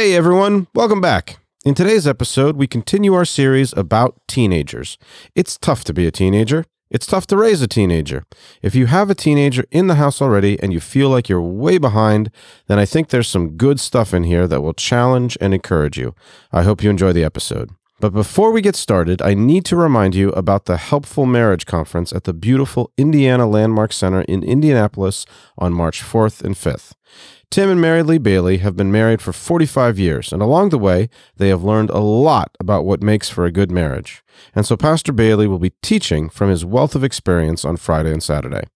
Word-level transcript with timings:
Hey 0.00 0.14
everyone, 0.14 0.66
welcome 0.74 1.02
back. 1.02 1.40
In 1.62 1.74
today's 1.74 2.06
episode, 2.06 2.56
we 2.56 2.66
continue 2.66 3.12
our 3.12 3.26
series 3.26 3.74
about 3.74 4.18
teenagers. 4.26 4.96
It's 5.34 5.58
tough 5.58 5.84
to 5.84 5.92
be 5.92 6.06
a 6.06 6.10
teenager. 6.10 6.64
It's 6.90 7.04
tough 7.04 7.26
to 7.26 7.36
raise 7.36 7.60
a 7.60 7.68
teenager. 7.68 8.24
If 8.62 8.74
you 8.74 8.86
have 8.86 9.10
a 9.10 9.14
teenager 9.14 9.66
in 9.70 9.88
the 9.88 9.96
house 9.96 10.22
already 10.22 10.58
and 10.62 10.72
you 10.72 10.80
feel 10.80 11.10
like 11.10 11.28
you're 11.28 11.42
way 11.42 11.76
behind, 11.76 12.30
then 12.66 12.78
I 12.78 12.86
think 12.86 13.08
there's 13.10 13.28
some 13.28 13.58
good 13.58 13.78
stuff 13.78 14.14
in 14.14 14.24
here 14.24 14.46
that 14.48 14.62
will 14.62 14.72
challenge 14.72 15.36
and 15.38 15.52
encourage 15.52 15.98
you. 15.98 16.14
I 16.50 16.62
hope 16.62 16.82
you 16.82 16.88
enjoy 16.88 17.12
the 17.12 17.24
episode. 17.24 17.68
But 18.00 18.14
before 18.14 18.52
we 18.52 18.62
get 18.62 18.76
started, 18.76 19.20
I 19.20 19.34
need 19.34 19.66
to 19.66 19.76
remind 19.76 20.14
you 20.14 20.30
about 20.30 20.64
the 20.64 20.78
Helpful 20.78 21.26
Marriage 21.26 21.66
Conference 21.66 22.10
at 22.14 22.24
the 22.24 22.32
beautiful 22.32 22.90
Indiana 22.96 23.46
Landmark 23.46 23.92
Center 23.92 24.22
in 24.22 24.42
Indianapolis 24.42 25.26
on 25.58 25.74
March 25.74 26.02
4th 26.02 26.42
and 26.42 26.54
5th. 26.54 26.92
Tim 27.50 27.68
and 27.68 27.80
Mary 27.80 28.04
Lee 28.04 28.18
Bayly 28.18 28.58
have 28.58 28.76
been 28.76 28.92
married 28.92 29.20
for 29.20 29.32
45 29.32 29.98
years, 29.98 30.32
and 30.32 30.40
along 30.40 30.68
the 30.68 30.78
way, 30.78 31.08
they 31.36 31.48
have 31.48 31.64
learned 31.64 31.90
a 31.90 31.98
lot 31.98 32.56
about 32.60 32.84
what 32.84 33.02
makes 33.02 33.28
for 33.28 33.44
a 33.44 33.50
good 33.50 33.72
marriage. 33.72 34.22
And 34.54 34.64
so 34.64 34.76
Pastor 34.76 35.12
Bayly 35.12 35.48
will 35.48 35.58
be 35.58 35.72
teaching 35.82 36.28
from 36.28 36.48
his 36.48 36.64
wealth 36.64 36.94
of 36.94 37.02
experience 37.02 37.64
on 37.64 37.76
Friday 37.76 38.12
and 38.12 38.22
Saturday. 38.22 38.68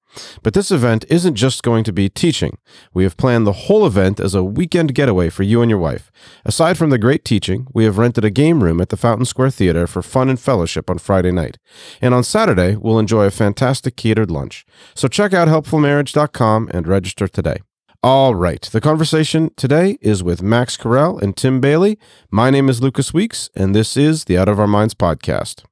But 0.43 0.55
this 0.55 0.73
event 0.73 1.05
isn't 1.09 1.37
just 1.37 1.63
going 1.63 1.85
to 1.85 1.93
be 1.93 2.09
teaching. 2.09 2.59
We 2.93 3.05
have 3.05 3.17
planned 3.17 3.47
the 3.47 3.53
whole 3.53 3.87
event 3.87 4.19
as 4.19 4.35
a 4.35 4.43
weekend 4.43 4.93
getaway 4.93 5.31
for 5.31 5.45
you 5.45 5.63
and 5.63 5.71
your 5.71 5.79
wife. 5.79 6.11
Aside 6.45 6.77
from 6.77 6.91
the 6.91 6.99
great 6.99 7.25
teaching, 7.25 7.69
we 7.73 7.85
have 7.85 7.99
rented 7.99 8.25
a 8.25 8.31
game 8.31 8.63
room 8.63 8.81
at 8.81 8.89
the 8.89 8.97
Fountain 8.97 9.25
Square 9.25 9.51
Theater 9.51 9.87
for 9.87 10.03
fun 10.03 10.29
and 10.29 10.39
fellowship 10.39 10.91
on 10.91 10.99
Friday 10.99 11.31
night. 11.31 11.59
And 12.01 12.13
on 12.13 12.25
Saturday, 12.25 12.75
we'll 12.75 12.99
enjoy 12.99 13.27
a 13.27 13.31
fantastic 13.31 13.97
catered 13.97 14.33
lunch. 14.33 14.67
So 14.95 15.07
check 15.07 15.33
out 15.33 15.47
helpfulmarriage.com 15.47 16.71
and 16.73 16.89
register 16.89 17.29
today. 17.29 17.59
All 18.05 18.35
right. 18.35 18.61
The 18.61 18.83
conversation 18.83 19.51
today 19.57 19.97
is 20.03 20.23
with 20.23 20.43
Max 20.43 20.77
Carell 20.77 21.19
and 21.23 21.35
Tim 21.35 21.59
Bayly. 21.59 21.99
My 22.31 22.51
name 22.51 22.69
is 22.69 22.83
Lucas 22.83 23.15
Weeks, 23.15 23.49
and 23.57 23.75
this 23.75 23.97
is 23.97 24.25
the 24.25 24.37
Out 24.37 24.47
of 24.47 24.61
Our 24.61 24.67
Minds 24.67 24.93
podcast. 24.93 25.65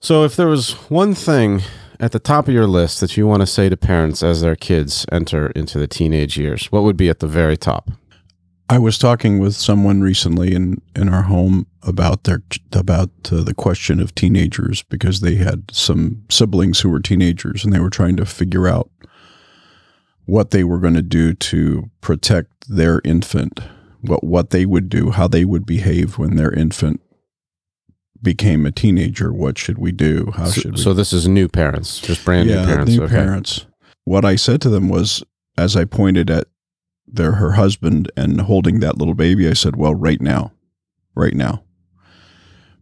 So, 0.00 0.24
if 0.24 0.34
there 0.36 0.46
was 0.46 0.72
one 0.88 1.14
thing 1.14 1.60
at 2.00 2.12
the 2.12 2.18
top 2.18 2.48
of 2.48 2.54
your 2.54 2.66
list 2.66 3.00
that 3.00 3.16
you 3.16 3.26
want 3.26 3.40
to 3.40 3.46
say 3.46 3.68
to 3.68 3.76
parents 3.76 4.22
as 4.22 4.40
their 4.40 4.56
kids 4.56 5.06
enter 5.10 5.48
into 5.48 5.78
the 5.78 5.86
teenage 5.86 6.36
years, 6.36 6.66
what 6.72 6.82
would 6.82 6.96
be 6.96 7.08
at 7.08 7.20
the 7.20 7.26
very 7.26 7.56
top? 7.56 7.90
I 8.68 8.78
was 8.78 8.98
talking 8.98 9.38
with 9.38 9.54
someone 9.54 10.00
recently 10.00 10.52
in, 10.52 10.82
in 10.96 11.08
our 11.08 11.22
home 11.22 11.66
about 11.82 12.24
their 12.24 12.42
about 12.72 13.10
uh, 13.30 13.42
the 13.42 13.54
question 13.54 14.00
of 14.00 14.14
teenagers 14.14 14.82
because 14.82 15.20
they 15.20 15.36
had 15.36 15.70
some 15.70 16.24
siblings 16.28 16.80
who 16.80 16.90
were 16.90 16.98
teenagers 16.98 17.64
and 17.64 17.72
they 17.72 17.78
were 17.78 17.90
trying 17.90 18.16
to 18.16 18.26
figure 18.26 18.66
out 18.66 18.90
what 20.24 20.50
they 20.50 20.64
were 20.64 20.78
going 20.78 20.94
to 20.94 21.02
do 21.02 21.32
to 21.32 21.88
protect 22.00 22.68
their 22.68 23.00
infant, 23.04 23.60
what 24.00 24.24
what 24.24 24.50
they 24.50 24.66
would 24.66 24.88
do, 24.88 25.10
how 25.10 25.28
they 25.28 25.44
would 25.44 25.64
behave 25.64 26.18
when 26.18 26.34
their 26.34 26.52
infant 26.52 27.00
became 28.22 28.66
a 28.66 28.72
teenager, 28.72 29.32
what 29.32 29.58
should 29.58 29.78
we 29.78 29.92
do? 29.92 30.32
How 30.34 30.46
so, 30.46 30.60
should 30.60 30.72
we? 30.72 30.78
So 30.78 30.94
this 30.94 31.12
is 31.12 31.28
new 31.28 31.48
parents, 31.48 32.00
just 32.00 32.24
brand 32.24 32.48
yeah, 32.48 32.60
new 32.60 32.66
parents. 32.66 32.92
New 32.92 33.02
okay. 33.04 33.14
parents. 33.14 33.66
What 34.04 34.24
I 34.24 34.36
said 34.36 34.60
to 34.62 34.68
them 34.68 34.88
was, 34.88 35.22
as 35.58 35.76
I 35.76 35.84
pointed 35.84 36.30
at 36.30 36.46
their 37.06 37.32
her 37.32 37.52
husband 37.52 38.10
and 38.16 38.42
holding 38.42 38.80
that 38.80 38.98
little 38.98 39.14
baby, 39.14 39.48
I 39.48 39.52
said, 39.52 39.76
"Well, 39.76 39.94
right 39.94 40.20
now, 40.20 40.52
right 41.14 41.34
now," 41.34 41.64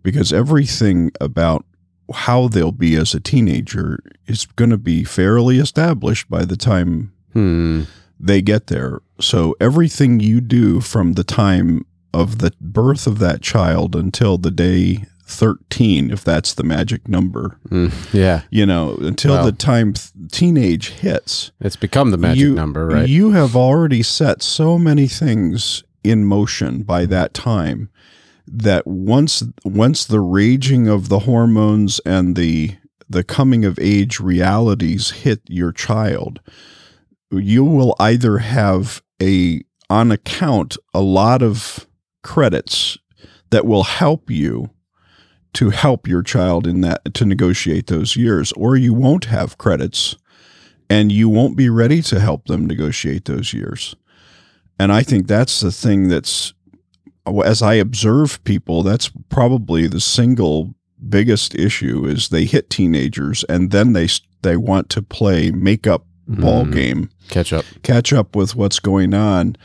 because 0.02 0.32
everything 0.32 1.10
about 1.20 1.64
how 2.12 2.48
they'll 2.48 2.72
be 2.72 2.96
as 2.96 3.14
a 3.14 3.20
teenager 3.20 3.98
is 4.26 4.46
going 4.46 4.70
to 4.70 4.78
be 4.78 5.04
fairly 5.04 5.58
established 5.58 6.28
by 6.28 6.44
the 6.44 6.56
time 6.56 7.12
hmm. 7.32 7.82
they 8.20 8.42
get 8.42 8.66
there. 8.66 9.00
So 9.20 9.56
everything 9.60 10.20
you 10.20 10.40
do 10.40 10.80
from 10.80 11.14
the 11.14 11.24
time 11.24 11.86
of 12.12 12.38
the 12.38 12.52
birth 12.60 13.06
of 13.06 13.18
that 13.18 13.42
child 13.42 13.96
until 13.96 14.38
the 14.38 14.50
day 14.50 15.04
13 15.26 16.10
if 16.10 16.22
that's 16.22 16.54
the 16.54 16.62
magic 16.62 17.08
number. 17.08 17.58
Mm, 17.68 17.92
yeah. 18.12 18.42
You 18.50 18.66
know 18.66 18.96
until 19.00 19.34
Well. 19.34 19.44
the 19.46 19.52
time 19.52 19.94
th- 19.94 20.10
teenage 20.30 20.90
hits 20.90 21.52
it's 21.60 21.76
become 21.76 22.10
the 22.10 22.18
magic 22.18 22.40
you, 22.40 22.54
number 22.54 22.86
right? 22.88 23.08
you 23.08 23.32
have 23.32 23.56
already 23.56 24.02
set 24.02 24.42
so 24.42 24.78
many 24.78 25.06
things 25.06 25.82
in 26.02 26.24
motion 26.24 26.82
by 26.82 27.06
that 27.06 27.32
time 27.34 27.88
that 28.46 28.86
once 28.86 29.42
once 29.64 30.04
the 30.04 30.20
raging 30.20 30.86
of 30.88 31.08
the 31.08 31.20
hormones 31.20 32.00
and 32.04 32.36
the 32.36 32.76
the 33.08 33.24
coming 33.24 33.64
of 33.64 33.78
age 33.80 34.20
realities 34.20 35.10
hit 35.10 35.40
your 35.48 35.72
child 35.72 36.40
you 37.30 37.64
will 37.64 37.94
either 37.98 38.38
have 38.38 39.02
a 39.22 39.62
on 39.88 40.10
account 40.12 40.76
a 40.92 41.00
lot 41.00 41.42
of 41.42 41.86
credits 42.22 42.98
that 43.50 43.64
will 43.66 43.84
help 43.84 44.30
you 44.30 44.70
to 45.54 45.70
help 45.70 46.06
your 46.06 46.22
child 46.22 46.66
in 46.66 46.80
that 46.82 47.14
to 47.14 47.24
negotiate 47.24 47.86
those 47.86 48.16
years. 48.16 48.52
Or 48.52 48.76
you 48.76 48.92
won't 48.94 49.26
have 49.26 49.58
credits 49.58 50.16
and 50.90 51.10
you 51.10 51.28
won't 51.28 51.56
be 51.56 51.68
ready 51.68 52.02
to 52.02 52.20
help 52.20 52.46
them 52.46 52.66
negotiate 52.66 53.24
those 53.24 53.52
years. 53.52 53.96
And 54.78 54.92
i 54.92 55.02
think 55.02 55.26
that's 55.28 55.60
the 55.60 55.70
thing 55.72 56.08
that's 56.08 56.52
as 57.44 57.62
i 57.62 57.74
observe 57.74 58.42
people 58.44 58.82
that's 58.82 59.10
probably 59.28 59.86
the 59.86 60.00
single 60.00 60.74
biggest 61.08 61.54
issue 61.54 62.04
is 62.06 62.28
they 62.28 62.44
hit 62.44 62.68
teenagers 62.70 63.44
and 63.48 63.70
then 63.70 63.92
they 63.92 64.08
they 64.42 64.56
want 64.56 64.90
to 64.90 65.00
play 65.00 65.50
make-up 65.50 66.04
ball 66.26 66.64
Mm, 66.64 66.72
game. 66.72 67.10
Catch 67.28 67.52
up. 67.52 67.64
Catch 67.82 68.12
up 68.12 68.34
with 68.34 68.56
what's 68.56 68.80
going 68.80 69.14
on 69.14 69.56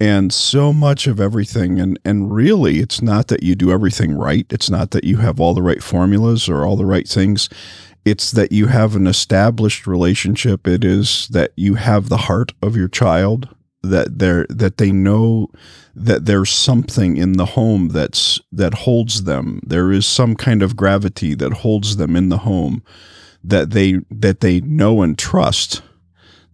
and 0.00 0.32
so 0.32 0.72
much 0.72 1.06
of 1.06 1.20
everything 1.20 1.80
and 1.80 1.98
and 2.04 2.32
really 2.32 2.78
it's 2.78 3.02
not 3.02 3.28
that 3.28 3.42
you 3.42 3.54
do 3.54 3.70
everything 3.70 4.12
right. 4.14 4.46
It's 4.50 4.70
not 4.70 4.90
that 4.92 5.04
you 5.04 5.18
have 5.18 5.40
all 5.40 5.54
the 5.54 5.62
right 5.62 5.82
formulas 5.82 6.48
or 6.48 6.64
all 6.64 6.76
the 6.76 6.86
right 6.86 7.08
things. 7.08 7.48
It's 8.04 8.30
that 8.32 8.52
you 8.52 8.68
have 8.68 8.96
an 8.96 9.06
established 9.06 9.86
relationship. 9.86 10.66
It 10.66 10.84
is 10.84 11.28
that 11.28 11.52
you 11.56 11.74
have 11.74 12.08
the 12.08 12.16
heart 12.16 12.52
of 12.62 12.76
your 12.76 12.88
child 12.88 13.48
that 13.82 14.18
they're 14.18 14.46
that 14.48 14.78
they 14.78 14.92
know 14.92 15.48
that 15.94 16.26
there's 16.26 16.50
something 16.50 17.16
in 17.16 17.32
the 17.32 17.46
home 17.46 17.88
that's 17.88 18.40
that 18.52 18.74
holds 18.74 19.24
them. 19.24 19.60
There 19.66 19.90
is 19.92 20.06
some 20.06 20.36
kind 20.36 20.62
of 20.62 20.76
gravity 20.76 21.34
that 21.34 21.52
holds 21.52 21.96
them 21.96 22.16
in 22.16 22.28
the 22.28 22.38
home 22.38 22.82
that 23.42 23.70
they 23.70 24.00
that 24.10 24.40
they 24.40 24.60
know 24.60 25.02
and 25.02 25.18
trust 25.18 25.82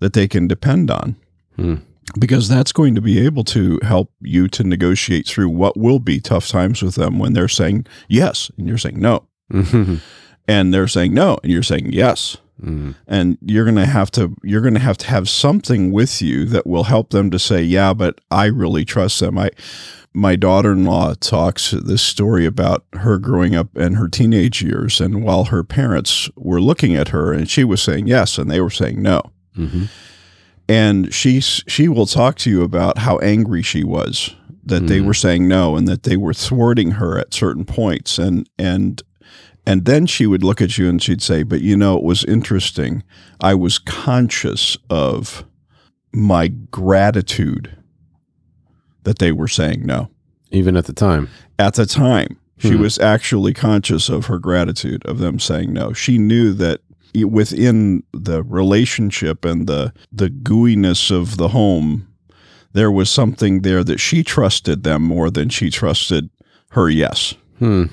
that 0.00 0.12
they 0.12 0.28
can 0.28 0.48
depend 0.48 0.90
on. 0.90 1.16
Hmm. 1.56 1.76
Because 2.18 2.48
that's 2.48 2.72
going 2.72 2.94
to 2.94 3.00
be 3.00 3.18
able 3.24 3.44
to 3.44 3.78
help 3.82 4.12
you 4.20 4.48
to 4.48 4.62
negotiate 4.64 5.26
through 5.26 5.48
what 5.48 5.76
will 5.76 5.98
be 5.98 6.20
tough 6.20 6.48
times 6.48 6.82
with 6.82 6.94
them 6.94 7.18
when 7.18 7.32
they're 7.32 7.48
saying 7.48 7.86
yes 8.08 8.50
and 8.58 8.68
you're 8.68 8.78
saying 8.78 9.00
no 9.00 9.26
Mhm. 9.52 10.00
and 10.46 10.72
they're 10.72 10.88
saying 10.88 11.14
no 11.14 11.38
and 11.42 11.50
you're 11.52 11.62
saying 11.62 11.92
yes 11.92 12.36
Mm. 12.62 12.94
and 13.08 13.36
you're 13.44 13.64
going 13.64 13.74
to 13.76 13.84
have 13.84 14.12
to 14.12 14.32
you're 14.44 14.60
going 14.60 14.74
to 14.74 14.80
have 14.80 14.96
to 14.98 15.08
have 15.08 15.28
something 15.28 15.90
with 15.90 16.22
you 16.22 16.44
that 16.44 16.68
will 16.68 16.84
help 16.84 17.10
them 17.10 17.28
to 17.32 17.38
say 17.38 17.60
yeah 17.62 17.92
but 17.92 18.20
I 18.30 18.44
really 18.46 18.84
trust 18.84 19.18
them 19.18 19.36
I 19.36 19.50
my 20.14 20.36
daughter-in-law 20.36 21.14
talks 21.14 21.72
this 21.72 22.00
story 22.00 22.46
about 22.46 22.84
her 22.92 23.18
growing 23.18 23.56
up 23.56 23.74
and 23.76 23.96
her 23.96 24.06
teenage 24.06 24.62
years 24.62 25.00
and 25.00 25.24
while 25.24 25.46
her 25.46 25.64
parents 25.64 26.30
were 26.36 26.60
looking 26.60 26.94
at 26.94 27.08
her 27.08 27.32
and 27.32 27.50
she 27.50 27.64
was 27.64 27.82
saying 27.82 28.06
yes 28.06 28.38
and 28.38 28.48
they 28.48 28.60
were 28.60 28.70
saying 28.70 29.02
no 29.02 29.20
Mhm. 29.58 29.88
And 30.68 31.12
she 31.12 31.40
she 31.40 31.88
will 31.88 32.06
talk 32.06 32.36
to 32.38 32.50
you 32.50 32.62
about 32.62 32.98
how 32.98 33.18
angry 33.18 33.62
she 33.62 33.84
was 33.84 34.34
that 34.66 34.86
they 34.86 34.98
Mhm. 35.00 35.04
were 35.06 35.14
saying 35.14 35.46
no 35.46 35.76
and 35.76 35.86
that 35.86 36.04
they 36.04 36.16
were 36.16 36.32
thwarting 36.32 36.92
her 36.92 37.18
at 37.18 37.34
certain 37.34 37.64
points. 37.64 38.18
And 38.18 38.48
and 38.58 39.02
and 39.66 39.84
then 39.84 40.06
she 40.06 40.26
would 40.26 40.42
look 40.42 40.62
at 40.62 40.78
you 40.78 40.88
and 40.88 41.02
she'd 41.02 41.20
say 41.22 41.42
but 41.42 41.60
you 41.60 41.76
know 41.76 41.96
it 41.98 42.02
was 42.04 42.24
interesting. 42.24 43.02
I 43.40 43.54
was 43.54 43.78
conscious 43.78 44.76
of 44.88 45.44
my 46.12 46.48
gratitude 46.48 47.76
that 49.02 49.18
they 49.18 49.32
were 49.32 49.48
saying 49.48 49.84
no. 49.84 50.08
Even 50.50 50.76
at 50.76 50.86
the 50.86 50.92
time? 50.94 51.28
At 51.58 51.74
the 51.74 51.84
time 51.86 52.38
she 52.56 52.70
Hmm. 52.70 52.80
was 52.80 52.98
actually 52.98 53.52
conscious 53.52 54.08
of 54.08 54.26
her 54.26 54.38
gratitude 54.38 55.04
of 55.04 55.18
them 55.18 55.38
saying 55.38 55.72
no. 55.74 55.92
She 55.92 56.16
knew 56.16 56.52
that 56.54 56.80
within 57.22 58.02
the 58.12 58.42
relationship 58.42 59.44
and 59.44 59.66
the 59.66 59.92
the 60.10 60.28
gooiness 60.28 61.10
of 61.10 61.36
the 61.36 61.48
home 61.48 62.08
there 62.72 62.90
was 62.90 63.08
something 63.08 63.62
there 63.62 63.84
that 63.84 64.00
she 64.00 64.24
trusted 64.24 64.82
them 64.82 65.02
more 65.02 65.30
than 65.30 65.48
she 65.48 65.70
trusted 65.70 66.28
her 66.70 66.88
yes 66.88 67.34
hmm. 67.58 67.84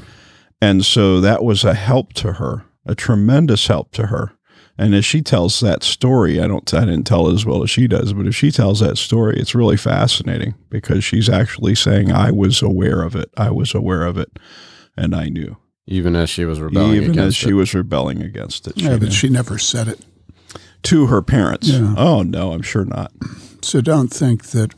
and 0.59 0.83
so 0.83 1.21
that 1.21 1.43
was 1.43 1.63
a 1.63 1.75
help 1.75 2.13
to 2.13 2.33
her 2.33 2.65
a 2.85 2.95
tremendous 2.95 3.67
help 3.67 3.91
to 3.91 4.07
her 4.07 4.31
And 4.77 4.95
as 4.95 5.05
she 5.05 5.21
tells 5.21 5.59
that 5.59 5.83
story, 5.83 6.41
I 6.41 6.47
don't, 6.47 6.73
I 6.73 6.85
didn't 6.85 7.03
tell 7.03 7.27
it 7.27 7.35
as 7.35 7.45
well 7.45 7.61
as 7.61 7.69
she 7.69 7.87
does, 7.87 8.13
but 8.13 8.25
if 8.25 8.35
she 8.35 8.51
tells 8.51 8.79
that 8.79 8.97
story, 8.97 9.37
it's 9.37 9.53
really 9.53 9.77
fascinating 9.77 10.55
because 10.69 11.03
she's 11.03 11.29
actually 11.29 11.75
saying, 11.75 12.11
"I 12.11 12.31
was 12.31 12.63
aware 12.63 13.03
of 13.03 13.15
it. 13.15 13.29
I 13.37 13.51
was 13.51 13.75
aware 13.75 14.03
of 14.03 14.17
it, 14.17 14.39
and 14.97 15.13
I 15.13 15.29
knew." 15.29 15.55
Even 15.87 16.15
as 16.15 16.29
she 16.29 16.45
was 16.45 16.59
rebelling 16.59 16.95
Even 16.97 17.09
as 17.11 17.15
against 17.17 17.37
she 17.37 17.49
it. 17.49 17.53
was 17.53 17.73
rebelling 17.73 18.21
against 18.21 18.67
it, 18.67 18.77
she 18.77 18.85
Yeah, 18.85 18.91
knew. 18.91 18.99
but 18.99 19.13
she 19.13 19.29
never 19.29 19.57
said 19.57 19.87
it. 19.87 19.99
to 20.83 21.07
her 21.07 21.21
parents. 21.21 21.67
Yeah. 21.69 21.93
Oh 21.97 22.21
no, 22.23 22.53
I'm 22.53 22.61
sure 22.61 22.85
not. 22.85 23.11
So 23.61 23.81
don't 23.81 24.09
think 24.09 24.45
that. 24.47 24.73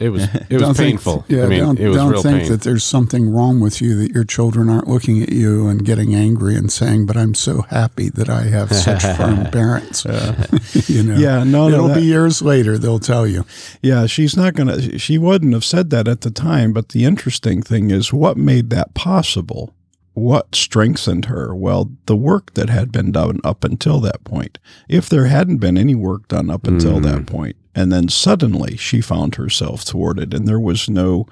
It 0.00 0.08
was 0.08 0.22
it 0.34 0.50
was 0.50 0.60
don't 0.62 0.74
think- 0.76 0.90
painful. 0.94 1.24
yeah, 1.28 1.44
I 1.44 1.46
mean, 1.46 1.60
don't, 1.60 1.78
it 1.78 1.86
was 1.88 1.96
don't 1.96 2.10
real 2.10 2.22
think 2.22 2.40
pain. 2.42 2.50
that 2.50 2.62
there's 2.62 2.82
something 2.82 3.30
wrong 3.30 3.60
with 3.60 3.80
you 3.80 3.94
that 3.96 4.10
your 4.10 4.24
children 4.24 4.68
aren't 4.68 4.88
looking 4.88 5.22
at 5.22 5.30
you 5.30 5.68
and 5.68 5.84
getting 5.84 6.14
angry 6.16 6.56
and 6.56 6.70
saying, 6.72 7.06
"But 7.06 7.16
I'm 7.16 7.34
so 7.34 7.62
happy 7.62 8.08
that 8.10 8.28
I 8.28 8.42
have 8.44 8.72
such 8.74 9.02
firm 9.16 9.46
parents." 9.52 10.04
you 10.88 11.02
know. 11.04 11.14
Yeah, 11.16 11.44
no, 11.44 11.68
no, 11.68 11.74
It'll 11.74 11.88
that- 11.88 11.96
be 12.00 12.02
years 12.06 12.42
later 12.42 12.76
they'll 12.78 12.98
tell 12.98 13.24
you. 13.26 13.44
Yeah, 13.82 14.06
she's 14.06 14.36
not 14.36 14.54
gonna. 14.54 14.98
She 14.98 15.16
wouldn't 15.18 15.52
have 15.54 15.64
said 15.64 15.90
that 15.90 16.08
at 16.08 16.22
the 16.22 16.30
time. 16.32 16.72
But 16.72 16.88
the 16.90 17.04
interesting 17.04 17.62
thing 17.62 17.90
is, 17.92 18.12
what 18.12 18.36
made 18.36 18.70
that 18.70 18.94
possible? 18.94 19.74
What 20.14 20.54
strengthened 20.54 21.24
her? 21.24 21.54
Well, 21.54 21.90
the 22.06 22.16
work 22.16 22.54
that 22.54 22.70
had 22.70 22.92
been 22.92 23.10
done 23.10 23.40
up 23.42 23.64
until 23.64 24.00
that 24.00 24.22
point. 24.22 24.58
If 24.88 25.08
there 25.08 25.26
hadn't 25.26 25.58
been 25.58 25.76
any 25.76 25.96
work 25.96 26.28
done 26.28 26.50
up 26.50 26.68
until 26.68 27.00
that 27.00 27.26
point, 27.26 27.56
and 27.74 27.92
then 27.92 28.08
suddenly 28.08 28.76
she 28.76 29.00
found 29.00 29.34
herself 29.34 29.82
thwarted, 29.82 30.32
and 30.32 30.46
there 30.46 30.60
was 30.60 30.88
no, 30.88 31.26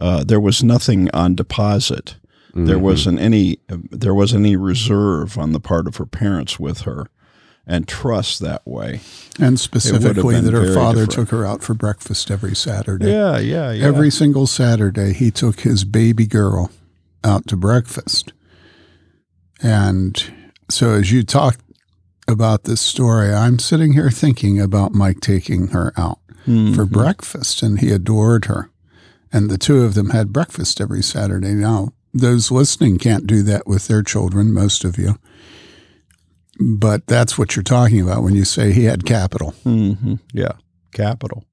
uh, 0.00 0.24
there 0.24 0.40
was 0.40 0.64
nothing 0.64 1.08
on 1.12 1.36
deposit. 1.36 2.16
There 2.52 2.78
wasn't 2.78 3.20
any. 3.20 3.58
There 3.68 4.14
wasn't 4.14 4.46
any 4.46 4.56
reserve 4.56 5.36
on 5.36 5.52
the 5.52 5.60
part 5.60 5.86
of 5.86 5.96
her 5.96 6.06
parents 6.06 6.58
with 6.58 6.80
her, 6.80 7.06
and 7.66 7.86
trust 7.86 8.40
that 8.40 8.66
way. 8.66 9.00
And 9.38 9.60
specifically 9.60 10.40
that 10.40 10.54
her 10.54 10.72
father 10.74 11.04
different. 11.04 11.28
took 11.28 11.38
her 11.38 11.46
out 11.46 11.62
for 11.62 11.74
breakfast 11.74 12.30
every 12.30 12.56
Saturday. 12.56 13.10
Yeah, 13.10 13.38
yeah, 13.38 13.72
yeah. 13.72 13.84
Every 13.84 14.10
single 14.10 14.46
Saturday, 14.46 15.12
he 15.12 15.30
took 15.30 15.60
his 15.60 15.84
baby 15.84 16.26
girl 16.26 16.70
out 17.26 17.46
to 17.48 17.56
breakfast. 17.56 18.32
And 19.62 20.22
so, 20.70 20.90
as 20.92 21.10
you 21.12 21.22
talk 21.22 21.58
about 22.28 22.64
this 22.64 22.80
story, 22.80 23.32
I'm 23.32 23.58
sitting 23.58 23.92
here 23.92 24.10
thinking 24.10 24.60
about 24.60 24.92
Mike 24.92 25.20
taking 25.20 25.68
her 25.68 25.92
out 25.96 26.18
for 26.74 26.84
breakfast, 26.84 27.62
and 27.62 27.80
he 27.80 27.90
adored 27.90 28.44
her. 28.44 28.70
And 29.32 29.50
the 29.50 29.58
two 29.58 29.82
of 29.82 29.94
them 29.94 30.10
had 30.10 30.32
breakfast 30.32 30.80
every 30.80 31.02
Saturday. 31.02 31.52
Now, 31.54 31.88
those 32.14 32.50
listening 32.52 32.98
can't 32.98 33.26
do 33.26 33.42
that 33.42 33.66
with 33.66 33.88
their 33.88 34.02
children, 34.02 34.54
most 34.54 34.84
of 34.84 34.96
you. 34.96 35.18
But 36.60 37.06
that's 37.06 37.36
what 37.36 37.56
you're 37.56 37.62
talking 37.62 38.00
about 38.00 38.22
when 38.22 38.34
you 38.34 38.44
say 38.44 38.72
he 38.72 38.84
had 38.84 39.04
capital. 39.04 39.50
hmm 39.64 40.14
Yeah, 40.32 40.52
capital. 40.92 41.44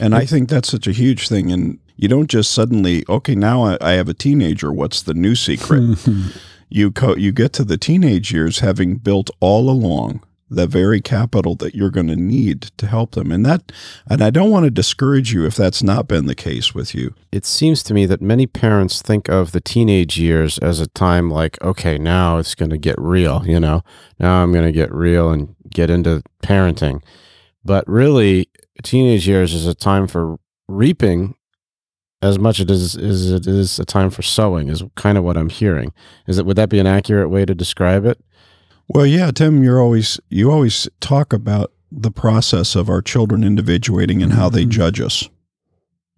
And 0.00 0.14
I 0.14 0.26
think 0.26 0.48
that's 0.48 0.68
such 0.68 0.86
a 0.86 0.92
huge 0.92 1.28
thing. 1.28 1.50
And 1.52 1.78
you 2.02 2.08
don't 2.08 2.28
just 2.28 2.50
suddenly, 2.50 3.04
okay, 3.08 3.36
now 3.36 3.62
I, 3.62 3.78
I 3.80 3.92
have 3.92 4.08
a 4.08 4.14
teenager. 4.14 4.72
What's 4.72 5.02
the 5.02 5.14
new 5.14 5.36
secret? 5.36 6.04
you 6.68 6.90
co- 6.90 7.14
you 7.14 7.30
get 7.30 7.52
to 7.52 7.64
the 7.64 7.78
teenage 7.78 8.32
years 8.32 8.58
having 8.58 8.96
built 8.96 9.30
all 9.38 9.70
along 9.70 10.20
the 10.50 10.66
very 10.66 11.00
capital 11.00 11.54
that 11.54 11.76
you're 11.76 11.90
going 11.90 12.08
to 12.08 12.16
need 12.16 12.62
to 12.78 12.88
help 12.88 13.12
them. 13.12 13.30
And 13.30 13.46
that, 13.46 13.70
and 14.08 14.20
I 14.20 14.30
don't 14.30 14.50
want 14.50 14.64
to 14.64 14.70
discourage 14.70 15.32
you 15.32 15.46
if 15.46 15.54
that's 15.54 15.80
not 15.80 16.08
been 16.08 16.26
the 16.26 16.34
case 16.34 16.74
with 16.74 16.92
you. 16.92 17.14
it 17.30 17.46
seems 17.46 17.84
to 17.84 17.94
me 17.94 18.04
that 18.06 18.20
many 18.20 18.48
parents 18.48 19.00
think 19.00 19.28
of 19.28 19.52
the 19.52 19.60
teenage 19.60 20.18
years 20.18 20.58
as 20.58 20.80
a 20.80 20.88
time 20.88 21.30
like, 21.30 21.62
okay, 21.62 21.98
now 21.98 22.36
it's 22.36 22.56
going 22.56 22.70
to 22.70 22.78
get 22.78 22.96
real, 22.98 23.46
you 23.46 23.60
know, 23.60 23.84
now 24.18 24.42
I'm 24.42 24.52
going 24.52 24.66
to 24.66 24.72
get 24.72 24.92
real 24.92 25.30
and 25.30 25.54
get 25.70 25.88
into 25.88 26.24
parenting. 26.42 27.00
But 27.64 27.86
really, 27.86 28.48
teenage 28.82 29.28
years 29.28 29.54
is 29.54 29.68
a 29.68 29.74
time 29.74 30.08
for 30.08 30.40
reaping 30.68 31.36
as 32.22 32.38
much 32.38 32.60
as 32.60 32.64
it 32.64 32.70
is, 32.70 32.96
as 32.96 33.30
it 33.30 33.46
is 33.46 33.78
a 33.78 33.84
time 33.84 34.08
for 34.10 34.22
sowing, 34.22 34.68
is 34.68 34.82
kind 34.94 35.18
of 35.18 35.24
what 35.24 35.36
I'm 35.36 35.50
hearing. 35.50 35.92
Is 36.26 36.38
it, 36.38 36.46
would 36.46 36.56
that 36.56 36.68
be 36.68 36.78
an 36.78 36.86
accurate 36.86 37.30
way 37.30 37.44
to 37.44 37.54
describe 37.54 38.06
it? 38.06 38.18
Well, 38.88 39.06
yeah, 39.06 39.30
Tim, 39.30 39.62
you're 39.62 39.80
always 39.80 40.20
you 40.28 40.50
always 40.50 40.88
talk 41.00 41.32
about 41.32 41.72
the 41.90 42.10
process 42.10 42.74
of 42.74 42.88
our 42.88 43.02
children 43.02 43.44
individuating 43.44 44.22
and 44.22 44.32
how 44.32 44.48
they 44.48 44.62
mm-hmm. 44.62 44.70
judge 44.70 45.00
us. 45.00 45.28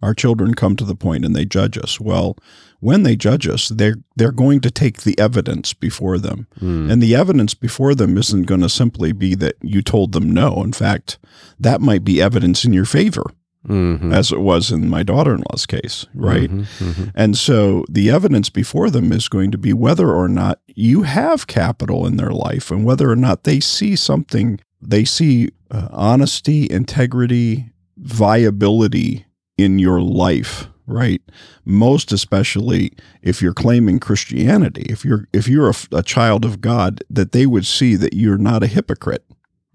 Our 0.03 0.15
children 0.15 0.55
come 0.55 0.77
to 0.77 0.85
the 0.85 0.95
point 0.95 1.25
and 1.25 1.35
they 1.35 1.47
judge 1.47 1.79
us. 1.79 1.99
Well, 1.99 2.37
when 2.81 3.03
they 3.03 3.17
judge 3.17 3.49
us, 3.49 3.69
they're 3.69 3.97
they're 4.17 4.33
going 4.33 4.61
to 4.61 4.71
take 4.71 5.03
the 5.03 5.19
evidence 5.19 5.73
before 5.73 6.19
them. 6.19 6.47
Mm. 6.61 6.93
And 6.93 7.03
the 7.03 7.15
evidence 7.15 7.55
before 7.55 7.95
them 7.95 8.19
isn't 8.19 8.43
going 8.43 8.61
to 8.61 8.69
simply 8.69 9.13
be 9.13 9.35
that 9.37 9.57
you 9.63 9.81
told 9.81 10.13
them 10.13 10.31
no. 10.31 10.63
In 10.63 10.73
fact, 10.73 11.19
that 11.59 11.81
might 11.81 12.05
be 12.05 12.21
evidence 12.21 12.65
in 12.65 12.75
your 12.75 12.85
favor, 12.85 13.25
Mm-hmm. 13.67 14.13
as 14.13 14.31
it 14.31 14.41
was 14.41 14.71
in 14.71 14.91
my 14.91 15.03
daughter-in-law's 15.03 15.65
case, 15.65 16.05
right? 16.15 16.51
Mm-hmm. 16.51 17.05
And 17.15 17.35
so 17.35 17.85
the 17.89 18.11
evidence 18.11 18.51
before 18.51 18.91
them 18.91 19.11
is 19.11 19.27
going 19.29 19.51
to 19.53 19.59
be 19.59 19.73
whether 19.73 20.11
or 20.13 20.29
not 20.29 20.61
you 20.67 21.03
have 21.05 21.47
capital 21.47 22.07
in 22.07 22.19
their 22.19 22.31
life 22.31 22.71
and 22.71 22.85
whether 22.85 23.11
or 23.11 23.17
not 23.17 23.45
they 23.45 23.61
see 23.61 23.97
something, 23.97 24.61
they 24.83 25.07
see 25.07 25.49
uh, 25.71 25.89
honesty, 25.91 26.69
integrity, 26.71 27.73
viability 27.97 29.25
in 29.57 29.79
your 29.79 30.01
life, 30.01 30.69
right? 30.87 31.23
Most 31.65 32.13
especially 32.13 32.93
if 33.23 33.41
you're 33.41 33.55
claiming 33.55 33.99
Christianity, 33.99 34.85
if 34.91 35.05
you're 35.05 35.27
if 35.33 35.49
you're 35.49 35.71
a, 35.71 35.75
a 35.93 36.03
child 36.03 36.45
of 36.45 36.61
God, 36.61 37.03
that 37.09 37.33
they 37.33 37.47
would 37.47 37.65
see 37.65 37.97
that 37.97 38.13
you're 38.13 38.37
not 38.39 38.63
a 38.63 38.67
hypocrite 38.67 39.25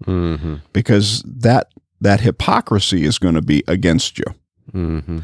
Mm-hmm. 0.06 0.54
because 0.72 1.22
that 1.26 1.68
that 2.00 2.20
hypocrisy 2.20 3.04
is 3.04 3.18
going 3.18 3.34
to 3.34 3.42
be 3.42 3.62
against 3.66 4.18
you. 4.18 4.24
Mm-hmm. 4.72 5.18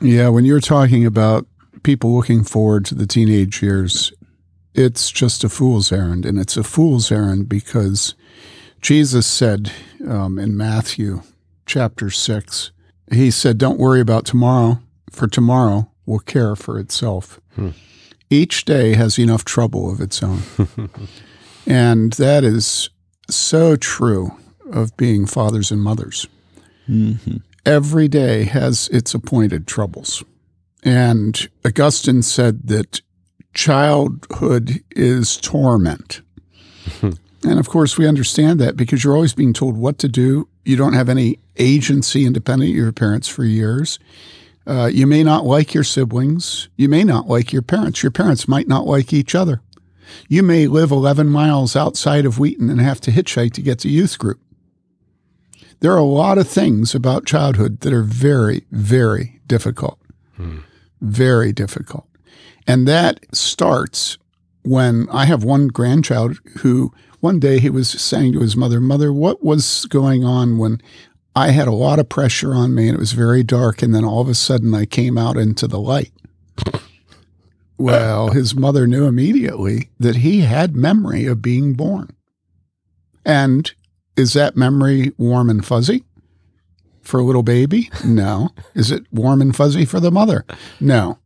Yeah, 0.00 0.28
when 0.28 0.44
you're 0.44 0.60
talking 0.60 1.06
about 1.06 1.46
people 1.82 2.14
looking 2.14 2.44
forward 2.44 2.84
to 2.86 2.94
the 2.94 3.06
teenage 3.06 3.62
years, 3.62 4.12
it's 4.74 5.10
just 5.10 5.44
a 5.44 5.48
fool's 5.48 5.92
errand. 5.92 6.24
And 6.24 6.38
it's 6.38 6.56
a 6.56 6.64
fool's 6.64 7.10
errand 7.10 7.48
because 7.48 8.14
Jesus 8.80 9.26
said 9.26 9.72
um, 10.06 10.38
in 10.38 10.56
Matthew 10.56 11.22
chapter 11.66 12.10
6, 12.10 12.72
he 13.12 13.30
said, 13.30 13.58
Don't 13.58 13.78
worry 13.78 14.00
about 14.00 14.24
tomorrow, 14.24 14.80
for 15.10 15.26
tomorrow 15.26 15.90
will 16.06 16.20
care 16.20 16.56
for 16.56 16.78
itself. 16.78 17.40
Each 18.30 18.64
day 18.64 18.94
has 18.94 19.18
enough 19.18 19.44
trouble 19.44 19.92
of 19.92 20.00
its 20.00 20.22
own. 20.22 20.42
and 21.66 22.12
that 22.14 22.44
is 22.44 22.90
so 23.28 23.76
true 23.76 24.36
of 24.70 24.96
being 24.96 25.26
fathers 25.26 25.70
and 25.70 25.82
mothers 25.82 26.26
every 27.66 28.08
day 28.08 28.44
has 28.44 28.88
its 28.88 29.14
appointed 29.14 29.66
troubles. 29.66 30.24
And 30.82 31.48
Augustine 31.64 32.22
said 32.22 32.66
that 32.68 33.00
childhood 33.54 34.82
is 34.90 35.36
torment. 35.36 36.22
and 37.02 37.58
of 37.58 37.68
course, 37.68 37.98
we 37.98 38.06
understand 38.06 38.60
that 38.60 38.76
because 38.76 39.04
you're 39.04 39.14
always 39.14 39.34
being 39.34 39.52
told 39.52 39.76
what 39.76 39.98
to 39.98 40.08
do. 40.08 40.48
You 40.64 40.76
don't 40.76 40.94
have 40.94 41.08
any 41.08 41.38
agency 41.58 42.24
independent 42.24 42.70
of 42.70 42.76
your 42.76 42.92
parents 42.92 43.28
for 43.28 43.44
years. 43.44 43.98
Uh, 44.66 44.90
you 44.92 45.06
may 45.06 45.24
not 45.24 45.44
like 45.44 45.74
your 45.74 45.84
siblings. 45.84 46.68
You 46.76 46.88
may 46.88 47.02
not 47.02 47.28
like 47.28 47.52
your 47.52 47.62
parents. 47.62 48.02
Your 48.02 48.12
parents 48.12 48.46
might 48.46 48.68
not 48.68 48.86
like 48.86 49.12
each 49.12 49.34
other. 49.34 49.60
You 50.28 50.42
may 50.42 50.66
live 50.66 50.90
11 50.90 51.28
miles 51.28 51.76
outside 51.76 52.24
of 52.24 52.38
Wheaton 52.38 52.68
and 52.68 52.80
have 52.80 53.00
to 53.02 53.10
hitchhike 53.10 53.52
to 53.54 53.62
get 53.62 53.78
to 53.80 53.88
youth 53.88 54.18
group. 54.18 54.40
There 55.80 55.92
are 55.92 55.98
a 55.98 56.04
lot 56.04 56.38
of 56.38 56.48
things 56.48 56.94
about 56.94 57.26
childhood 57.26 57.80
that 57.80 57.92
are 57.92 58.02
very, 58.02 58.66
very 58.70 59.40
difficult. 59.46 59.98
Hmm. 60.36 60.58
Very 61.00 61.52
difficult. 61.52 62.06
And 62.66 62.86
that 62.86 63.24
starts 63.34 64.18
when 64.62 65.08
I 65.10 65.24
have 65.24 65.42
one 65.42 65.68
grandchild 65.68 66.38
who 66.58 66.92
one 67.20 67.38
day 67.38 67.58
he 67.58 67.70
was 67.70 67.88
saying 67.88 68.32
to 68.34 68.40
his 68.40 68.56
mother, 68.56 68.80
Mother, 68.80 69.12
what 69.12 69.42
was 69.42 69.86
going 69.86 70.24
on 70.24 70.58
when 70.58 70.80
I 71.34 71.50
had 71.50 71.68
a 71.68 71.72
lot 71.72 71.98
of 71.98 72.08
pressure 72.08 72.54
on 72.54 72.74
me 72.74 72.88
and 72.88 72.96
it 72.96 73.00
was 73.00 73.12
very 73.12 73.42
dark, 73.42 73.82
and 73.82 73.94
then 73.94 74.04
all 74.04 74.20
of 74.20 74.28
a 74.28 74.34
sudden 74.34 74.74
I 74.74 74.84
came 74.84 75.16
out 75.16 75.36
into 75.36 75.66
the 75.66 75.80
light? 75.80 76.12
Well, 77.80 78.28
his 78.28 78.54
mother 78.54 78.86
knew 78.86 79.06
immediately 79.06 79.88
that 79.98 80.16
he 80.16 80.40
had 80.40 80.76
memory 80.76 81.24
of 81.24 81.40
being 81.40 81.72
born. 81.72 82.14
And 83.24 83.72
is 84.16 84.32
that 84.34 84.56
memory 84.56 85.12
warm 85.16 85.48
and 85.50 85.64
fuzzy 85.64 86.04
for 87.02 87.18
a 87.20 87.24
little 87.24 87.42
baby? 87.42 87.90
No. 88.04 88.50
Is 88.74 88.90
it 88.90 89.04
warm 89.12 89.40
and 89.40 89.54
fuzzy 89.54 89.84
for 89.84 90.00
the 90.00 90.10
mother? 90.10 90.44
No. 90.80 91.18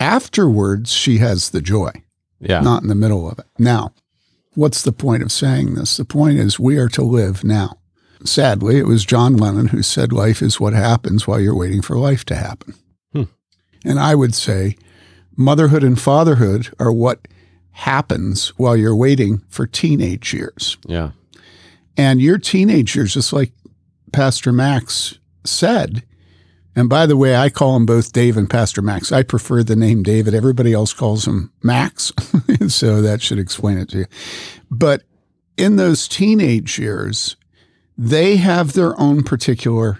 Afterwards, 0.00 0.92
she 0.92 1.18
has 1.18 1.50
the 1.50 1.60
joy, 1.60 1.90
Yeah. 2.40 2.60
not 2.60 2.82
in 2.82 2.88
the 2.88 2.94
middle 2.94 3.28
of 3.30 3.38
it. 3.38 3.46
Now, 3.58 3.92
what's 4.54 4.82
the 4.82 4.92
point 4.92 5.22
of 5.22 5.32
saying 5.32 5.74
this? 5.74 5.96
The 5.96 6.04
point 6.04 6.38
is 6.38 6.58
we 6.58 6.78
are 6.78 6.88
to 6.90 7.02
live 7.02 7.42
now. 7.44 7.78
Sadly, 8.24 8.78
it 8.78 8.86
was 8.86 9.04
John 9.04 9.36
Lennon 9.36 9.68
who 9.68 9.82
said 9.82 10.12
life 10.12 10.40
is 10.42 10.58
what 10.60 10.72
happens 10.72 11.26
while 11.26 11.40
you're 11.40 11.56
waiting 11.56 11.82
for 11.82 11.96
life 11.96 12.24
to 12.26 12.34
happen. 12.36 12.74
Hmm. 13.12 13.22
And 13.84 13.98
I 14.00 14.14
would 14.14 14.34
say 14.34 14.76
motherhood 15.36 15.84
and 15.84 16.00
fatherhood 16.00 16.70
are 16.80 16.92
what 16.92 17.28
happens 17.72 18.48
while 18.56 18.76
you're 18.76 18.96
waiting 18.96 19.42
for 19.48 19.66
teenage 19.66 20.32
years. 20.34 20.76
yeah. 20.86 21.10
And 21.98 22.22
your 22.22 22.38
teenagers, 22.38 23.12
just 23.12 23.32
like 23.32 23.52
Pastor 24.12 24.52
Max 24.52 25.18
said, 25.44 26.04
and 26.76 26.88
by 26.88 27.06
the 27.06 27.16
way, 27.16 27.34
I 27.34 27.50
call 27.50 27.74
them 27.74 27.86
both 27.86 28.12
Dave 28.12 28.36
and 28.36 28.48
Pastor 28.48 28.80
Max. 28.80 29.10
I 29.10 29.24
prefer 29.24 29.64
the 29.64 29.74
name 29.74 30.04
David. 30.04 30.32
Everybody 30.32 30.72
else 30.72 30.92
calls 30.92 31.26
him 31.26 31.52
Max. 31.60 32.12
so 32.68 33.02
that 33.02 33.20
should 33.20 33.40
explain 33.40 33.78
it 33.78 33.88
to 33.88 33.98
you. 33.98 34.06
But 34.70 35.02
in 35.56 35.74
those 35.74 36.06
teenage 36.06 36.78
years, 36.78 37.34
they 37.96 38.36
have 38.36 38.74
their 38.74 38.98
own 39.00 39.24
particular 39.24 39.98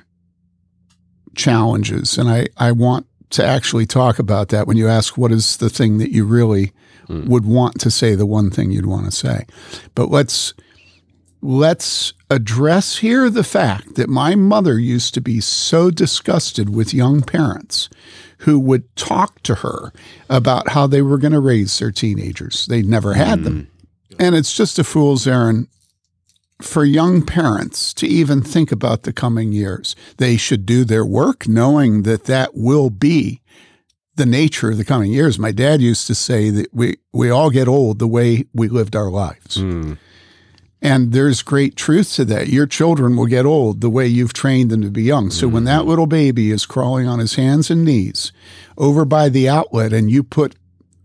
challenges. 1.35 2.17
And 2.17 2.29
I, 2.29 2.47
I 2.57 2.71
want 2.71 3.09
to 3.31 3.45
actually 3.45 3.85
talk 3.87 4.21
about 4.21 4.51
that 4.51 4.69
when 4.69 4.77
you 4.77 4.87
ask 4.87 5.19
what 5.19 5.33
is 5.33 5.57
the 5.57 5.69
thing 5.69 5.99
that 5.99 6.13
you 6.13 6.25
really 6.25 6.73
mm. 7.09 7.27
would 7.27 7.45
want 7.45 7.81
to 7.81 7.91
say, 7.91 8.15
the 8.15 8.25
one 8.25 8.51
thing 8.51 8.71
you'd 8.71 8.87
want 8.87 9.07
to 9.07 9.11
say. 9.11 9.47
But 9.97 10.11
let's 10.11 10.55
let's 11.41 12.13
address 12.31 12.99
here 12.99 13.31
the 13.31 13.45
fact 13.45 13.95
that 13.95 14.09
my 14.09 14.35
mother 14.35 14.79
used 14.79 15.15
to 15.15 15.21
be 15.21 15.41
so 15.41 15.91
disgusted 15.91 16.75
with 16.75 16.95
young 16.95 17.23
parents 17.23 17.89
who 18.39 18.59
would 18.59 18.95
talk 18.97 19.43
to 19.43 19.57
her 19.57 19.93
about 20.29 20.71
how 20.71 20.87
they 20.87 21.03
were 21.03 21.19
going 21.19 21.33
to 21.33 21.41
raise 21.41 21.79
their 21.79 21.91
teenagers. 21.91 22.67
They 22.67 22.83
never 22.83 23.15
had 23.15 23.41
mm. 23.41 23.45
them. 23.45 23.71
And 24.19 24.35
it's 24.35 24.57
just 24.57 24.79
a 24.79 24.85
fool's 24.85 25.27
errand 25.27 25.69
for 26.61 26.85
young 26.85 27.25
parents 27.25 27.95
to 27.95 28.07
even 28.07 28.43
think 28.43 28.73
about 28.73 29.05
the 29.05 29.13
coming 29.13 29.53
years. 29.53 29.95
They 30.17 30.37
should 30.37 30.67
do 30.67 30.85
their 30.85 31.05
work 31.05 31.47
knowing 31.47 32.03
that 32.03 32.25
that 32.25 32.55
will 32.55 32.91
be 32.91 33.41
the 34.17 34.27
nature 34.27 34.71
of 34.71 34.77
the 34.77 34.85
coming 34.85 35.13
years. 35.13 35.39
My 35.39 35.53
dad 35.53 35.81
used 35.81 36.09
to 36.09 36.15
say 36.15 36.51
that 36.51 36.75
we, 36.75 36.97
we 37.13 37.31
all 37.31 37.51
get 37.51 37.69
old 37.69 38.01
the 38.01 38.09
way 38.09 38.45
we 38.53 38.69
lived 38.69 38.97
our 38.97 39.11
lives. 39.11 39.59
Mm. 39.59 39.99
And 40.81 41.13
there's 41.13 41.43
great 41.43 41.75
truth 41.75 42.15
to 42.15 42.25
that. 42.27 42.49
Your 42.49 42.67
children 42.67 43.17
will 43.17 43.27
get 43.27 43.45
old 43.45 43.81
the 43.81 43.91
way 43.91 44.07
you've 44.07 44.33
trained 44.33 44.71
them 44.71 44.83
to 44.83 44.91
be 44.91 45.03
young. 45.03 45.31
So 45.31 45.47
mm-hmm. 45.47 45.55
when 45.55 45.65
that 45.65 45.81
mm-hmm. 45.81 45.89
little 45.89 46.07
baby 46.07 46.51
is 46.51 46.67
crawling 46.67 47.09
on 47.09 47.19
his 47.19 47.35
hands 47.35 47.71
and 47.71 47.85
knees 47.85 48.33
over 48.77 49.05
by 49.05 49.29
the 49.29 49.49
outlet 49.49 49.93
and 49.93 50.11
you 50.11 50.23
put 50.23 50.55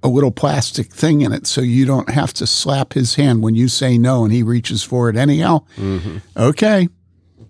a 0.03 0.07
little 0.07 0.31
plastic 0.31 0.91
thing 0.91 1.21
in 1.21 1.31
it 1.31 1.47
so 1.47 1.61
you 1.61 1.85
don't 1.85 2.09
have 2.09 2.33
to 2.33 2.45
slap 2.45 2.93
his 2.93 3.15
hand 3.15 3.41
when 3.41 3.55
you 3.55 3.67
say 3.67 3.97
no 3.97 4.23
and 4.25 4.33
he 4.33 4.43
reaches 4.43 4.83
for 4.83 5.09
it 5.09 5.15
anyhow, 5.15 5.63
mm-hmm. 5.77 6.17
okay. 6.37 6.87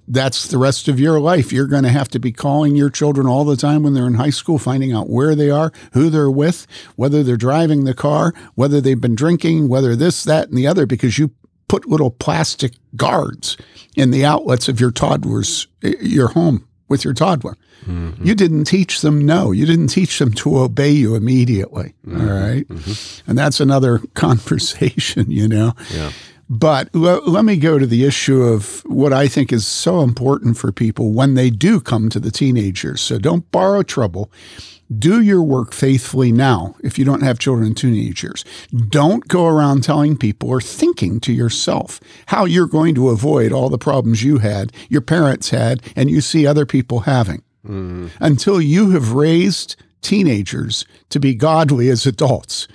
That's 0.06 0.48
the 0.50 0.58
rest 0.58 0.90
of 0.90 1.00
your 1.00 1.22
life. 1.22 1.54
You're 1.54 1.66
going 1.66 1.84
to 1.84 1.90
have 1.90 2.10
to 2.10 2.20
be 2.20 2.34
calling 2.34 2.76
your 2.76 2.90
children 2.90 3.26
all 3.26 3.46
the 3.46 3.56
time 3.56 3.84
when 3.84 3.94
they're 3.94 4.06
in 4.06 4.16
high 4.16 4.32
school, 4.32 4.60
finding 4.60 4.92
out 4.92 5.10
where 5.10 5.34
they 5.34 5.50
are, 5.50 5.72
who 5.94 6.10
they're 6.10 6.30
with, 6.30 6.68
whether 6.98 7.24
they're 7.24 7.38
driving 7.38 7.86
the 7.86 7.94
car, 7.94 8.34
whether 8.56 8.82
they've 8.82 9.00
been 9.00 9.16
drinking, 9.16 9.70
whether 9.70 9.96
this, 9.96 10.26
that, 10.26 10.50
and 10.50 10.58
the 10.58 10.68
other, 10.68 10.86
because 10.86 11.18
you 11.18 11.32
put 11.74 11.90
little 11.90 12.12
plastic 12.12 12.76
guards 12.96 13.58
in 13.96 14.12
the 14.12 14.24
outlets 14.24 14.68
of 14.68 14.80
your 14.80 14.92
toddler's 14.92 15.66
your 15.82 16.28
home 16.28 16.68
with 16.88 17.04
your 17.04 17.16
toddler. 17.16 17.58
Mm-hmm. 17.88 18.24
You 18.24 18.36
didn't 18.36 18.66
teach 18.66 19.02
them 19.02 19.26
no. 19.26 19.50
You 19.50 19.66
didn't 19.66 19.88
teach 19.88 20.20
them 20.20 20.32
to 20.34 20.60
obey 20.60 20.92
you 20.92 21.16
immediately. 21.16 21.96
Mm-hmm. 22.06 22.22
All 22.22 22.28
right? 22.28 22.68
mm-hmm. 22.68 23.28
And 23.28 23.40
that's 23.40 23.60
another 23.60 23.98
conversation, 24.14 25.32
you 25.32 25.48
know. 25.48 25.74
Yeah. 25.92 26.12
But 26.54 26.90
l- 26.94 27.28
let 27.28 27.46
me 27.46 27.58
go 27.58 27.80
to 27.80 27.88
the 27.88 28.06
issue 28.06 28.44
of 28.44 28.82
what 28.86 29.12
I 29.12 29.28
think 29.28 29.52
is 29.52 29.66
so 29.66 30.02
important 30.02 30.56
for 30.56 30.72
people 30.72 31.12
when 31.12 31.34
they 31.34 31.50
do 31.50 31.80
come 31.80 32.10
to 32.10 32.20
the 32.20 32.30
teenagers. 32.30 33.02
So 33.02 33.18
don't 33.18 33.50
borrow 33.52 33.82
trouble 33.82 34.32
do 35.00 35.22
your 35.22 35.42
work 35.42 35.74
faithfully 35.74 36.32
now 36.32 36.76
if 36.84 37.00
you 37.00 37.06
don't 37.06 37.24
have 37.24 37.40
children 37.40 37.68
in 37.68 37.74
teenage 37.74 38.22
years. 38.22 38.46
Don't 38.90 39.28
go 39.28 39.48
around 39.48 39.84
telling 39.84 40.16
people 40.16 40.50
or 40.50 40.62
thinking 40.62 41.20
to 41.22 41.34
yourself 41.34 42.00
how 42.28 42.46
you're 42.46 42.68
going 42.68 42.94
to 42.96 43.10
avoid 43.10 43.52
all 43.52 43.70
the 43.70 43.78
problems 43.78 44.22
you 44.22 44.40
had, 44.40 44.72
your 44.90 45.02
parents 45.02 45.50
had, 45.50 45.82
and 45.96 46.12
you 46.12 46.22
see 46.22 46.46
other 46.46 46.66
people 46.66 47.02
having 47.02 47.42
mm. 47.66 48.12
until 48.20 48.62
you 48.62 48.92
have 48.92 49.14
raised 49.14 49.76
teenagers 50.02 50.86
to 51.10 51.20
be 51.20 51.34
godly 51.34 51.90
as 51.90 52.06
adults. 52.06 52.68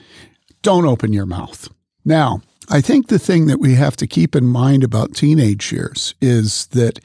Don't 0.62 0.86
open 0.86 1.12
your 1.12 1.26
mouth. 1.26 1.68
Now, 2.04 2.40
I 2.70 2.80
think 2.80 3.08
the 3.08 3.18
thing 3.18 3.46
that 3.46 3.60
we 3.60 3.74
have 3.74 3.96
to 3.96 4.06
keep 4.06 4.36
in 4.36 4.46
mind 4.46 4.84
about 4.84 5.14
teenage 5.14 5.72
years 5.72 6.14
is 6.20 6.66
that 6.68 6.98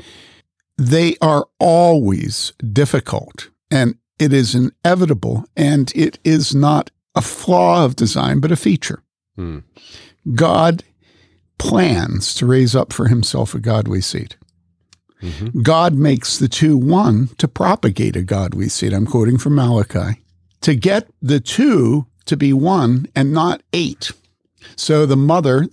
they 0.77 1.15
are 1.21 1.47
always 1.59 2.53
difficult. 2.71 3.49
And 3.71 3.95
it 4.19 4.33
is 4.33 4.55
inevitable 4.55 5.45
and 5.55 5.91
it 5.95 6.19
is 6.23 6.53
not 6.53 6.91
a 7.15 7.21
flaw 7.21 7.85
of 7.85 7.95
design, 7.95 8.39
but 8.39 8.51
a 8.51 8.55
feature. 8.55 9.01
Hmm. 9.35 9.59
God 10.35 10.83
plans 11.57 12.33
to 12.35 12.45
raise 12.45 12.75
up 12.75 12.91
for 12.91 13.07
himself 13.07 13.55
a 13.55 13.59
godly 13.59 14.01
seed. 14.01 14.35
Mm-hmm. 15.21 15.61
God 15.61 15.93
makes 15.93 16.37
the 16.37 16.49
two 16.49 16.75
one 16.75 17.29
to 17.37 17.47
propagate 17.47 18.15
a 18.15 18.21
God 18.21 18.51
godly 18.51 18.67
seed. 18.67 18.93
I'm 18.93 19.05
quoting 19.05 19.37
from 19.37 19.55
Malachi. 19.55 20.19
To 20.61 20.75
get 20.75 21.07
the 21.21 21.39
two 21.39 22.05
to 22.25 22.35
be 22.35 22.51
one 22.51 23.07
and 23.15 23.31
not 23.33 23.63
eight. 23.71 24.11
So 24.75 25.05
the 25.05 25.17
mother 25.17 25.67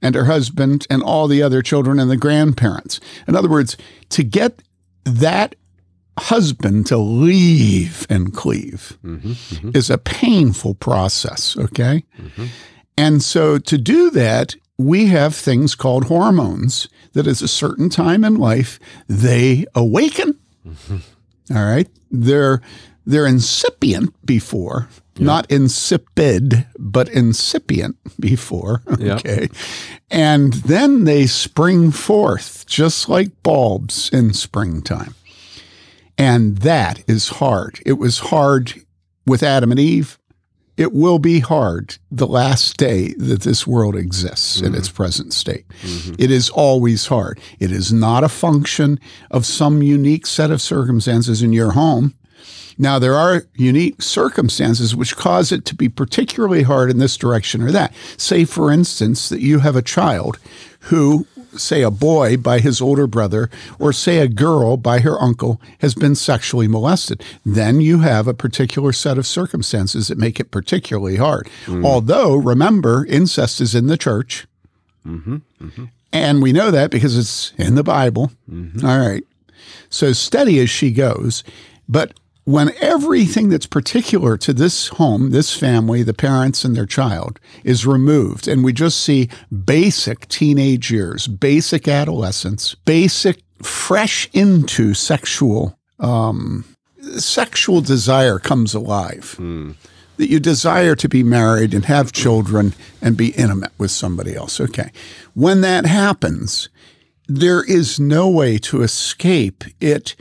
and 0.00 0.14
her 0.14 0.26
husband 0.26 0.86
and 0.90 1.02
all 1.02 1.26
the 1.28 1.42
other 1.42 1.62
children 1.62 1.98
and 1.98 2.10
the 2.10 2.16
grandparents. 2.16 3.00
In 3.26 3.34
other 3.34 3.48
words, 3.48 3.76
to 4.10 4.22
get 4.22 4.62
that 5.04 5.54
husband 6.18 6.86
to 6.86 6.96
leave 6.96 8.06
and 8.10 8.34
cleave 8.34 8.98
mm-hmm, 9.04 9.30
mm-hmm. 9.30 9.70
is 9.74 9.90
a 9.90 9.98
painful 9.98 10.74
process, 10.74 11.56
okay? 11.56 12.04
Mm-hmm. 12.20 12.46
And 12.96 13.22
so 13.22 13.58
to 13.58 13.78
do 13.78 14.10
that, 14.10 14.56
we 14.76 15.06
have 15.06 15.34
things 15.34 15.74
called 15.74 16.04
hormones 16.04 16.88
that 17.12 17.26
at 17.26 17.42
a 17.42 17.48
certain 17.48 17.88
time 17.88 18.24
in 18.24 18.36
life 18.36 18.78
they 19.08 19.66
awaken. 19.74 20.38
Mm-hmm. 20.66 21.56
All 21.56 21.64
right? 21.64 21.88
They're 22.10 22.60
they're 23.06 23.26
incipient 23.26 24.14
before, 24.26 24.88
yeah. 25.18 25.26
not 25.26 25.50
insipid, 25.50 26.66
but 26.78 27.08
incipient 27.08 27.96
before. 28.20 28.82
Okay. 28.98 29.48
Yeah. 29.50 29.58
And 30.10 30.52
then 30.54 31.04
they 31.04 31.26
spring 31.26 31.92
forth 31.92 32.66
just 32.66 33.08
like 33.08 33.42
bulbs 33.42 34.10
in 34.10 34.34
springtime. 34.34 35.14
And 36.16 36.58
that 36.58 37.02
is 37.08 37.28
hard. 37.28 37.80
It 37.86 37.94
was 37.94 38.18
hard 38.18 38.74
with 39.24 39.42
Adam 39.42 39.70
and 39.70 39.78
Eve. 39.78 40.18
It 40.76 40.92
will 40.92 41.18
be 41.18 41.40
hard 41.40 41.98
the 42.10 42.26
last 42.26 42.76
day 42.76 43.12
that 43.18 43.42
this 43.42 43.66
world 43.66 43.96
exists 43.96 44.58
mm-hmm. 44.58 44.66
in 44.66 44.74
its 44.74 44.88
present 44.88 45.32
state. 45.32 45.66
Mm-hmm. 45.82 46.14
It 46.18 46.30
is 46.30 46.50
always 46.50 47.06
hard. 47.06 47.40
It 47.58 47.72
is 47.72 47.92
not 47.92 48.22
a 48.22 48.28
function 48.28 49.00
of 49.30 49.44
some 49.44 49.82
unique 49.82 50.26
set 50.26 50.52
of 50.52 50.62
circumstances 50.62 51.42
in 51.42 51.52
your 51.52 51.72
home. 51.72 52.14
Now, 52.78 52.98
there 52.98 53.14
are 53.14 53.46
unique 53.54 54.00
circumstances 54.00 54.94
which 54.94 55.16
cause 55.16 55.50
it 55.50 55.64
to 55.66 55.74
be 55.74 55.88
particularly 55.88 56.62
hard 56.62 56.90
in 56.90 56.98
this 56.98 57.16
direction 57.16 57.62
or 57.62 57.72
that. 57.72 57.92
Say, 58.16 58.44
for 58.44 58.70
instance, 58.70 59.28
that 59.28 59.40
you 59.40 59.58
have 59.58 59.74
a 59.74 59.82
child 59.82 60.38
who 60.82 61.26
say 61.56 61.82
a 61.82 61.90
boy 61.90 62.36
by 62.36 62.60
his 62.60 62.80
older 62.80 63.06
brother 63.06 63.50
or 63.78 63.92
say 63.92 64.18
a 64.18 64.28
girl 64.28 64.76
by 64.76 65.00
her 65.00 65.20
uncle 65.20 65.60
has 65.80 65.94
been 65.94 66.14
sexually 66.14 66.68
molested, 66.68 67.24
then 67.44 67.80
you 67.80 68.00
have 68.00 68.28
a 68.28 68.34
particular 68.34 68.92
set 68.92 69.18
of 69.18 69.26
circumstances 69.26 70.08
that 70.08 70.18
make 70.18 70.38
it 70.38 70.50
particularly 70.50 71.16
hard. 71.16 71.48
Mm. 71.66 71.84
Although, 71.84 72.36
remember, 72.36 73.04
incest 73.06 73.60
is 73.60 73.74
in 73.74 73.86
the 73.86 73.96
church. 73.96 74.46
Mm-hmm, 75.06 75.36
mm-hmm. 75.60 75.84
And 76.12 76.42
we 76.42 76.52
know 76.52 76.70
that 76.70 76.90
because 76.90 77.16
it's 77.16 77.52
in 77.58 77.74
the 77.74 77.82
Bible. 77.82 78.30
Mm-hmm. 78.50 78.86
All 78.86 78.98
right. 78.98 79.24
So 79.90 80.12
steady 80.12 80.58
as 80.60 80.70
she 80.70 80.90
goes. 80.90 81.44
But 81.88 82.18
when 82.48 82.72
everything 82.80 83.50
that's 83.50 83.66
particular 83.66 84.38
to 84.38 84.54
this 84.54 84.88
home, 84.88 85.32
this 85.32 85.54
family, 85.54 86.02
the 86.02 86.14
parents 86.14 86.64
and 86.64 86.74
their 86.74 86.86
child 86.86 87.38
is 87.62 87.84
removed, 87.84 88.48
and 88.48 88.64
we 88.64 88.72
just 88.72 89.02
see 89.02 89.28
basic 89.66 90.26
teenage 90.28 90.90
years, 90.90 91.26
basic 91.26 91.86
adolescence, 91.86 92.74
basic 92.74 93.42
fresh 93.62 94.30
into 94.32 94.94
sexual 94.94 95.78
um, 95.98 96.64
sexual 97.18 97.82
desire 97.82 98.38
comes 98.38 98.72
alive. 98.72 99.36
Mm. 99.38 99.74
That 100.16 100.30
you 100.30 100.40
desire 100.40 100.94
to 100.96 101.08
be 101.08 101.22
married 101.22 101.74
and 101.74 101.84
have 101.84 102.12
children 102.12 102.72
and 103.02 103.14
be 103.14 103.28
intimate 103.32 103.72
with 103.76 103.90
somebody 103.90 104.34
else. 104.34 104.58
Okay. 104.58 104.90
When 105.34 105.60
that 105.60 105.84
happens, 105.84 106.70
there 107.26 107.62
is 107.62 108.00
no 108.00 108.26
way 108.26 108.56
to 108.58 108.80
escape 108.80 109.64
it 109.80 110.16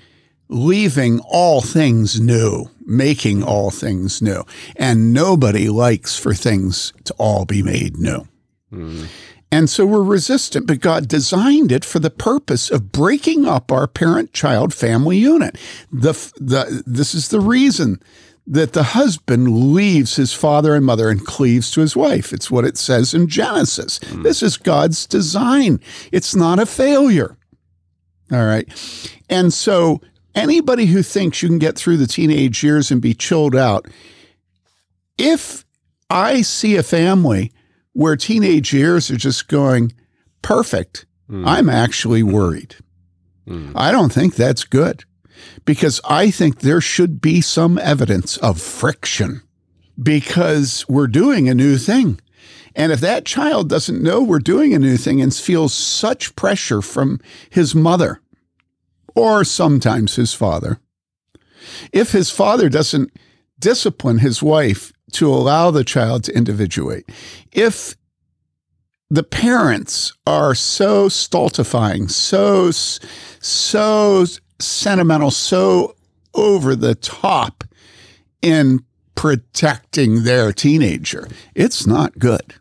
leaving 0.49 1.19
all 1.21 1.61
things 1.61 2.19
new, 2.19 2.69
making 2.85 3.43
all 3.43 3.71
things 3.71 4.21
new. 4.21 4.43
And 4.75 5.13
nobody 5.13 5.69
likes 5.69 6.17
for 6.17 6.33
things 6.33 6.93
to 7.05 7.13
all 7.17 7.45
be 7.45 7.61
made 7.61 7.97
new. 7.97 8.27
Mm. 8.71 9.07
And 9.51 9.69
so 9.69 9.85
we're 9.85 10.03
resistant, 10.03 10.67
but 10.67 10.81
God 10.81 11.07
designed 11.07 11.71
it 11.71 11.85
for 11.85 11.99
the 11.99 12.09
purpose 12.09 12.69
of 12.69 12.91
breaking 12.91 13.45
up 13.45 13.71
our 13.71 13.87
parent 13.87 14.33
child 14.33 14.73
family 14.73 15.17
unit. 15.17 15.57
The, 15.91 16.11
the, 16.35 16.83
this 16.85 17.15
is 17.15 17.29
the 17.29 17.39
reason 17.39 18.01
that 18.45 18.73
the 18.73 18.83
husband 18.83 19.73
leaves 19.73 20.15
his 20.15 20.33
father 20.33 20.73
and 20.73 20.85
mother 20.85 21.09
and 21.09 21.25
cleaves 21.25 21.69
to 21.71 21.81
his 21.81 21.95
wife. 21.95 22.31
It's 22.33 22.51
what 22.51 22.65
it 22.65 22.77
says 22.77 23.13
in 23.13 23.27
Genesis. 23.27 23.99
This 24.23 24.41
is 24.41 24.57
God's 24.57 25.05
design. 25.05 25.79
It's 26.11 26.35
not 26.35 26.59
a 26.59 26.65
failure. 26.65 27.37
All 28.31 28.45
right. 28.45 28.67
And 29.29 29.53
so 29.53 30.01
anybody 30.37 30.85
who 30.85 31.03
thinks 31.03 31.41
you 31.41 31.49
can 31.49 31.59
get 31.59 31.77
through 31.77 31.97
the 31.97 32.07
teenage 32.07 32.63
years 32.63 32.91
and 32.91 33.01
be 33.01 33.13
chilled 33.13 33.55
out, 33.55 33.87
if 35.17 35.65
I 36.09 36.41
see 36.41 36.75
a 36.75 36.83
family 36.83 37.51
where 37.93 38.15
teenage 38.15 38.73
years 38.73 39.09
are 39.09 39.17
just 39.17 39.47
going 39.47 39.93
perfect, 40.41 41.05
hmm. 41.27 41.47
I'm 41.47 41.69
actually 41.69 42.23
worried. 42.23 42.75
Hmm. 43.47 43.71
I 43.75 43.91
don't 43.91 44.13
think 44.13 44.35
that's 44.35 44.63
good 44.63 45.03
because 45.65 45.99
I 46.05 46.31
think 46.31 46.59
there 46.59 46.81
should 46.81 47.21
be 47.21 47.41
some 47.41 47.77
evidence 47.77 48.37
of 48.37 48.61
friction 48.61 49.41
because 50.01 50.85
we're 50.87 51.07
doing 51.07 51.49
a 51.49 51.55
new 51.55 51.77
thing. 51.77 52.19
And 52.75 52.91
if 52.91 52.99
that 52.99 53.25
child 53.25 53.69
doesn't 53.69 54.03
know 54.03 54.21
we're 54.21 54.37
doing 54.39 54.73
a 54.73 54.79
new 54.79 54.97
thing 54.97 55.19
and 55.19 55.33
feels 55.33 55.73
such 55.73 56.35
pressure 56.35 56.83
from 56.83 57.19
his 57.49 57.73
mother 57.73 58.21
or 59.17 59.43
sometimes 59.43 60.15
his 60.15 60.33
father, 60.33 60.79
if 61.91 62.11
his 62.11 62.29
father 62.29 62.69
doesn't 62.69 63.11
discipline 63.59 64.19
his 64.19 64.43
wife 64.43 64.93
to 65.13 65.27
allow 65.27 65.71
the 65.71 65.83
child 65.83 66.23
to 66.23 66.35
individuate, 66.35 67.09
if 67.51 67.95
the 69.09 69.23
parents 69.23 70.13
are 70.25 70.53
so 70.53 71.09
stultifying, 71.09 72.07
so 72.07 72.71
so 72.71 74.25
sentimental, 74.59 75.31
so 75.31 75.95
over 76.33 76.75
the 76.75 76.95
top 76.95 77.63
in 78.41 78.83
protecting 79.15 80.23
their 80.23 80.53
teenager. 80.53 81.27
It's 81.55 81.87
not 81.87 82.19
good. 82.19 82.53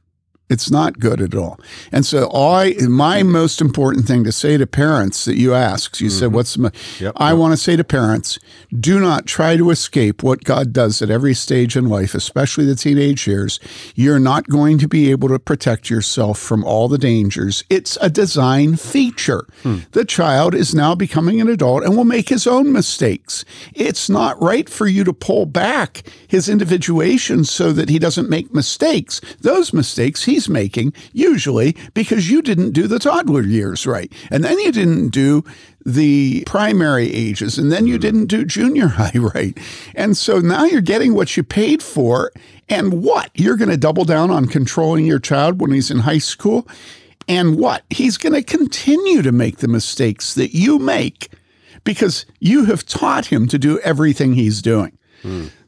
It's 0.49 0.71
not 0.71 1.00
good 1.00 1.21
at 1.21 1.35
all. 1.35 1.59
And 1.91 2.07
so 2.07 2.31
I 2.33 2.75
my 2.88 3.23
most 3.23 3.61
important 3.61 4.07
thing 4.07 4.23
to 4.25 4.33
say 4.33 4.57
to 4.57 4.67
parents 4.67 5.25
that 5.25 5.37
you 5.37 5.55
asked, 5.55 6.00
you 6.00 6.09
said 6.09 6.26
mm-hmm. 6.26 6.37
what's 6.37 6.57
my, 6.57 6.71
Yep, 7.00 7.15
I 7.17 7.35
want 7.35 7.53
to 7.53 7.57
say 7.57 7.75
to 7.75 7.83
parents, 7.83 8.38
do 8.79 9.00
not 9.00 9.26
try 9.26 9.57
to 9.57 9.71
escape 9.71 10.23
what 10.23 10.45
God 10.45 10.73
does 10.73 11.03
at 11.03 11.11
every 11.11 11.35
stage 11.35 11.76
in 11.76 11.88
life, 11.88 12.15
especially 12.15 12.65
the 12.65 12.76
teenage 12.76 13.26
years. 13.26 13.59
You're 13.95 14.21
not 14.21 14.49
going 14.49 14.79
to 14.79 14.88
be 14.88 15.11
able 15.11 15.29
to 15.29 15.38
protect 15.38 15.91
yourself 15.91 16.38
from 16.38 16.65
all 16.65 16.87
the 16.87 16.99
dangers. 16.99 17.65
It's 17.69 17.99
a 18.00 18.09
design 18.09 18.76
feature. 18.76 19.47
Hmm. 19.62 19.79
The 19.93 20.05
child 20.05 20.55
is 20.55 20.75
now 20.75 20.95
becoming 20.95 21.41
an 21.41 21.49
adult 21.49 21.83
and 21.83 21.97
will 21.97 22.05
make 22.05 22.29
his 22.29 22.47
own 22.47 22.73
mistakes. 22.73 23.45
It's 23.75 24.09
not 24.09 24.41
right 24.41 24.69
for 24.69 24.87
you 24.87 25.03
to 25.05 25.12
pull 25.12 25.47
back 25.47 26.03
his 26.29 26.49
individuation 26.49 27.45
so 27.45 27.73
that 27.73 27.88
he 27.88 27.99
doesn't 27.99 28.31
make 28.31 28.55
mistakes. 28.55 29.21
Those 29.41 29.73
mistakes 29.73 30.25
he's 30.37 30.50
making 30.50 30.93
usually 31.14 31.75
because 31.95 32.31
you 32.31 32.43
didn't 32.43 32.73
do 32.73 32.87
the 32.87 32.99
toddler 32.99 33.40
years 33.40 33.87
right. 33.87 34.12
And 34.31 34.45
then 34.45 34.59
you 34.59 34.71
didn't 34.71 35.09
do 35.09 35.43
the 35.87 36.45
primary 36.45 37.11
ages 37.11 37.57
and 37.57 37.73
then 37.73 37.87
you 37.87 37.95
mm-hmm. 37.95 38.02
didn't 38.02 38.26
do 38.26 38.45
junior 38.45 38.88
high 39.00 39.19
right. 39.19 39.57
And 39.95 40.14
so 40.14 40.40
now 40.40 40.64
you're 40.66 40.83
getting 40.83 41.14
what 41.14 41.38
you 41.38 41.43
paid 41.43 41.83
for. 41.83 42.33
And 42.69 43.02
what? 43.02 43.31
You're 43.35 43.57
going 43.57 43.71
to 43.71 43.78
double 43.78 44.05
down 44.05 44.31
on 44.31 44.47
controlling 44.47 45.07
your 45.07 45.21
child 45.21 45.59
when 45.59 45.71
he's 45.71 45.90
in 45.90 46.00
high 46.00 46.19
school? 46.19 46.69
And 47.28 47.57
what? 47.57 47.85
He's 47.88 48.19
going 48.19 48.35
to 48.35 48.43
continue 48.43 49.23
to 49.23 49.33
make 49.33 49.59
the 49.59 49.69
mistakes 49.69 50.35
that 50.35 50.55
you 50.55 50.78
make 50.78 51.33
because 51.85 52.26
you 52.40 52.66
have 52.66 52.85
taught 52.85 53.26
him 53.26 53.49
to 53.49 53.59
do 53.59 53.78
everything 53.81 54.35
he's 54.35 54.61
doing. 54.61 54.99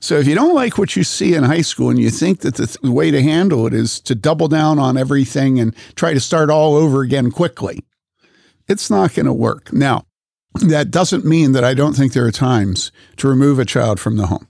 So 0.00 0.18
if 0.18 0.26
you 0.26 0.34
don't 0.34 0.54
like 0.54 0.78
what 0.78 0.96
you 0.96 1.04
see 1.04 1.34
in 1.34 1.44
high 1.44 1.62
school 1.62 1.90
and 1.90 1.98
you 1.98 2.10
think 2.10 2.40
that 2.40 2.54
the 2.54 2.66
th- 2.66 2.80
way 2.82 3.10
to 3.10 3.22
handle 3.22 3.66
it 3.66 3.74
is 3.74 4.00
to 4.00 4.14
double 4.14 4.48
down 4.48 4.78
on 4.78 4.96
everything 4.96 5.58
and 5.58 5.74
try 5.96 6.14
to 6.14 6.20
start 6.20 6.50
all 6.50 6.76
over 6.76 7.02
again 7.02 7.30
quickly, 7.30 7.84
it's 8.68 8.90
not 8.90 9.14
going 9.14 9.26
to 9.26 9.32
work. 9.32 9.72
Now, 9.72 10.04
that 10.54 10.90
doesn't 10.90 11.24
mean 11.24 11.52
that 11.52 11.64
I 11.64 11.74
don't 11.74 11.94
think 11.94 12.12
there 12.12 12.26
are 12.26 12.30
times 12.30 12.92
to 13.16 13.28
remove 13.28 13.58
a 13.58 13.64
child 13.64 14.00
from 14.00 14.16
the 14.16 14.26
home 14.26 14.48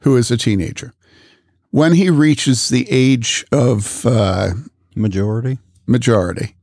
who 0.00 0.16
is 0.16 0.30
a 0.30 0.36
teenager. 0.36 0.92
When 1.70 1.92
he 1.94 2.08
reaches 2.10 2.68
the 2.68 2.86
age 2.90 3.44
of 3.52 4.06
uh, 4.06 4.50
Majority. 4.94 5.58
majority. 5.86 6.54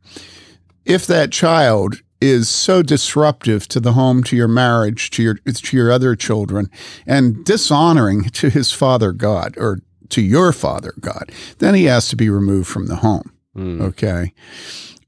If 0.84 1.06
that 1.08 1.32
child 1.32 2.02
is 2.22 2.50
so 2.50 2.82
disruptive 2.82 3.68
to 3.68 3.80
the 3.80 3.94
home, 3.94 4.24
to 4.24 4.36
your 4.36 4.48
marriage, 4.48 5.10
to 5.12 5.24
your 5.24 5.36
to 5.36 5.78
your 5.78 5.92
other 5.92 6.16
children, 6.16 6.70
and 7.06 7.44
dishonoring 7.46 8.24
to 8.30 8.50
his 8.50 8.72
father 8.72 9.12
God 9.12 9.56
or 9.58 9.80
to 10.10 10.22
your 10.22 10.52
father 10.52 10.94
God, 11.00 11.32
then 11.60 11.74
he 11.74 11.86
has 11.86 12.08
to 12.10 12.16
be 12.16 12.30
removed 12.30 12.68
from 12.68 12.88
the 12.88 12.98
home. 12.98 13.32
Hmm. 13.54 13.82
Okay. 13.82 14.34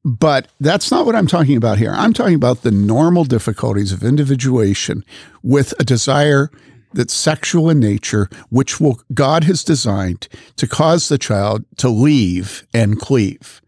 But 0.03 0.47
that's 0.59 0.89
not 0.89 1.05
what 1.05 1.15
I'm 1.15 1.27
talking 1.27 1.57
about 1.57 1.77
here. 1.77 1.93
I'm 1.93 2.13
talking 2.13 2.35
about 2.35 2.61
the 2.61 2.71
normal 2.71 3.25
difficulties 3.25 3.91
of 3.91 4.03
individuation 4.03 5.03
with 5.43 5.73
a 5.79 5.83
desire 5.83 6.49
that's 6.93 7.13
sexual 7.13 7.69
in 7.69 7.79
nature, 7.79 8.29
which 8.49 8.79
will 8.79 9.01
God 9.13 9.43
has 9.43 9.63
designed 9.63 10.29
to 10.55 10.67
cause 10.67 11.09
the 11.09 11.17
child 11.17 11.65
to 11.77 11.89
leave 11.89 12.65
and 12.73 12.99
cleave. 12.99 13.61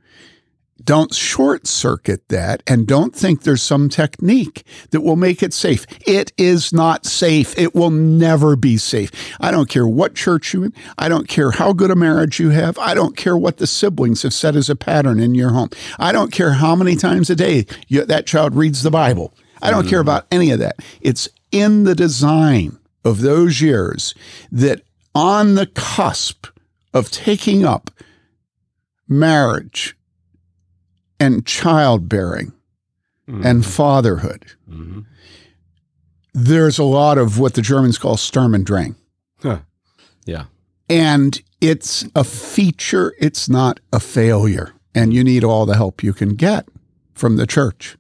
Don't 0.84 1.13
short 1.13 1.68
circuit 1.68 2.28
that 2.30 2.63
and 2.65 2.88
don't 2.88 3.15
think 3.15 3.42
there's 3.42 3.62
some 3.62 3.89
technique 3.89 4.63
that 4.92 5.02
will 5.02 5.15
make 5.15 5.44
it 5.44 5.54
safe. 5.54 5.86
It 6.06 6.32
is 6.38 6.72
not 6.74 7.06
safe. 7.06 7.58
It 7.58 7.76
will 7.76 7.89
never 7.89 8.56
be 8.56 8.78
safe. 8.78 9.12
I 9.39 9.52
don't 9.52 9.70
care 9.70 9.88
what 9.88 10.15
church 10.15 10.54
you're 10.54 10.65
in. 10.65 10.74
I 10.98 11.10
don't 11.10 11.28
care 11.28 11.52
how 11.52 11.74
good 11.74 11.92
a 11.92 11.96
marriage 11.96 12.39
you 12.39 12.50
have. 12.50 12.78
I 12.78 12.94
don't 12.94 13.18
care 13.18 13.38
what 13.38 13.58
the 13.58 13.68
siblings 13.68 14.24
have 14.24 14.34
set 14.34 14.56
as 14.56 14.70
a 14.70 14.76
pattern 14.76 15.20
in 15.20 15.36
your 15.36 15.50
home. 15.50 15.70
I 15.98 16.12
don't 16.12 16.32
care 16.32 16.54
how 16.54 16.76
many 16.76 16.96
times 16.96 17.30
a 17.30 17.36
day 17.36 17.65
you, 17.88 18.06
that 18.06 18.26
child 18.26 18.56
reads 18.56 18.84
the 18.84 18.92
Bible. 18.92 19.34
I 19.62 19.72
don't 19.72 19.88
care 19.88 20.00
mm. 20.00 20.04
about 20.04 20.28
any 20.32 20.52
of 20.52 20.60
that. 20.60 20.78
It's 21.02 21.28
in 21.52 21.84
the 21.84 21.96
design 21.96 22.78
of 23.04 23.22
those 23.22 23.62
years 23.62 24.13
that 24.52 24.82
on 25.15 25.56
the 25.56 25.65
cusp 25.68 26.48
of 26.94 27.12
taking 27.12 27.65
up 27.65 27.92
marriage 29.08 29.96
and 31.19 31.45
childbearing 31.45 32.53
mm-hmm. 33.27 33.45
and 33.45 33.65
fatherhood, 33.65 34.45
mm-hmm. 34.69 35.01
there's 36.34 36.79
a 36.79 36.84
lot 36.84 37.17
of 37.17 37.39
what 37.39 37.53
the 37.53 37.62
Germans 37.62 37.97
call 37.97 38.17
Sturm 38.17 38.53
und 38.53 38.65
Drang. 38.65 38.95
Huh. 39.41 39.60
Yeah. 40.25 40.45
And 40.89 41.41
it's 41.62 42.05
a 42.15 42.23
feature, 42.23 43.13
it's 43.19 43.47
not 43.49 43.79
a 43.93 43.99
failure. 43.99 44.73
And 44.95 45.13
you 45.13 45.23
need 45.23 45.43
all 45.43 45.65
the 45.65 45.75
help 45.75 46.03
you 46.03 46.13
can 46.13 46.36
get 46.36 46.67
from 47.13 47.38
the 47.38 47.45
church. 47.45 47.97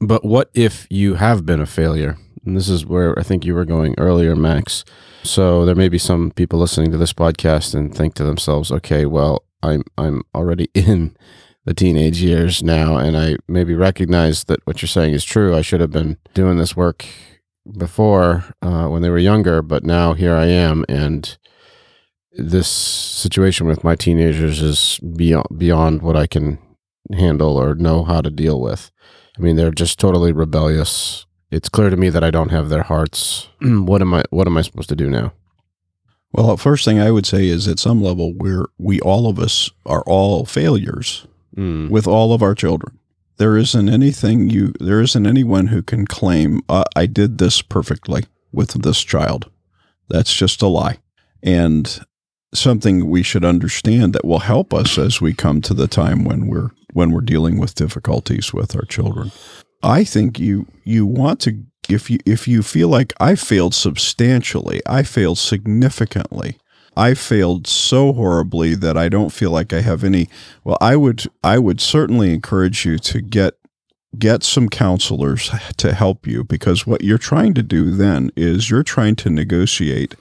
But 0.00 0.24
what 0.24 0.50
if 0.54 0.86
you 0.90 1.14
have 1.14 1.44
been 1.44 1.60
a 1.60 1.66
failure? 1.66 2.16
And 2.44 2.56
this 2.56 2.68
is 2.68 2.84
where 2.84 3.16
I 3.18 3.22
think 3.22 3.44
you 3.44 3.54
were 3.54 3.64
going 3.64 3.94
earlier, 3.98 4.34
Max. 4.34 4.84
So 5.22 5.64
there 5.64 5.74
may 5.74 5.88
be 5.88 5.98
some 5.98 6.32
people 6.32 6.58
listening 6.58 6.90
to 6.90 6.98
this 6.98 7.12
podcast 7.12 7.74
and 7.74 7.94
think 7.94 8.14
to 8.14 8.24
themselves, 8.24 8.72
okay, 8.72 9.06
well, 9.06 9.44
I'm 9.62 9.84
I'm 9.96 10.22
already 10.34 10.68
in 10.74 11.16
the 11.64 11.74
teenage 11.74 12.20
years 12.20 12.62
now, 12.62 12.96
and 12.96 13.16
I 13.16 13.36
maybe 13.46 13.74
recognize 13.74 14.44
that 14.44 14.60
what 14.66 14.82
you're 14.82 14.88
saying 14.88 15.14
is 15.14 15.24
true. 15.24 15.54
I 15.54 15.62
should 15.62 15.80
have 15.80 15.92
been 15.92 16.18
doing 16.34 16.58
this 16.58 16.76
work 16.76 17.04
before 17.76 18.44
uh, 18.62 18.88
when 18.88 19.02
they 19.02 19.10
were 19.10 19.18
younger, 19.18 19.62
but 19.62 19.84
now 19.84 20.14
here 20.14 20.34
I 20.34 20.46
am, 20.46 20.84
and 20.88 21.36
this 22.32 22.68
situation 22.68 23.66
with 23.66 23.84
my 23.84 23.94
teenagers 23.94 24.60
is 24.60 24.98
beyond 25.16 25.46
beyond 25.56 26.02
what 26.02 26.16
I 26.16 26.26
can 26.26 26.58
handle 27.12 27.56
or 27.56 27.74
know 27.74 28.04
how 28.04 28.22
to 28.22 28.30
deal 28.30 28.60
with. 28.60 28.90
I 29.38 29.40
mean, 29.40 29.56
they're 29.56 29.70
just 29.70 29.98
totally 29.98 30.32
rebellious. 30.32 31.26
It's 31.50 31.68
clear 31.68 31.90
to 31.90 31.96
me 31.96 32.08
that 32.08 32.24
I 32.24 32.30
don't 32.30 32.50
have 32.50 32.70
their 32.70 32.82
hearts. 32.82 33.48
what 33.60 34.02
am 34.02 34.14
I? 34.14 34.24
What 34.30 34.48
am 34.48 34.56
I 34.56 34.62
supposed 34.62 34.88
to 34.88 34.96
do 34.96 35.08
now? 35.08 35.32
Well, 36.32 36.56
first 36.56 36.86
thing 36.86 36.98
I 36.98 37.10
would 37.10 37.26
say 37.26 37.46
is 37.46 37.68
at 37.68 37.78
some 37.78 38.02
level 38.02 38.32
we're 38.34 38.66
we 38.78 39.00
all 39.00 39.28
of 39.28 39.38
us 39.38 39.70
are 39.86 40.02
all 40.06 40.44
failures 40.44 41.26
Mm. 41.56 41.90
with 41.90 42.06
all 42.06 42.32
of 42.32 42.42
our 42.42 42.54
children. 42.54 42.98
There 43.36 43.56
isn't 43.56 43.88
anything 43.88 44.48
you 44.48 44.72
there 44.80 45.00
isn't 45.00 45.26
anyone 45.26 45.66
who 45.66 45.82
can 45.82 46.06
claim 46.06 46.60
uh, 46.68 46.84
I 46.96 47.06
did 47.06 47.38
this 47.38 47.60
perfectly 47.60 48.24
with 48.52 48.82
this 48.82 49.02
child. 49.02 49.50
That's 50.08 50.32
just 50.32 50.62
a 50.62 50.66
lie. 50.66 50.98
And 51.42 52.04
something 52.54 53.08
we 53.08 53.22
should 53.22 53.44
understand 53.44 54.12
that 54.12 54.24
will 54.24 54.40
help 54.40 54.74
us 54.74 54.98
as 54.98 55.20
we 55.20 55.32
come 55.32 55.60
to 55.62 55.74
the 55.74 55.88
time 55.88 56.24
when 56.24 56.46
we're 56.46 56.70
when 56.92 57.10
we're 57.10 57.20
dealing 57.20 57.58
with 57.58 57.74
difficulties 57.74 58.52
with 58.52 58.76
our 58.76 58.84
children. 58.84 59.32
I 59.82 60.04
think 60.04 60.38
you 60.38 60.66
you 60.84 61.06
want 61.06 61.40
to 61.40 61.64
if 61.88 62.10
you 62.10 62.18
if 62.26 62.46
you 62.46 62.62
feel 62.62 62.88
like 62.88 63.12
I 63.18 63.34
failed 63.34 63.74
substantially, 63.74 64.80
I 64.86 65.02
failed 65.02 65.38
significantly. 65.38 66.58
I 66.96 67.14
failed 67.14 67.66
so 67.66 68.12
horribly 68.12 68.74
that 68.74 68.96
I 68.96 69.08
don't 69.08 69.30
feel 69.30 69.50
like 69.50 69.72
I 69.72 69.80
have 69.80 70.04
any 70.04 70.28
well 70.64 70.78
I 70.80 70.96
would 70.96 71.24
I 71.42 71.58
would 71.58 71.80
certainly 71.80 72.32
encourage 72.32 72.84
you 72.84 72.98
to 72.98 73.20
get 73.20 73.54
get 74.18 74.42
some 74.42 74.68
counselors 74.68 75.50
to 75.78 75.94
help 75.94 76.26
you 76.26 76.44
because 76.44 76.86
what 76.86 77.02
you're 77.02 77.18
trying 77.18 77.54
to 77.54 77.62
do 77.62 77.90
then 77.90 78.30
is 78.36 78.70
you're 78.70 78.82
trying 78.82 79.16
to 79.16 79.30
negotiate 79.30 80.14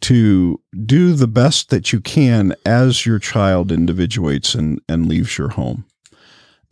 to 0.00 0.60
do 0.84 1.14
the 1.14 1.26
best 1.26 1.70
that 1.70 1.92
you 1.92 2.00
can 2.00 2.54
as 2.66 3.06
your 3.06 3.18
child 3.18 3.72
individuates 3.72 4.54
and, 4.54 4.78
and 4.86 5.08
leaves 5.08 5.38
your 5.38 5.48
home. 5.50 5.86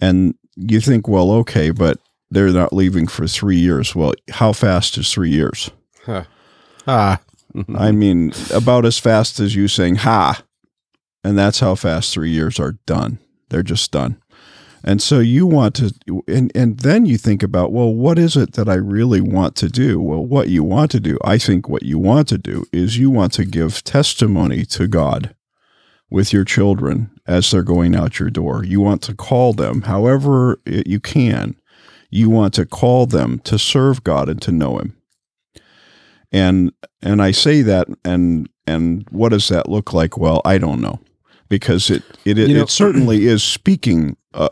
And 0.01 0.35
you 0.57 0.81
think, 0.81 1.09
well, 1.09 1.31
okay, 1.31 1.71
but 1.71 1.99
they're 2.31 2.51
not 2.51 2.75
leaving 2.75 3.07
for 3.07 3.27
three 3.27 3.57
years. 3.57 3.95
Well, 3.95 4.13
how 4.31 4.53
fast 4.53 4.99
is 4.99 5.11
three 5.11 5.31
years? 5.31 5.71
Huh. 6.05 6.25
Ah. 6.87 7.21
I 7.75 7.93
mean, 7.93 8.33
about 8.53 8.85
as 8.85 8.99
fast 8.99 9.41
as 9.41 9.55
you 9.55 9.69
saying 9.69 9.97
ha. 9.97 10.43
And 11.25 11.39
that's 11.39 11.61
how 11.61 11.75
fast 11.75 12.13
three 12.13 12.31
years 12.31 12.59
are 12.59 12.79
done. 12.87 13.19
They're 13.49 13.63
just 13.63 13.93
done. 13.93 14.21
And 14.85 15.01
so 15.01 15.21
you 15.21 15.47
want 15.47 15.77
to, 15.77 15.95
and, 16.27 16.51
and 16.55 16.81
then 16.81 17.07
you 17.07 17.17
think 17.17 17.43
about, 17.43 17.71
well, 17.71 17.95
what 17.95 18.19
is 18.19 18.37
it 18.37 18.55
that 18.55 18.69
I 18.69 18.75
really 18.75 19.21
want 19.21 19.55
to 19.57 19.69
do? 19.69 20.01
Well, 20.01 20.25
what 20.25 20.49
you 20.49 20.65
want 20.65 20.91
to 20.91 21.01
do, 21.01 21.19
I 21.23 21.39
think 21.39 21.69
what 21.69 21.85
you 21.85 21.99
want 21.99 22.27
to 22.29 22.39
do 22.39 22.65
is 22.73 22.99
you 22.99 23.09
want 23.09 23.33
to 23.35 23.45
give 23.45 23.85
testimony 23.85 24.65
to 24.67 24.89
God 24.89 25.37
with 26.11 26.33
your 26.33 26.45
children 26.45 27.11
as 27.27 27.51
they're 27.51 27.63
going 27.63 27.95
out 27.95 28.19
your 28.19 28.31
door. 28.31 28.65
You 28.65 28.81
want 28.81 29.03
to 29.03 29.15
call 29.15 29.53
them 29.53 29.83
however 29.83 30.61
you 30.67 30.99
can. 30.99 31.57
You 32.11 32.29
want 32.29 32.53
to 32.55 32.67
call 32.67 33.07
them 33.07 33.39
to 33.41 33.59
serve 33.59 34.05
God 34.05 34.29
and 34.29 34.43
to 34.43 34.53
know 34.53 34.79
Him. 34.79 34.97
And 36.33 36.73
and 37.03 37.21
I 37.21 37.31
say 37.31 37.63
that, 37.63 37.89
and 38.05 38.49
and 38.67 39.07
what 39.11 39.31
does 39.31 39.49
that 39.49 39.69
look 39.69 39.93
like? 39.93 40.17
Well, 40.17 40.41
I 40.45 40.57
don't 40.59 40.81
know, 40.81 40.99
because 41.49 41.91
it 41.91 42.03
it 42.25 42.39
it, 42.39 42.49
You 42.49 42.57
know- 42.57 42.63
it 42.63 42.71
certainly 42.83 43.27
is 43.27 43.43
speaking 43.43 44.17
uh, 44.33 44.49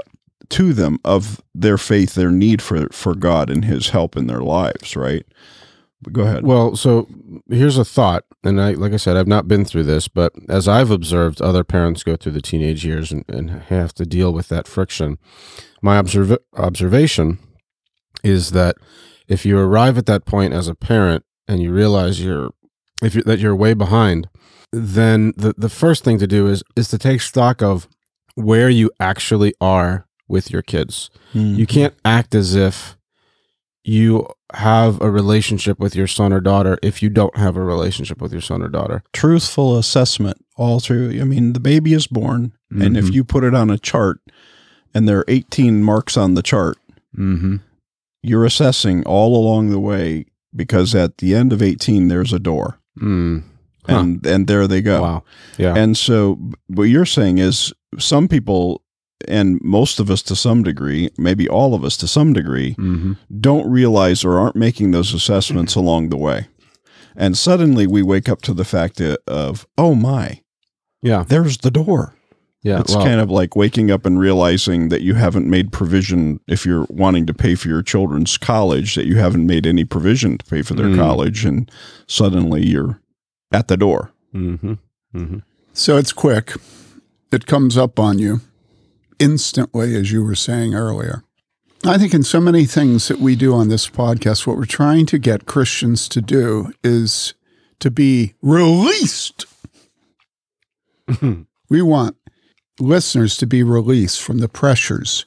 to 0.51 0.73
them 0.75 0.99
of 1.05 1.41
their 1.55 1.79
faith, 1.79 2.15
their 2.15 2.31
need 2.31 2.61
for 2.61 2.89
for 2.93 3.15
God 3.15 3.49
and 3.51 3.65
His 3.65 3.91
help 3.91 4.17
in 4.17 4.27
their 4.27 4.43
lives. 4.43 4.95
Right? 4.95 5.25
But 6.03 6.13
go 6.13 6.23
ahead. 6.23 6.45
Well, 6.45 6.77
so 6.77 7.09
here's 7.51 7.77
a 7.77 7.85
thought, 7.85 8.25
and 8.43 8.59
I, 8.61 8.73
like 8.73 8.93
I 8.95 8.97
said, 8.97 9.17
I've 9.19 9.27
not 9.27 9.47
been 9.49 9.65
through 9.67 9.85
this, 9.85 10.09
but 10.09 10.33
as 10.49 10.67
I've 10.67 10.91
observed 10.91 11.43
other 11.43 11.63
parents 11.63 12.03
go 12.03 12.17
through 12.17 12.33
the 12.33 12.41
teenage 12.41 12.87
years 12.87 13.13
and, 13.13 13.23
and 13.29 13.51
have 13.51 13.93
to 13.95 14.07
deal 14.07 14.33
with 14.33 14.49
that 14.49 14.67
friction, 14.67 15.19
my 15.83 15.99
observ- 15.99 16.39
observation 16.57 17.39
is 18.25 18.53
that 18.53 18.77
if 19.29 19.45
you 19.45 19.59
arrive 19.59 19.99
at 19.99 20.07
that 20.07 20.25
point 20.25 20.55
as 20.55 20.69
a 20.69 20.75
parent 20.75 21.23
and 21.51 21.61
you 21.63 21.73
realize 21.73 22.23
you're 22.25 22.51
if 23.03 23.15
you, 23.15 23.23
that 23.23 23.39
you're 23.41 23.57
way 23.57 23.75
behind, 23.75 24.29
then 24.73 25.33
the 25.37 25.55
the 25.59 25.69
first 25.69 26.05
thing 26.05 26.19
to 26.19 26.27
do 26.27 26.47
is 26.47 26.63
is 26.77 26.89
to 26.89 26.99
take 26.99 27.21
stock 27.21 27.61
of 27.63 27.89
where 28.37 28.69
you 28.71 28.91
actually 29.01 29.53
are 29.61 30.07
with 30.29 30.51
your 30.51 30.63
kids. 30.63 31.11
You 31.35 31.67
can't 31.67 31.95
act 32.05 32.35
as 32.35 32.55
if 32.55 32.97
you 33.85 34.27
have 34.55 35.01
a 35.01 35.11
relationship 35.11 35.79
with 35.81 35.95
your 35.97 36.07
son 36.07 36.33
or 36.33 36.41
daughter 36.41 36.79
if 36.83 37.03
you 37.03 37.09
don't 37.09 37.37
have 37.37 37.57
a 37.57 37.63
relationship 37.63 38.21
with 38.21 38.33
your 38.33 38.41
son 38.43 38.63
or 38.63 38.69
daughter. 38.69 39.03
truthful 39.13 39.77
assessment 39.79 40.37
all 40.57 40.79
through. 40.81 41.21
I 41.21 41.25
mean, 41.25 41.53
the 41.55 41.61
baby 41.61 41.93
is 41.95 42.07
born, 42.07 42.53
and 42.71 42.97
if 42.97 43.07
Mhm. 43.07 43.15
you 43.15 43.25
put 43.25 43.43
it 43.45 43.55
on 43.55 43.71
a 43.71 43.79
chart, 43.79 44.19
and 44.95 45.09
there 45.09 45.19
are 45.19 45.25
18 45.29 45.83
marks 45.83 46.17
on 46.17 46.35
the 46.35 46.43
chart, 46.43 46.77
Mm-hmm. 47.19 47.57
you're 48.23 48.45
assessing 48.45 49.03
all 49.05 49.35
along 49.37 49.71
the 49.71 49.81
way 49.81 50.27
because 50.55 50.95
at 50.95 51.19
the 51.19 51.35
end 51.35 51.53
of 51.53 51.63
18 51.63 52.09
there's 52.09 52.33
a 52.33 52.39
door 52.39 52.79
Mm. 53.01 53.43
Huh. 53.87 53.99
and 53.99 54.27
and 54.27 54.47
there 54.47 54.67
they 54.67 54.83
go 54.83 55.01
Wow. 55.03 55.25
Yeah. 55.59 55.75
and 55.77 55.97
so 55.97 56.39
what 56.67 56.85
you're 56.85 57.07
saying 57.07 57.39
is 57.39 57.73
some 57.99 58.29
people 58.29 58.83
and 59.29 59.59
most 59.63 60.01
of 60.01 60.11
us 60.11 60.23
to 60.23 60.37
some 60.37 60.63
degree 60.63 61.11
maybe 61.17 61.49
all 61.49 61.75
of 61.75 61.85
us 61.85 61.97
to 61.99 62.07
some 62.09 62.33
degree 62.33 62.75
mm-hmm. 62.75 63.13
don't 63.41 63.71
realize 63.71 64.25
or 64.25 64.39
aren't 64.39 64.57
making 64.57 64.91
those 64.91 65.15
assessments 65.15 65.75
along 65.83 66.09
the 66.11 66.17
way 66.17 66.49
and 67.17 67.39
suddenly 67.39 67.87
we 67.87 68.03
wake 68.03 68.29
up 68.29 68.43
to 68.43 68.53
the 68.55 68.65
fact 68.65 69.01
of 69.01 69.67
oh 69.79 69.95
my 69.95 70.41
Yeah. 71.03 71.25
there's 71.27 71.59
the 71.59 71.71
door 71.71 72.15
Yeah. 72.63 72.81
it's 72.81 72.95
well, 72.95 73.05
kind 73.05 73.21
of 73.21 73.31
like 73.31 73.57
waking 73.57 73.91
up 73.91 74.05
and 74.05 74.19
realizing 74.19 74.91
that 74.91 75.01
you 75.01 75.15
haven't 75.15 75.49
made 75.49 75.73
provision 75.73 76.41
if 76.47 76.67
you're 76.67 76.87
wanting 76.91 77.25
to 77.27 77.33
pay 77.35 77.55
for 77.55 77.69
your 77.69 77.83
children's 77.83 78.37
college, 78.37 78.97
that 78.97 79.07
you 79.07 79.17
haven't 79.17 79.47
made 79.47 79.67
any 79.67 79.85
provision 79.85 80.37
to 80.37 80.45
pay 80.45 80.61
for 80.61 80.75
their 80.75 80.89
Mm. 80.89 80.97
college, 80.97 81.47
and 81.47 81.71
suddenly 82.07 82.67
you're 82.67 83.01
at 83.51 83.69
the 83.69 83.77
door. 83.79 84.13
mm-hmm. 84.35 84.75
Mm-hmm. 85.15 85.39
So 85.73 85.97
it's 85.97 86.13
quick. 86.13 86.53
It 87.33 87.47
comes 87.47 87.79
up 87.79 87.99
on 87.99 88.19
you 88.19 88.41
instantly, 89.19 89.97
as 89.97 90.13
you 90.13 90.23
were 90.23 90.35
saying 90.35 90.75
earlier. 90.75 91.25
I 91.85 91.97
think 91.97 92.13
in 92.13 92.23
so 92.23 92.41
many 92.41 92.67
things 92.67 93.09
that 93.09 93.21
we 93.21 93.37
do 93.37 93.55
on 93.55 93.69
this 93.69 93.89
podcast, 93.89 94.47
what 94.47 94.57
we're 94.59 94.67
trying 94.67 95.07
to 95.07 95.19
get 95.19 95.47
Christians 95.47 96.09
to 96.11 96.21
do 96.21 96.73
is 96.85 97.33
to 97.79 97.91
be 97.91 98.35
released. 98.43 99.47
we 101.71 101.83
want 101.83 102.17
listeners 102.81 103.37
to 103.39 103.47
be 103.47 103.63
released 103.63 104.23
from 104.23 104.39
the 104.39 104.49
pressures 104.49 105.27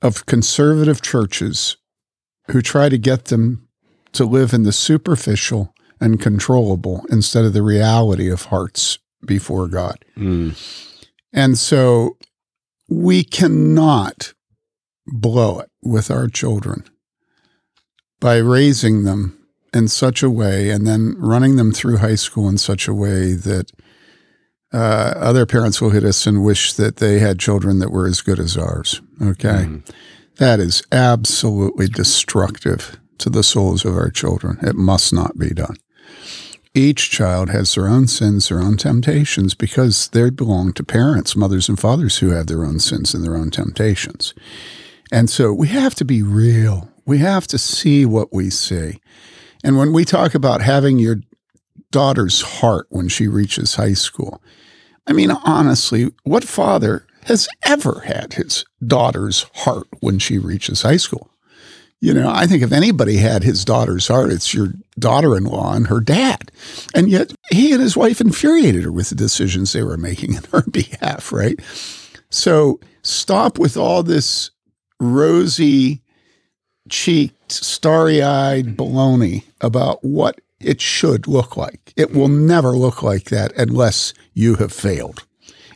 of 0.00 0.26
conservative 0.26 1.02
churches 1.02 1.76
who 2.50 2.60
try 2.60 2.88
to 2.88 2.98
get 2.98 3.26
them 3.26 3.68
to 4.12 4.24
live 4.24 4.52
in 4.52 4.64
the 4.64 4.72
superficial 4.72 5.74
and 6.00 6.20
controllable 6.20 7.04
instead 7.10 7.44
of 7.44 7.52
the 7.52 7.62
reality 7.62 8.28
of 8.28 8.46
hearts 8.46 8.98
before 9.24 9.68
God. 9.68 10.04
Mm. 10.16 10.58
And 11.32 11.56
so 11.56 12.16
we 12.88 13.22
cannot 13.22 14.34
blow 15.06 15.60
it 15.60 15.70
with 15.82 16.10
our 16.10 16.28
children 16.28 16.84
by 18.20 18.36
raising 18.36 19.04
them 19.04 19.38
in 19.72 19.88
such 19.88 20.22
a 20.22 20.30
way 20.30 20.70
and 20.70 20.86
then 20.86 21.14
running 21.18 21.56
them 21.56 21.72
through 21.72 21.98
high 21.98 22.14
school 22.14 22.48
in 22.48 22.58
such 22.58 22.86
a 22.86 22.94
way 22.94 23.32
that 23.32 23.72
uh, 24.72 25.14
other 25.16 25.46
parents 25.46 25.80
will 25.80 25.90
hit 25.90 26.04
us 26.04 26.26
and 26.26 26.44
wish 26.44 26.72
that 26.74 26.96
they 26.96 27.18
had 27.18 27.38
children 27.38 27.78
that 27.78 27.90
were 27.90 28.06
as 28.06 28.20
good 28.20 28.38
as 28.38 28.56
ours. 28.56 29.00
Okay. 29.20 29.66
Mhm. 29.68 29.82
That 30.36 30.60
is 30.60 30.82
absolutely 30.90 31.88
destructive 31.88 32.96
to 33.18 33.30
the 33.30 33.42
souls 33.42 33.84
of 33.84 33.94
our 33.94 34.10
children. 34.10 34.58
It 34.62 34.74
must 34.74 35.12
not 35.12 35.38
be 35.38 35.50
done. 35.50 35.76
Each 36.74 37.10
child 37.10 37.50
has 37.50 37.74
their 37.74 37.86
own 37.86 38.08
sins, 38.08 38.48
their 38.48 38.60
own 38.60 38.78
temptations, 38.78 39.54
because 39.54 40.08
they 40.08 40.30
belong 40.30 40.72
to 40.72 40.82
parents, 40.82 41.36
mothers, 41.36 41.68
and 41.68 41.78
fathers 41.78 42.18
who 42.18 42.30
have 42.30 42.46
their 42.46 42.64
own 42.64 42.78
sins 42.80 43.12
and 43.14 43.22
their 43.22 43.36
own 43.36 43.50
temptations. 43.50 44.32
And 45.12 45.28
so 45.28 45.52
we 45.52 45.68
have 45.68 45.94
to 45.96 46.04
be 46.06 46.22
real. 46.22 46.88
We 47.04 47.18
have 47.18 47.46
to 47.48 47.58
see 47.58 48.06
what 48.06 48.32
we 48.32 48.48
see. 48.48 49.00
And 49.62 49.76
when 49.76 49.92
we 49.92 50.06
talk 50.06 50.34
about 50.34 50.62
having 50.62 50.98
your 50.98 51.16
daughter's 51.90 52.40
heart 52.40 52.86
when 52.88 53.08
she 53.08 53.28
reaches 53.28 53.74
high 53.74 53.92
school, 53.92 54.42
I 55.06 55.12
mean, 55.12 55.30
honestly, 55.30 56.12
what 56.24 56.44
father 56.44 57.06
has 57.24 57.48
ever 57.64 58.02
had 58.04 58.34
his 58.34 58.64
daughter's 58.84 59.46
heart 59.54 59.88
when 60.00 60.18
she 60.18 60.38
reaches 60.38 60.82
high 60.82 60.96
school? 60.96 61.30
You 62.00 62.12
know, 62.12 62.32
I 62.32 62.48
think 62.48 62.64
if 62.64 62.72
anybody 62.72 63.18
had 63.18 63.44
his 63.44 63.64
daughter's 63.64 64.08
heart, 64.08 64.32
it's 64.32 64.52
your 64.52 64.72
daughter 64.98 65.36
in 65.36 65.44
law 65.44 65.72
and 65.72 65.86
her 65.86 66.00
dad. 66.00 66.50
And 66.96 67.08
yet 67.08 67.32
he 67.52 67.72
and 67.72 67.80
his 67.80 67.96
wife 67.96 68.20
infuriated 68.20 68.82
her 68.82 68.90
with 68.90 69.10
the 69.10 69.14
decisions 69.14 69.72
they 69.72 69.84
were 69.84 69.96
making 69.96 70.34
in 70.34 70.42
her 70.50 70.62
behalf, 70.70 71.32
right? 71.32 71.60
So 72.28 72.80
stop 73.02 73.58
with 73.58 73.76
all 73.76 74.02
this 74.02 74.50
rosy 74.98 76.02
cheeked, 76.88 77.52
starry 77.52 78.20
eyed 78.20 78.76
baloney 78.76 79.44
about 79.60 80.04
what 80.04 80.40
it 80.64 80.80
should 80.80 81.26
look 81.26 81.56
like. 81.56 81.92
It 81.96 82.10
hmm. 82.10 82.18
will 82.18 82.28
never 82.28 82.70
look 82.70 83.02
like 83.02 83.24
that 83.24 83.52
unless 83.56 84.14
you 84.34 84.56
have 84.56 84.72
failed. 84.72 85.26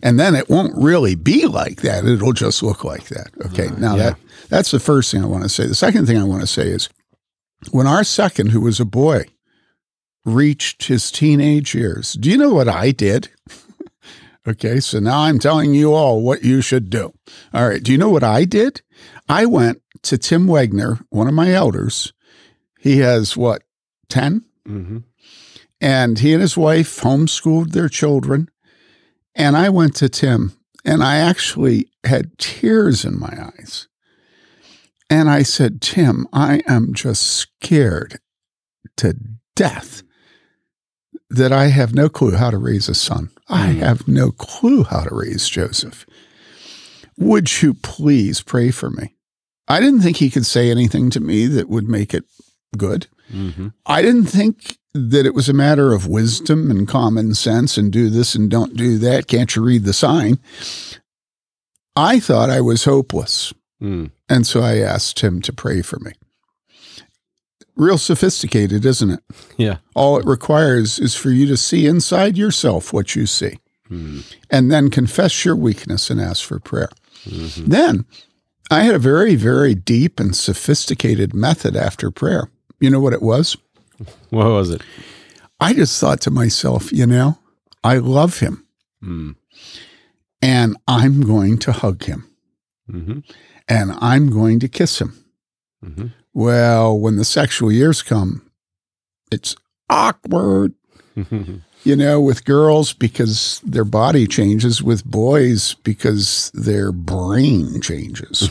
And 0.02 0.20
then 0.20 0.34
it 0.34 0.48
won't 0.48 0.76
really 0.76 1.14
be 1.14 1.46
like 1.46 1.80
that. 1.82 2.04
It'll 2.04 2.32
just 2.32 2.62
look 2.62 2.84
like 2.84 3.08
that. 3.08 3.30
Okay. 3.46 3.68
Ah, 3.70 3.76
now 3.78 3.96
yeah. 3.96 4.02
that 4.02 4.18
that's 4.48 4.70
the 4.70 4.80
first 4.80 5.10
thing 5.10 5.22
I 5.22 5.26
want 5.26 5.42
to 5.42 5.48
say. 5.48 5.66
The 5.66 5.74
second 5.74 6.06
thing 6.06 6.18
I 6.18 6.24
want 6.24 6.42
to 6.42 6.46
say 6.46 6.68
is 6.68 6.88
when 7.70 7.86
our 7.86 8.04
second, 8.04 8.50
who 8.50 8.60
was 8.60 8.80
a 8.80 8.84
boy, 8.84 9.24
reached 10.24 10.84
his 10.84 11.10
teenage 11.10 11.74
years, 11.74 12.12
do 12.14 12.30
you 12.30 12.36
know 12.36 12.52
what 12.52 12.68
I 12.68 12.90
did? 12.90 13.28
okay, 14.48 14.80
so 14.80 15.00
now 15.00 15.20
I'm 15.20 15.38
telling 15.38 15.74
you 15.74 15.92
all 15.92 16.22
what 16.22 16.44
you 16.44 16.60
should 16.60 16.90
do. 16.90 17.12
All 17.52 17.68
right, 17.68 17.82
do 17.82 17.92
you 17.92 17.98
know 17.98 18.10
what 18.10 18.24
I 18.24 18.44
did? 18.44 18.82
I 19.28 19.46
went 19.46 19.82
to 20.02 20.18
Tim 20.18 20.46
Wagner, 20.46 21.00
one 21.10 21.28
of 21.28 21.34
my 21.34 21.52
elders. 21.52 22.12
He 22.78 22.98
has 22.98 23.36
what, 23.36 23.62
10? 24.08 24.44
Mm-hmm. 24.66 24.98
And 25.80 26.18
he 26.18 26.32
and 26.32 26.42
his 26.42 26.56
wife 26.56 27.00
homeschooled 27.00 27.72
their 27.72 27.88
children. 27.88 28.48
And 29.34 29.56
I 29.56 29.68
went 29.68 29.94
to 29.96 30.08
Tim 30.08 30.52
and 30.84 31.02
I 31.02 31.16
actually 31.16 31.88
had 32.04 32.38
tears 32.38 33.04
in 33.04 33.18
my 33.18 33.50
eyes. 33.58 33.88
And 35.10 35.28
I 35.28 35.42
said, 35.42 35.80
Tim, 35.80 36.26
I 36.32 36.62
am 36.66 36.94
just 36.94 37.22
scared 37.22 38.18
to 38.96 39.16
death 39.54 40.02
that 41.28 41.52
I 41.52 41.66
have 41.66 41.94
no 41.94 42.08
clue 42.08 42.32
how 42.36 42.50
to 42.50 42.58
raise 42.58 42.88
a 42.88 42.94
son. 42.94 43.30
I 43.48 43.72
Hmm. 43.72 43.78
have 43.80 44.08
no 44.08 44.30
clue 44.32 44.84
how 44.84 45.02
to 45.02 45.14
raise 45.14 45.48
Joseph. 45.48 46.06
Would 47.18 47.62
you 47.62 47.74
please 47.74 48.40
pray 48.42 48.70
for 48.70 48.90
me? 48.90 49.14
I 49.68 49.80
didn't 49.80 50.00
think 50.02 50.18
he 50.18 50.30
could 50.30 50.46
say 50.46 50.70
anything 50.70 51.10
to 51.10 51.20
me 51.20 51.46
that 51.46 51.68
would 51.68 51.88
make 51.88 52.14
it 52.14 52.24
good. 52.76 53.06
Mm-hmm. 53.32 53.68
I 53.86 54.02
didn't 54.02 54.26
think 54.26 54.78
that 54.94 55.26
it 55.26 55.34
was 55.34 55.48
a 55.48 55.52
matter 55.52 55.92
of 55.92 56.06
wisdom 56.06 56.70
and 56.70 56.88
common 56.88 57.34
sense 57.34 57.76
and 57.76 57.92
do 57.92 58.08
this 58.08 58.34
and 58.34 58.50
don't 58.50 58.76
do 58.76 58.98
that. 58.98 59.26
Can't 59.26 59.54
you 59.54 59.62
read 59.62 59.84
the 59.84 59.92
sign? 59.92 60.38
I 61.94 62.18
thought 62.20 62.50
I 62.50 62.60
was 62.60 62.84
hopeless. 62.84 63.52
Mm. 63.82 64.10
And 64.28 64.46
so 64.46 64.62
I 64.62 64.78
asked 64.78 65.20
him 65.20 65.40
to 65.42 65.52
pray 65.52 65.82
for 65.82 65.98
me. 66.00 66.12
Real 67.76 67.98
sophisticated, 67.98 68.86
isn't 68.86 69.10
it? 69.10 69.20
Yeah. 69.58 69.78
All 69.94 70.18
it 70.18 70.24
requires 70.24 70.98
is 70.98 71.14
for 71.14 71.30
you 71.30 71.46
to 71.46 71.56
see 71.58 71.86
inside 71.86 72.38
yourself 72.38 72.92
what 72.92 73.14
you 73.14 73.26
see 73.26 73.58
Mm. 73.90 74.24
and 74.50 74.72
then 74.72 74.90
confess 74.90 75.44
your 75.44 75.54
weakness 75.54 76.10
and 76.10 76.20
ask 76.20 76.42
for 76.44 76.58
prayer. 76.58 76.88
Mhm. 77.24 77.66
Then 77.68 78.04
I 78.68 78.80
had 78.82 78.96
a 78.96 78.98
very, 78.98 79.36
very 79.36 79.76
deep 79.76 80.18
and 80.18 80.34
sophisticated 80.34 81.32
method 81.34 81.76
after 81.76 82.10
prayer. 82.10 82.50
You 82.80 82.90
know 82.90 83.00
what 83.00 83.12
it 83.12 83.22
was? 83.22 83.56
What 84.30 84.46
was 84.46 84.70
it? 84.70 84.82
I 85.60 85.72
just 85.72 85.98
thought 86.00 86.20
to 86.22 86.30
myself, 86.30 86.92
you 86.92 87.06
know, 87.06 87.38
I 87.82 87.98
love 87.98 88.40
him 88.40 88.62
Mm. 89.02 89.36
and 90.42 90.76
I'm 90.88 91.20
going 91.22 91.58
to 91.58 91.72
hug 91.72 92.04
him 92.04 92.28
hmm 92.90 93.18
and 93.68 93.92
I'm 94.00 94.30
going 94.30 94.58
to 94.60 94.68
kiss 94.68 95.00
him. 95.00 95.24
hmm 95.82 96.06
Well, 96.34 96.98
when 96.98 97.16
the 97.16 97.24
sexual 97.24 97.70
years 97.72 98.02
come, 98.02 98.50
it's 99.32 99.56
awkward, 99.90 100.72
you 101.84 101.96
know, 101.96 102.20
with 102.20 102.44
girls 102.44 102.92
because 102.92 103.60
their 103.64 103.84
body 103.84 104.26
changes, 104.26 104.82
with 104.82 105.04
boys 105.04 105.74
because 105.82 106.50
their 106.54 106.92
brain 106.92 107.80
changes, 107.80 108.48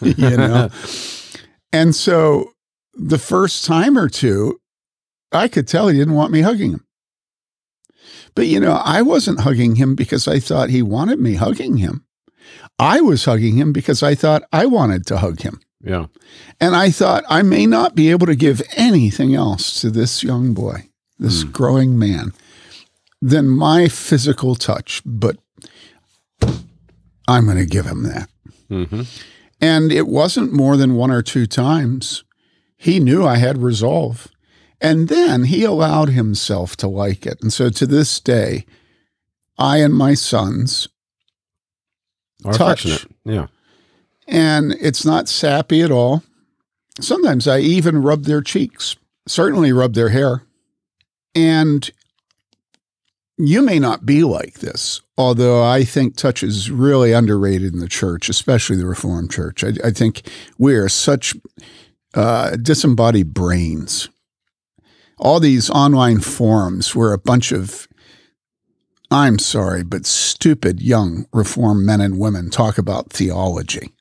you 0.02 0.36
know. 0.36 0.68
And 1.70 1.94
so 1.94 2.52
the 2.98 3.18
first 3.18 3.64
time 3.64 3.96
or 3.96 4.08
two, 4.08 4.60
I 5.32 5.48
could 5.48 5.68
tell 5.68 5.88
he 5.88 5.96
didn't 5.98 6.14
want 6.14 6.32
me 6.32 6.40
hugging 6.40 6.72
him. 6.72 6.84
But, 8.34 8.46
you 8.46 8.60
know, 8.60 8.80
I 8.84 9.02
wasn't 9.02 9.40
hugging 9.40 9.76
him 9.76 9.94
because 9.94 10.26
I 10.28 10.38
thought 10.40 10.70
he 10.70 10.82
wanted 10.82 11.18
me 11.20 11.34
hugging 11.34 11.78
him. 11.78 12.04
I 12.78 13.00
was 13.00 13.24
hugging 13.24 13.56
him 13.56 13.72
because 13.72 14.02
I 14.02 14.14
thought 14.14 14.42
I 14.52 14.66
wanted 14.66 15.06
to 15.06 15.18
hug 15.18 15.40
him. 15.40 15.60
yeah. 15.82 16.06
And 16.60 16.74
I 16.76 16.90
thought 16.90 17.24
I 17.28 17.42
may 17.42 17.66
not 17.66 17.94
be 17.94 18.10
able 18.10 18.26
to 18.26 18.36
give 18.36 18.62
anything 18.76 19.34
else 19.34 19.80
to 19.80 19.90
this 19.90 20.22
young 20.22 20.54
boy, 20.54 20.88
this 21.18 21.44
growing 21.44 21.98
man, 21.98 22.32
than 23.20 23.48
my 23.48 23.88
physical 23.88 24.54
touch, 24.54 25.02
but 25.04 25.36
I'm 27.26 27.44
going 27.44 27.58
to 27.58 27.66
give 27.66 27.86
him 27.86 28.04
that. 28.04 28.28
hmm 28.68 29.02
And 29.60 29.92
it 29.92 30.06
wasn't 30.06 30.52
more 30.52 30.76
than 30.76 30.94
one 30.94 31.10
or 31.10 31.22
two 31.22 31.46
times. 31.46 32.24
He 32.78 33.00
knew 33.00 33.26
I 33.26 33.36
had 33.36 33.58
resolve. 33.62 34.28
And 34.80 35.08
then 35.08 35.44
he 35.44 35.64
allowed 35.64 36.10
himself 36.10 36.76
to 36.78 36.88
like 36.88 37.26
it. 37.26 37.38
And 37.42 37.52
so 37.52 37.68
to 37.68 37.86
this 37.86 38.20
day, 38.20 38.64
I 39.58 39.78
and 39.78 39.92
my 39.92 40.14
sons, 40.14 40.88
Are 42.44 42.52
Touch. 42.52 42.84
affectionate. 42.84 43.12
Yeah. 43.24 43.46
and 44.28 44.72
it's 44.80 45.04
not 45.04 45.28
sappy 45.28 45.82
at 45.82 45.90
all. 45.90 46.22
Sometimes 47.00 47.48
I 47.48 47.58
even 47.58 48.02
rub 48.02 48.24
their 48.24 48.40
cheeks, 48.40 48.94
certainly 49.26 49.72
rub 49.72 49.94
their 49.94 50.10
hair. 50.10 50.42
And 51.34 51.90
you 53.36 53.62
may 53.62 53.78
not 53.80 54.06
be 54.06 54.22
like 54.24 54.54
this, 54.60 55.00
although 55.16 55.64
I 55.64 55.82
think 55.84 56.16
touch 56.16 56.42
is 56.44 56.70
really 56.70 57.12
underrated 57.12 57.72
in 57.72 57.80
the 57.80 57.88
church, 57.88 58.28
especially 58.28 58.76
the 58.76 58.86
Reformed 58.86 59.30
Church. 59.32 59.62
I, 59.64 59.72
I 59.84 59.90
think 59.90 60.22
we 60.58 60.74
are 60.76 60.88
such 60.88 61.34
uh, 62.18 62.56
disembodied 62.56 63.32
brains. 63.32 64.08
All 65.18 65.38
these 65.38 65.70
online 65.70 66.18
forums 66.18 66.94
where 66.94 67.12
a 67.12 67.18
bunch 67.18 67.52
of, 67.52 67.86
I'm 69.08 69.38
sorry, 69.38 69.84
but 69.84 70.04
stupid 70.04 70.80
young 70.80 71.26
Reformed 71.32 71.86
men 71.86 72.00
and 72.00 72.18
women 72.18 72.50
talk 72.50 72.76
about 72.76 73.10
theology. 73.10 73.92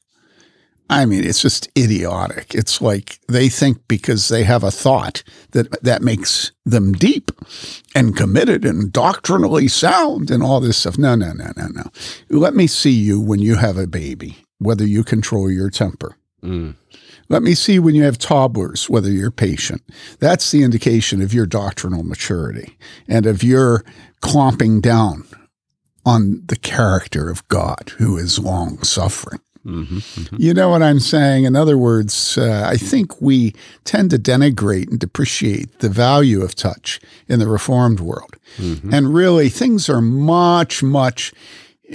I 0.89 1.05
mean, 1.05 1.25
it's 1.25 1.41
just 1.41 1.69
idiotic. 1.77 2.55
It's 2.55 2.81
like 2.81 3.19
they 3.27 3.49
think 3.49 3.87
because 3.87 4.29
they 4.29 4.43
have 4.43 4.63
a 4.63 4.71
thought 4.71 5.21
that 5.51 5.83
that 5.83 6.01
makes 6.01 6.53
them 6.65 6.93
deep 6.93 7.29
and 7.93 8.15
committed 8.15 8.65
and 8.65 8.91
doctrinally 8.91 9.67
sound 9.67 10.31
and 10.31 10.41
all 10.41 10.59
this 10.59 10.77
stuff. 10.77 10.97
No, 10.97 11.13
no, 11.13 11.33
no, 11.33 11.51
no, 11.55 11.67
no. 11.67 11.83
Let 12.29 12.55
me 12.55 12.65
see 12.65 12.91
you 12.91 13.19
when 13.19 13.41
you 13.41 13.57
have 13.57 13.77
a 13.77 13.85
baby, 13.85 14.37
whether 14.57 14.87
you 14.87 15.03
control 15.03 15.51
your 15.51 15.69
temper. 15.69 16.15
Mm. 16.41 16.75
Let 17.29 17.43
me 17.43 17.55
see 17.55 17.79
when 17.79 17.95
you 17.95 18.03
have 18.03 18.17
toddlers 18.17 18.89
whether 18.89 19.11
you're 19.11 19.31
patient. 19.31 19.81
That's 20.19 20.51
the 20.51 20.63
indication 20.63 21.21
of 21.21 21.33
your 21.33 21.45
doctrinal 21.45 22.03
maturity 22.03 22.77
and 23.07 23.25
of 23.25 23.43
your 23.43 23.83
clomping 24.21 24.81
down 24.81 25.25
on 26.05 26.41
the 26.45 26.55
character 26.55 27.29
of 27.29 27.47
God 27.49 27.91
who 27.97 28.17
is 28.17 28.39
long 28.39 28.81
suffering. 28.83 29.41
hmm 29.63 29.99
You 30.37 30.53
know 30.53 30.69
what 30.69 30.81
I'm 30.81 31.01
saying? 31.01 31.43
In 31.43 31.55
other 31.57 31.77
words, 31.77 32.37
uh, 32.37 32.63
I 32.65 32.77
think 32.77 33.21
we 33.21 33.53
tend 33.83 34.11
to 34.11 34.17
denigrate 34.17 34.89
and 34.89 34.99
depreciate 34.99 35.79
the 35.79 35.89
value 35.89 36.41
of 36.41 36.55
touch 36.55 37.01
in 37.27 37.39
the 37.39 37.47
Reformed 37.47 37.99
world. 37.99 38.37
And 38.57 39.13
really, 39.13 39.49
things 39.49 39.89
are 39.89 40.01
much, 40.01 40.81
much, 40.81 41.33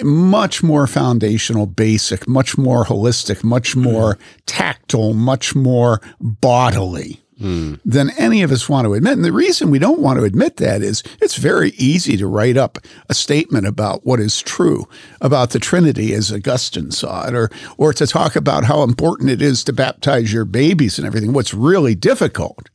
much 0.03 0.63
more 0.63 0.87
foundational, 0.87 1.67
basic, 1.67 2.27
much 2.29 2.57
more 2.57 2.85
holistic, 2.85 3.45
much 3.45 3.73
hmm. 3.75 3.83
more 3.83 4.19
tactile, 4.47 5.13
much 5.13 5.55
more 5.55 6.01
bodily 6.21 7.21
hmm. 7.39 7.75
than 7.85 8.11
any 8.19 8.43
of 8.43 8.51
us 8.51 8.69
want 8.69 8.87
to 8.87 8.95
admit. 8.95 9.15
And 9.15 9.25
the 9.25 9.33
reason 9.33 9.71
we 9.71 9.79
don't 9.79 10.01
want 10.01 10.19
to 10.19 10.25
admit 10.25 10.57
that 10.57 10.83
is 10.83 11.03
it's 11.21 11.37
very 11.37 11.71
easy 11.71 12.17
to 12.17 12.27
write 12.27 12.57
up 12.57 12.79
a 13.09 13.15
statement 13.15 13.67
about 13.67 14.07
what 14.07 14.21
is 14.21 14.41
true 14.41 14.89
about 15.21 15.51
the 15.51 15.59
Trinity 15.59 16.15
as 16.15 16.33
Augustine 16.33 16.91
saw 16.91 17.27
it, 17.27 17.35
or 17.35 17.51
or 17.77 17.93
to 17.93 18.07
talk 18.07 18.37
about 18.37 18.65
how 18.65 18.83
important 18.83 19.31
it 19.31 19.43
is 19.43 19.63
to 19.65 19.73
baptize 19.73 20.33
your 20.33 20.45
babies 20.45 20.99
and 20.99 21.07
everything. 21.07 21.33
What's 21.33 21.55
really 21.55 21.95
difficult 21.95 22.69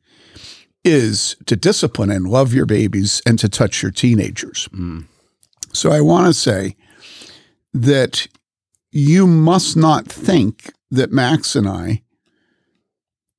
is 0.84 1.36
to 1.46 1.56
discipline 1.56 2.12
and 2.12 2.30
love 2.30 2.54
your 2.54 2.66
babies 2.66 3.22
and 3.26 3.38
to 3.40 3.50
touch 3.50 3.82
your 3.82 3.92
teenagers. 3.92 4.70
Hmm. 4.72 5.02
So 5.74 5.92
I 5.92 6.02
want 6.02 6.28
to 6.28 6.34
say 6.34 6.76
that 7.84 8.28
you 8.92 9.28
must 9.28 9.76
not 9.78 10.08
think 10.08 10.72
that 10.92 11.12
Max 11.12 11.56
and 11.56 11.68
I 11.68 12.04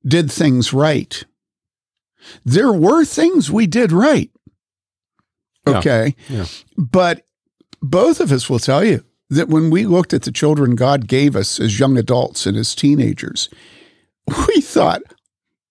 did 0.05 0.31
things 0.31 0.71
right. 0.73 1.23
There 2.45 2.71
were 2.71 3.03
things 3.05 3.49
we 3.51 3.67
did 3.67 3.91
right. 3.91 4.29
Okay. 5.67 6.15
Yeah. 6.29 6.45
But 6.77 7.25
both 7.81 8.19
of 8.19 8.31
us 8.31 8.49
will 8.49 8.59
tell 8.59 8.83
you 8.83 9.03
that 9.29 9.49
when 9.49 9.69
we 9.69 9.85
looked 9.85 10.13
at 10.13 10.23
the 10.23 10.31
children 10.31 10.75
God 10.75 11.07
gave 11.07 11.35
us 11.35 11.59
as 11.59 11.79
young 11.79 11.97
adults 11.97 12.45
and 12.45 12.57
as 12.57 12.73
teenagers, 12.75 13.49
we 14.47 14.61
thought, 14.61 15.01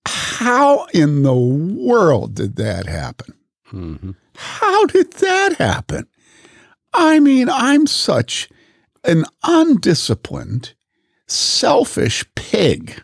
how 0.06 0.84
in 0.94 1.22
the 1.22 1.34
world 1.34 2.34
did 2.34 2.56
that 2.56 2.86
happen? 2.86 3.34
hmm 3.66 4.12
How 4.36 4.86
did 4.86 5.12
that 5.14 5.54
happen? 5.56 6.06
I 6.94 7.20
mean, 7.20 7.48
I'm 7.50 7.86
such 7.86 8.48
an 9.04 9.24
undisciplined, 9.42 10.74
selfish 11.26 12.24
pig. 12.34 13.02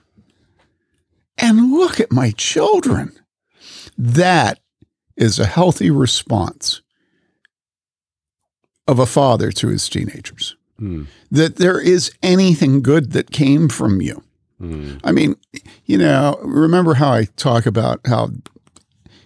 And 1.38 1.72
look 1.72 2.00
at 2.00 2.12
my 2.12 2.30
children. 2.32 3.12
That 3.98 4.60
is 5.16 5.38
a 5.38 5.46
healthy 5.46 5.90
response 5.90 6.80
of 8.86 8.98
a 8.98 9.06
father 9.06 9.50
to 9.52 9.68
his 9.68 9.88
teenagers. 9.88 10.56
Mm. 10.80 11.06
That 11.30 11.56
there 11.56 11.80
is 11.80 12.12
anything 12.22 12.82
good 12.82 13.12
that 13.12 13.30
came 13.30 13.68
from 13.68 14.00
you. 14.00 14.22
Mm. 14.60 15.00
I 15.04 15.12
mean, 15.12 15.36
you 15.84 15.98
know, 15.98 16.38
remember 16.42 16.94
how 16.94 17.12
I 17.12 17.24
talk 17.36 17.66
about 17.66 18.00
how 18.06 18.30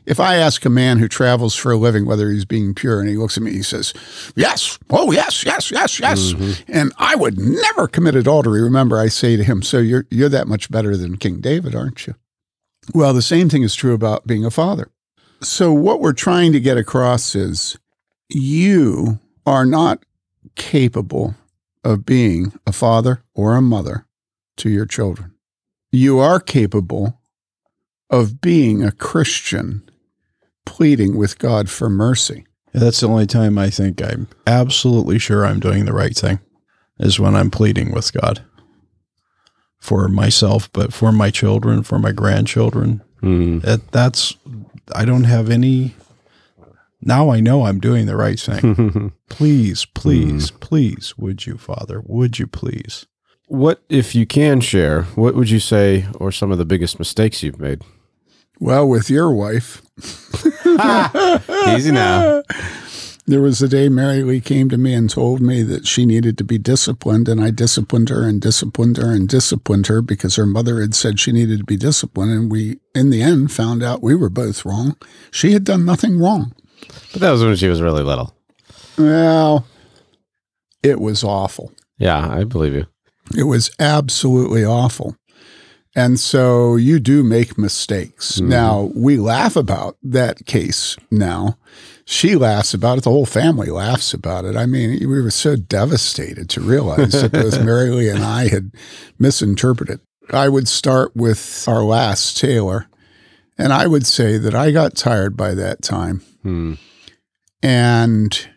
if 0.08 0.18
I 0.18 0.36
ask 0.36 0.64
a 0.64 0.70
man 0.70 0.98
who 0.98 1.06
travels 1.06 1.54
for 1.54 1.70
a 1.70 1.76
living 1.76 2.06
whether 2.06 2.30
he's 2.30 2.46
being 2.46 2.74
pure 2.74 2.98
and 2.98 3.08
he 3.08 3.16
looks 3.16 3.36
at 3.36 3.42
me, 3.42 3.52
he 3.52 3.62
says, 3.62 3.92
Yes, 4.34 4.78
oh, 4.88 5.12
yes, 5.12 5.44
yes, 5.44 5.70
yes, 5.70 6.00
yes. 6.00 6.32
Mm-hmm. 6.32 6.72
And 6.72 6.92
I 6.96 7.14
would 7.14 7.38
never 7.38 7.86
commit 7.86 8.14
adultery. 8.14 8.62
Remember, 8.62 8.98
I 8.98 9.08
say 9.08 9.36
to 9.36 9.44
him, 9.44 9.62
So 9.62 9.78
you're, 9.78 10.06
you're 10.10 10.30
that 10.30 10.48
much 10.48 10.70
better 10.70 10.96
than 10.96 11.18
King 11.18 11.40
David, 11.40 11.74
aren't 11.74 12.06
you? 12.06 12.14
Well, 12.94 13.12
the 13.12 13.20
same 13.20 13.50
thing 13.50 13.62
is 13.62 13.74
true 13.74 13.92
about 13.92 14.26
being 14.26 14.46
a 14.46 14.50
father. 14.50 14.90
So, 15.42 15.72
what 15.72 16.00
we're 16.00 16.14
trying 16.14 16.52
to 16.52 16.60
get 16.60 16.78
across 16.78 17.34
is 17.34 17.78
you 18.30 19.20
are 19.46 19.66
not 19.66 20.04
capable 20.56 21.34
of 21.84 22.06
being 22.06 22.58
a 22.66 22.72
father 22.72 23.22
or 23.34 23.56
a 23.56 23.62
mother 23.62 24.06
to 24.56 24.70
your 24.70 24.86
children. 24.86 25.34
You 25.92 26.18
are 26.18 26.40
capable 26.40 27.20
of 28.10 28.40
being 28.40 28.82
a 28.82 28.90
Christian 28.90 29.87
pleading 30.68 31.16
with 31.16 31.38
God 31.38 31.70
for 31.70 31.88
mercy. 31.88 32.44
That's 32.72 33.00
the 33.00 33.08
only 33.08 33.26
time 33.26 33.58
I 33.58 33.70
think 33.70 34.02
I'm 34.02 34.28
absolutely 34.46 35.18
sure 35.18 35.44
I'm 35.44 35.58
doing 35.58 35.86
the 35.86 35.92
right 35.92 36.14
thing 36.14 36.38
is 37.00 37.18
when 37.18 37.34
I'm 37.34 37.50
pleading 37.50 37.92
with 37.92 38.12
God 38.12 38.42
for 39.78 40.06
myself, 40.08 40.70
but 40.72 40.92
for 40.92 41.10
my 41.10 41.30
children, 41.30 41.82
for 41.82 41.98
my 41.98 42.12
grandchildren. 42.12 43.02
Mm. 43.22 43.62
That, 43.62 43.90
that's 43.90 44.36
I 44.94 45.04
don't 45.04 45.24
have 45.24 45.50
any. 45.50 45.94
Now 47.00 47.30
I 47.30 47.40
know 47.40 47.64
I'm 47.64 47.80
doing 47.80 48.06
the 48.06 48.16
right 48.16 48.38
thing. 48.38 49.12
please, 49.28 49.86
please, 49.86 50.50
please, 50.50 51.16
would 51.16 51.46
you, 51.46 51.56
Father? 51.56 52.02
Would 52.04 52.38
you 52.38 52.46
please? 52.46 53.06
what, 53.48 53.82
if 53.88 54.14
you 54.14 54.26
can 54.26 54.60
share, 54.60 55.02
what 55.14 55.34
would 55.34 55.50
you 55.50 55.58
say 55.58 56.06
are 56.20 56.30
some 56.30 56.52
of 56.52 56.58
the 56.58 56.64
biggest 56.64 56.98
mistakes 56.98 57.42
you've 57.42 57.58
made? 57.58 57.82
Well, 58.60 58.88
with 58.88 59.08
your 59.10 59.30
wife, 59.32 59.82
Easy 61.68 61.90
now. 61.92 62.42
there 63.26 63.40
was 63.42 63.60
a 63.62 63.68
day 63.68 63.88
Mary 63.88 64.22
Lee 64.22 64.40
came 64.40 64.68
to 64.68 64.78
me 64.78 64.94
and 64.94 65.08
told 65.10 65.40
me 65.40 65.62
that 65.62 65.86
she 65.86 66.04
needed 66.06 66.38
to 66.38 66.44
be 66.44 66.58
disciplined, 66.58 67.28
and 67.28 67.40
I 67.40 67.50
disciplined 67.50 68.08
her 68.08 68.26
and 68.26 68.40
disciplined 68.40 68.96
her 68.96 69.12
and 69.12 69.28
disciplined 69.28 69.86
her 69.88 70.02
because 70.02 70.36
her 70.36 70.46
mother 70.46 70.80
had 70.80 70.94
said 70.94 71.20
she 71.20 71.32
needed 71.32 71.58
to 71.60 71.64
be 71.64 71.76
disciplined. 71.76 72.32
And 72.32 72.50
we, 72.50 72.78
in 72.94 73.10
the 73.10 73.22
end, 73.22 73.52
found 73.52 73.82
out 73.82 74.02
we 74.02 74.14
were 74.14 74.30
both 74.30 74.64
wrong. 74.64 74.96
She 75.30 75.52
had 75.52 75.64
done 75.64 75.84
nothing 75.84 76.18
wrong. 76.18 76.52
But 77.12 77.20
that 77.20 77.30
was 77.30 77.42
when 77.44 77.56
she 77.56 77.68
was 77.68 77.82
really 77.82 78.02
little. 78.02 78.34
Well, 78.96 79.66
it 80.82 81.00
was 81.00 81.22
awful. 81.22 81.72
Yeah, 81.98 82.28
I 82.28 82.44
believe 82.44 82.74
you. 82.74 82.86
It 83.36 83.44
was 83.44 83.70
absolutely 83.78 84.64
awful. 84.64 85.16
And 85.98 86.20
so 86.20 86.76
you 86.76 87.00
do 87.00 87.24
make 87.24 87.58
mistakes. 87.58 88.40
Now, 88.40 88.92
we 88.94 89.16
laugh 89.16 89.56
about 89.56 89.96
that 90.04 90.46
case 90.46 90.96
now. 91.10 91.58
She 92.04 92.36
laughs 92.36 92.72
about 92.72 92.98
it. 92.98 93.04
The 93.04 93.10
whole 93.10 93.26
family 93.26 93.68
laughs 93.68 94.14
about 94.14 94.44
it. 94.44 94.54
I 94.54 94.64
mean, 94.64 94.96
we 95.00 95.20
were 95.20 95.32
so 95.32 95.56
devastated 95.56 96.48
to 96.50 96.60
realize 96.60 97.20
that 97.20 97.32
both 97.32 97.60
Mary 97.64 97.90
Lee 97.90 98.10
and 98.10 98.22
I 98.22 98.46
had 98.46 98.70
misinterpreted. 99.18 99.98
I 100.30 100.48
would 100.48 100.68
start 100.68 101.16
with 101.16 101.64
our 101.66 101.82
last 101.82 102.38
Taylor, 102.38 102.86
and 103.58 103.72
I 103.72 103.88
would 103.88 104.06
say 104.06 104.38
that 104.38 104.54
I 104.54 104.70
got 104.70 104.94
tired 104.94 105.36
by 105.36 105.52
that 105.54 105.82
time. 105.82 106.22
Hmm. 106.44 106.74
And 107.60 108.48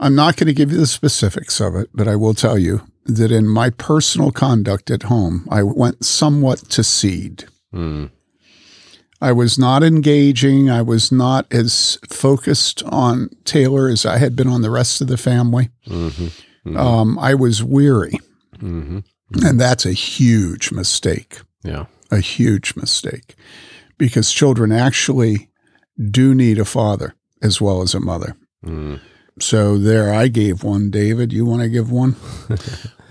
I'm 0.00 0.16
not 0.16 0.36
going 0.36 0.48
to 0.48 0.52
give 0.52 0.72
you 0.72 0.78
the 0.78 0.86
specifics 0.88 1.60
of 1.60 1.76
it, 1.76 1.90
but 1.94 2.08
I 2.08 2.16
will 2.16 2.34
tell 2.34 2.58
you 2.58 2.82
that 3.08 3.32
in 3.32 3.48
my 3.48 3.70
personal 3.70 4.30
conduct 4.30 4.90
at 4.90 5.04
home, 5.04 5.48
I 5.50 5.62
went 5.62 6.04
somewhat 6.04 6.58
to 6.70 6.84
seed. 6.84 7.46
Hmm. 7.72 8.06
I 9.20 9.32
was 9.32 9.58
not 9.58 9.82
engaging. 9.82 10.70
I 10.70 10.82
was 10.82 11.10
not 11.10 11.52
as 11.52 11.98
focused 12.08 12.84
on 12.84 13.30
Taylor 13.44 13.88
as 13.88 14.06
I 14.06 14.18
had 14.18 14.36
been 14.36 14.46
on 14.46 14.62
the 14.62 14.70
rest 14.70 15.00
of 15.00 15.08
the 15.08 15.16
family. 15.16 15.70
Mm-hmm. 15.88 16.76
Um, 16.76 17.18
I 17.18 17.34
was 17.34 17.64
weary. 17.64 18.20
Mm-hmm. 18.58 18.98
And 19.44 19.60
that's 19.60 19.84
a 19.84 19.92
huge 19.92 20.70
mistake, 20.70 21.40
Yeah. 21.64 21.86
a 22.10 22.20
huge 22.20 22.76
mistake, 22.76 23.34
because 23.98 24.32
children 24.32 24.70
actually 24.70 25.50
do 26.10 26.34
need 26.34 26.58
a 26.58 26.64
father 26.64 27.14
as 27.42 27.60
well 27.60 27.82
as 27.82 27.94
a 27.94 28.00
mother. 28.00 28.36
Mm. 28.64 29.00
So 29.42 29.78
there, 29.78 30.12
I 30.12 30.28
gave 30.28 30.64
one. 30.64 30.90
David, 30.90 31.32
you 31.32 31.44
want 31.44 31.62
to 31.62 31.68
give 31.68 31.90
one? 31.90 32.16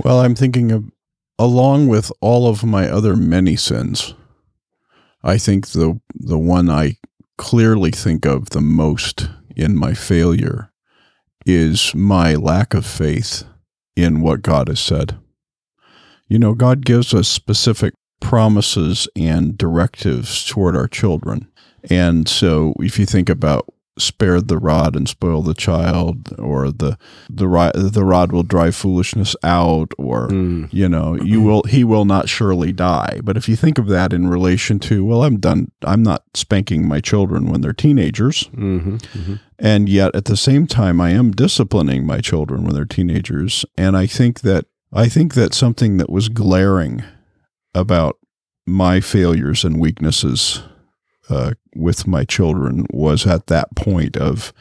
Well, 0.04 0.20
I'm 0.22 0.36
thinking 0.36 0.72
of, 0.72 0.92
along 1.40 1.88
with 1.88 2.12
all 2.22 2.48
of 2.48 2.64
my 2.64 2.88
other 2.88 3.16
many 3.16 3.56
sins, 3.56 4.14
I 5.24 5.40
think 5.40 5.70
the 5.70 6.00
the 6.14 6.38
one 6.38 6.70
I 6.70 6.98
clearly 7.38 7.92
think 7.92 8.26
of 8.26 8.52
the 8.52 8.62
most 8.62 9.30
in 9.56 9.76
my 9.76 9.94
failure 9.94 10.72
is 11.46 11.96
my 11.96 12.36
lack 12.36 12.74
of 12.74 12.86
faith 12.86 13.44
in 13.96 14.22
what 14.22 14.44
God 14.44 14.68
has 14.68 14.80
said. 14.80 15.18
You 16.28 16.38
know, 16.38 16.54
God 16.54 16.86
gives 16.86 17.14
us 17.14 17.28
specific 17.28 17.94
promises 18.20 19.08
and 19.16 19.58
directives 19.58 20.46
toward 20.46 20.76
our 20.76 20.88
children. 20.88 21.48
And 21.90 22.28
so 22.28 22.76
if 22.80 23.00
you 23.00 23.06
think 23.06 23.30
about 23.30 23.74
spared 23.98 24.48
the 24.48 24.58
rod 24.58 24.96
and 24.96 25.08
spoil 25.10 25.42
the 25.42 25.54
child 25.54 26.34
or 26.40 26.72
the 26.72 26.98
the 27.30 27.48
rod, 27.48 27.74
the 27.76 28.04
rod 28.06 28.32
will 28.32 28.44
drive 28.44 28.76
foolishness 28.76 29.36
out 29.44 29.92
or 29.98 30.28
Mm. 30.30 30.68
you 30.72 30.88
know 30.90 31.16
you 31.16 31.42
will 31.42 31.64
he 31.64 31.84
will 31.84 32.06
not 32.06 32.30
surely 32.30 32.72
die 32.72 33.20
but 33.24 33.38
if 33.38 33.48
you 33.50 33.56
think 33.56 33.78
of 33.78 33.88
that 33.88 34.14
in 34.14 34.28
relation 34.28 34.80
to 34.80 35.04
well 35.06 35.24
i'm 35.24 35.38
done 35.40 35.72
i'm 35.84 36.04
not 36.04 36.24
spanking 36.34 36.88
my 36.88 37.00
children 37.00 37.50
when 37.50 37.62
they're 37.62 37.74
teenagers 37.74 38.44
Mm-hmm. 38.56 38.96
Mm-hmm. 38.98 39.36
and 39.60 39.90
yet 39.90 40.14
at 40.16 40.26
the 40.26 40.38
same 40.38 40.68
time 40.68 41.00
i 41.02 41.10
am 41.12 41.32
disciplining 41.32 42.06
my 42.06 42.20
children 42.20 42.64
when 42.64 42.74
they're 42.76 42.86
teenagers 42.86 43.66
and 43.78 43.96
i 43.98 44.06
think 44.06 44.42
that 44.42 44.66
i 44.94 45.08
think 45.10 45.34
that 45.34 45.54
something 45.54 45.98
that 45.98 46.10
was 46.10 46.30
glaring 46.30 47.04
about 47.74 48.18
my 48.66 49.00
failures 49.00 49.64
and 49.64 49.80
weaknesses 49.80 50.62
uh, 51.30 51.52
with 51.76 52.08
my 52.08 52.24
children 52.26 52.86
was 52.92 53.26
at 53.28 53.48
that 53.48 53.76
point 53.76 54.16
of 54.18 54.54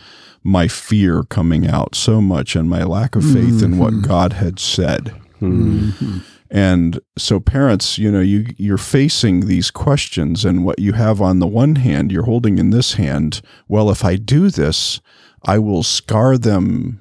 my 0.43 0.69
fear 0.69 1.23
coming 1.25 1.67
out 1.67 1.95
so 1.95 2.21
much 2.21 2.55
and 2.57 2.69
my 2.71 2.85
lack 2.85 3.17
of 3.17 3.25
faith 3.25 3.63
in 3.63 3.79
what 3.79 3.93
Mhm. 3.93 4.03
god 4.07 4.33
had 4.35 4.59
said 4.59 5.13
Mm. 5.41 5.93
Mhm. 5.93 6.23
and 6.51 7.01
so 7.19 7.41
parents, 7.41 7.99
you 7.99 8.11
know, 8.13 8.21
you 8.21 8.47
you're 8.57 8.79
facing 8.79 9.47
these 9.47 9.71
questions 9.71 10.45
and 10.45 10.65
what 10.65 10.79
you 10.79 10.93
have 10.93 11.21
on 11.21 11.41
the 11.41 11.47
one 11.47 11.75
hand, 11.77 12.11
you're 12.13 12.25
holding 12.25 12.59
in 12.59 12.71
this 12.71 12.95
hand, 12.95 13.43
well, 13.69 13.91
if 13.91 14.05
I 14.05 14.17
do 14.17 14.49
this, 14.51 15.01
I 15.45 15.59
will 15.59 15.83
scar 15.83 16.39
them 16.39 17.01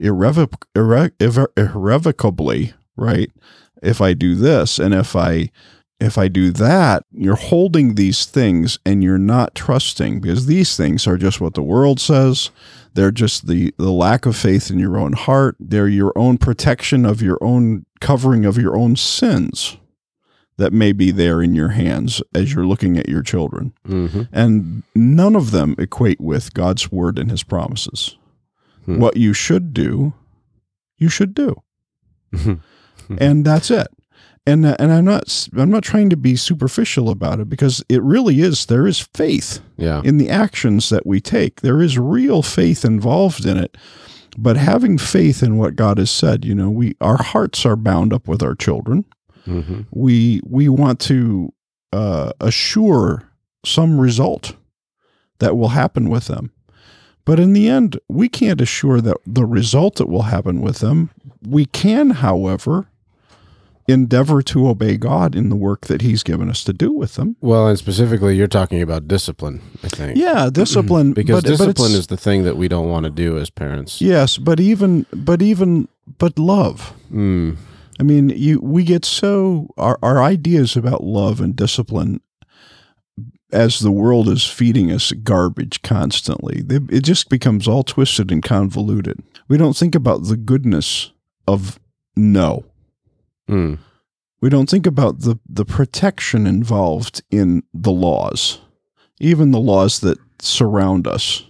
irrevoc- 0.00 0.64
irre- 0.74 1.10
irre- 1.18 1.56
irrevocably, 1.56 2.72
right? 2.96 3.30
If 3.82 4.00
I 4.00 4.14
do 4.14 4.34
this 4.34 4.78
and 4.78 4.94
if 4.94 5.16
I 5.16 5.50
if 6.02 6.18
I 6.18 6.28
do 6.28 6.50
that, 6.52 7.04
you're 7.12 7.36
holding 7.36 7.94
these 7.94 8.26
things 8.26 8.78
and 8.84 9.02
you're 9.02 9.18
not 9.18 9.54
trusting 9.54 10.20
because 10.20 10.46
these 10.46 10.76
things 10.76 11.06
are 11.06 11.16
just 11.16 11.40
what 11.40 11.54
the 11.54 11.62
world 11.62 12.00
says. 12.00 12.50
They're 12.94 13.12
just 13.12 13.46
the, 13.46 13.72
the 13.78 13.92
lack 13.92 14.26
of 14.26 14.36
faith 14.36 14.70
in 14.70 14.78
your 14.78 14.98
own 14.98 15.12
heart. 15.12 15.56
They're 15.60 15.88
your 15.88 16.12
own 16.16 16.38
protection 16.38 17.06
of 17.06 17.22
your 17.22 17.38
own 17.40 17.86
covering 18.00 18.44
of 18.44 18.58
your 18.58 18.76
own 18.76 18.96
sins 18.96 19.76
that 20.56 20.72
may 20.72 20.92
be 20.92 21.10
there 21.10 21.40
in 21.40 21.54
your 21.54 21.70
hands 21.70 22.20
as 22.34 22.52
you're 22.52 22.66
looking 22.66 22.98
at 22.98 23.08
your 23.08 23.22
children. 23.22 23.72
Mm-hmm. 23.88 24.22
And 24.32 24.82
none 24.94 25.36
of 25.36 25.50
them 25.50 25.74
equate 25.78 26.20
with 26.20 26.52
God's 26.52 26.92
word 26.92 27.18
and 27.18 27.30
his 27.30 27.42
promises. 27.42 28.16
Hmm. 28.84 28.98
What 28.98 29.16
you 29.16 29.32
should 29.32 29.72
do, 29.72 30.12
you 30.98 31.08
should 31.08 31.34
do. 31.34 31.62
and 33.18 33.44
that's 33.44 33.70
it. 33.70 33.88
And 34.44 34.66
uh, 34.66 34.74
and 34.80 34.92
I'm 34.92 35.04
not 35.04 35.48
I'm 35.56 35.70
not 35.70 35.84
trying 35.84 36.10
to 36.10 36.16
be 36.16 36.34
superficial 36.34 37.10
about 37.10 37.38
it 37.38 37.48
because 37.48 37.84
it 37.88 38.02
really 38.02 38.40
is 38.40 38.66
there 38.66 38.86
is 38.88 39.08
faith 39.14 39.60
Yeah. 39.76 40.02
in 40.04 40.18
the 40.18 40.28
actions 40.30 40.88
that 40.88 41.06
we 41.06 41.20
take. 41.20 41.60
There 41.60 41.80
is 41.80 41.96
real 41.98 42.42
faith 42.42 42.84
involved 42.84 43.46
in 43.46 43.56
it. 43.56 43.76
But 44.36 44.56
having 44.56 44.96
faith 44.98 45.42
in 45.42 45.58
what 45.58 45.76
God 45.76 45.98
has 45.98 46.10
said, 46.10 46.44
you 46.44 46.54
know, 46.54 46.70
we 46.70 46.96
our 47.00 47.22
hearts 47.22 47.64
are 47.64 47.76
bound 47.76 48.12
up 48.12 48.26
with 48.26 48.42
our 48.42 48.54
children. 48.56 49.04
Mm-hmm. 49.46 49.82
We 49.92 50.40
we 50.44 50.68
want 50.68 50.98
to 51.00 51.52
uh, 51.92 52.32
assure 52.40 53.28
some 53.64 54.00
result 54.00 54.56
that 55.38 55.56
will 55.56 55.68
happen 55.68 56.08
with 56.10 56.26
them. 56.26 56.50
But 57.24 57.38
in 57.38 57.52
the 57.52 57.68
end, 57.68 58.00
we 58.08 58.28
can't 58.28 58.60
assure 58.60 59.00
that 59.00 59.18
the 59.24 59.44
result 59.44 59.96
that 59.96 60.08
will 60.08 60.22
happen 60.22 60.60
with 60.62 60.78
them. 60.78 61.10
We 61.46 61.66
can, 61.66 62.10
however, 62.10 62.88
endeavor 63.88 64.42
to 64.42 64.68
obey 64.68 64.96
God 64.96 65.34
in 65.34 65.48
the 65.48 65.56
work 65.56 65.86
that 65.86 66.02
He's 66.02 66.22
given 66.22 66.48
us 66.48 66.62
to 66.64 66.72
do 66.72 66.92
with 66.92 67.14
them. 67.14 67.36
Well, 67.40 67.66
and 67.68 67.78
specifically, 67.78 68.36
you're 68.36 68.46
talking 68.46 68.80
about 68.82 69.08
discipline, 69.08 69.60
I 69.82 69.88
think. 69.88 70.16
Yeah, 70.18 70.50
discipline 70.52 71.12
Because 71.12 71.42
but- 71.42 71.44
but 71.44 71.50
discipline 71.50 71.90
it's- 71.90 71.98
is 72.00 72.06
the 72.08 72.16
thing 72.16 72.44
that 72.44 72.56
we 72.56 72.68
don't 72.68 72.88
want 72.88 73.04
to 73.04 73.10
do 73.10 73.38
as 73.38 73.50
parents. 73.50 74.00
Yes, 74.00 74.38
but 74.38 74.60
even 74.60 75.06
but 75.12 75.42
even 75.42 75.88
but 76.18 76.38
love. 76.38 76.94
Mm. 77.12 77.56
I 78.00 78.02
mean, 78.02 78.30
you 78.30 78.60
we 78.60 78.84
get 78.84 79.04
so 79.04 79.68
our 79.76 79.98
our 80.02 80.22
ideas 80.22 80.76
about 80.76 81.04
love 81.04 81.40
and 81.40 81.54
discipline 81.54 82.20
as 83.52 83.80
the 83.80 83.90
world 83.90 84.28
is 84.28 84.46
feeding 84.46 84.90
us 84.90 85.12
garbage 85.12 85.82
constantly. 85.82 86.62
They, 86.62 86.76
it 86.96 87.02
just 87.02 87.28
becomes 87.28 87.68
all 87.68 87.82
twisted 87.82 88.30
and 88.32 88.42
convoluted. 88.42 89.22
We 89.46 89.58
don't 89.58 89.76
think 89.76 89.94
about 89.94 90.24
the 90.24 90.38
goodness 90.38 91.12
of 91.46 91.78
no. 92.16 92.64
Mm. 93.50 93.78
We 94.40 94.48
don't 94.48 94.68
think 94.68 94.86
about 94.86 95.20
the 95.20 95.38
the 95.48 95.64
protection 95.64 96.46
involved 96.46 97.22
in 97.30 97.62
the 97.72 97.92
laws, 97.92 98.60
even 99.20 99.50
the 99.52 99.60
laws 99.60 100.00
that 100.00 100.18
surround 100.40 101.06
us. 101.06 101.44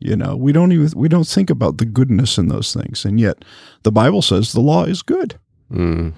You 0.00 0.14
know, 0.14 0.36
we 0.36 0.52
don't 0.52 0.72
even 0.72 0.90
we 0.96 1.08
don't 1.08 1.26
think 1.26 1.50
about 1.50 1.78
the 1.78 1.84
goodness 1.86 2.38
in 2.38 2.48
those 2.48 2.72
things, 2.74 3.04
and 3.04 3.18
yet 3.18 3.44
the 3.82 3.92
Bible 3.92 4.22
says 4.22 4.52
the 4.52 4.60
law 4.60 4.84
is 4.84 5.02
good. 5.02 5.38
Mm. 5.72 6.12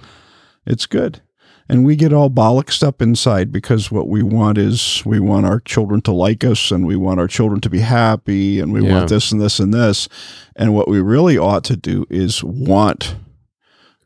It's 0.66 0.86
good. 0.86 1.22
And 1.68 1.84
we 1.84 1.94
get 1.94 2.12
all 2.12 2.30
bollocksed 2.30 2.82
up 2.82 3.00
inside 3.00 3.52
because 3.52 3.92
what 3.92 4.08
we 4.08 4.24
want 4.24 4.58
is 4.58 5.04
we 5.06 5.20
want 5.20 5.46
our 5.46 5.60
children 5.60 6.00
to 6.02 6.10
like 6.12 6.42
us 6.42 6.72
and 6.72 6.84
we 6.84 6.96
want 6.96 7.20
our 7.20 7.28
children 7.28 7.60
to 7.60 7.70
be 7.70 7.78
happy 7.78 8.58
and 8.58 8.72
we 8.72 8.84
Yeah. 8.84 8.96
want 8.96 9.08
this 9.08 9.30
and 9.30 9.40
this 9.40 9.60
and 9.60 9.72
this. 9.72 10.08
And 10.56 10.74
what 10.74 10.88
we 10.88 11.00
really 11.00 11.38
ought 11.38 11.62
to 11.64 11.76
do 11.76 12.06
is 12.10 12.42
want 12.42 13.14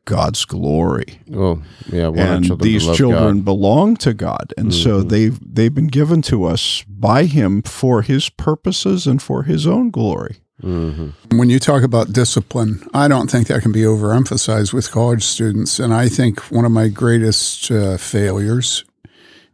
God's 0.06 0.44
glory. 0.44 1.20
Well, 1.28 1.62
yeah. 1.90 2.08
And 2.08 2.44
children 2.44 2.58
these 2.72 2.96
children 2.96 3.36
God. 3.38 3.44
belong 3.44 3.96
to 3.98 4.12
God, 4.14 4.52
and 4.56 4.72
so 4.74 5.02
Mhm. 5.02 5.08
they've 5.08 5.38
they've 5.54 5.74
been 5.74 5.86
given 5.86 6.22
to 6.22 6.44
us 6.44 6.84
by 6.88 7.24
Him 7.24 7.62
for 7.62 8.02
His 8.02 8.28
purposes 8.28 9.06
and 9.06 9.20
for 9.22 9.44
His 9.44 9.66
own 9.66 9.90
glory. 9.90 10.36
Mhm. 10.62 11.12
When 11.32 11.50
you 11.50 11.58
talk 11.58 11.82
about 11.82 12.12
discipline, 12.12 12.80
I 12.94 13.08
don't 13.08 13.30
think 13.30 13.48
that 13.48 13.62
can 13.62 13.72
be 13.72 13.82
overemphasized 13.82 14.72
with 14.72 14.90
college 14.90 15.24
students. 15.24 15.78
And 15.80 15.92
I 15.92 16.08
think 16.08 16.40
one 16.50 16.64
of 16.64 16.72
my 16.72 16.88
greatest 16.88 17.70
uh, 17.70 17.96
failures 17.96 18.84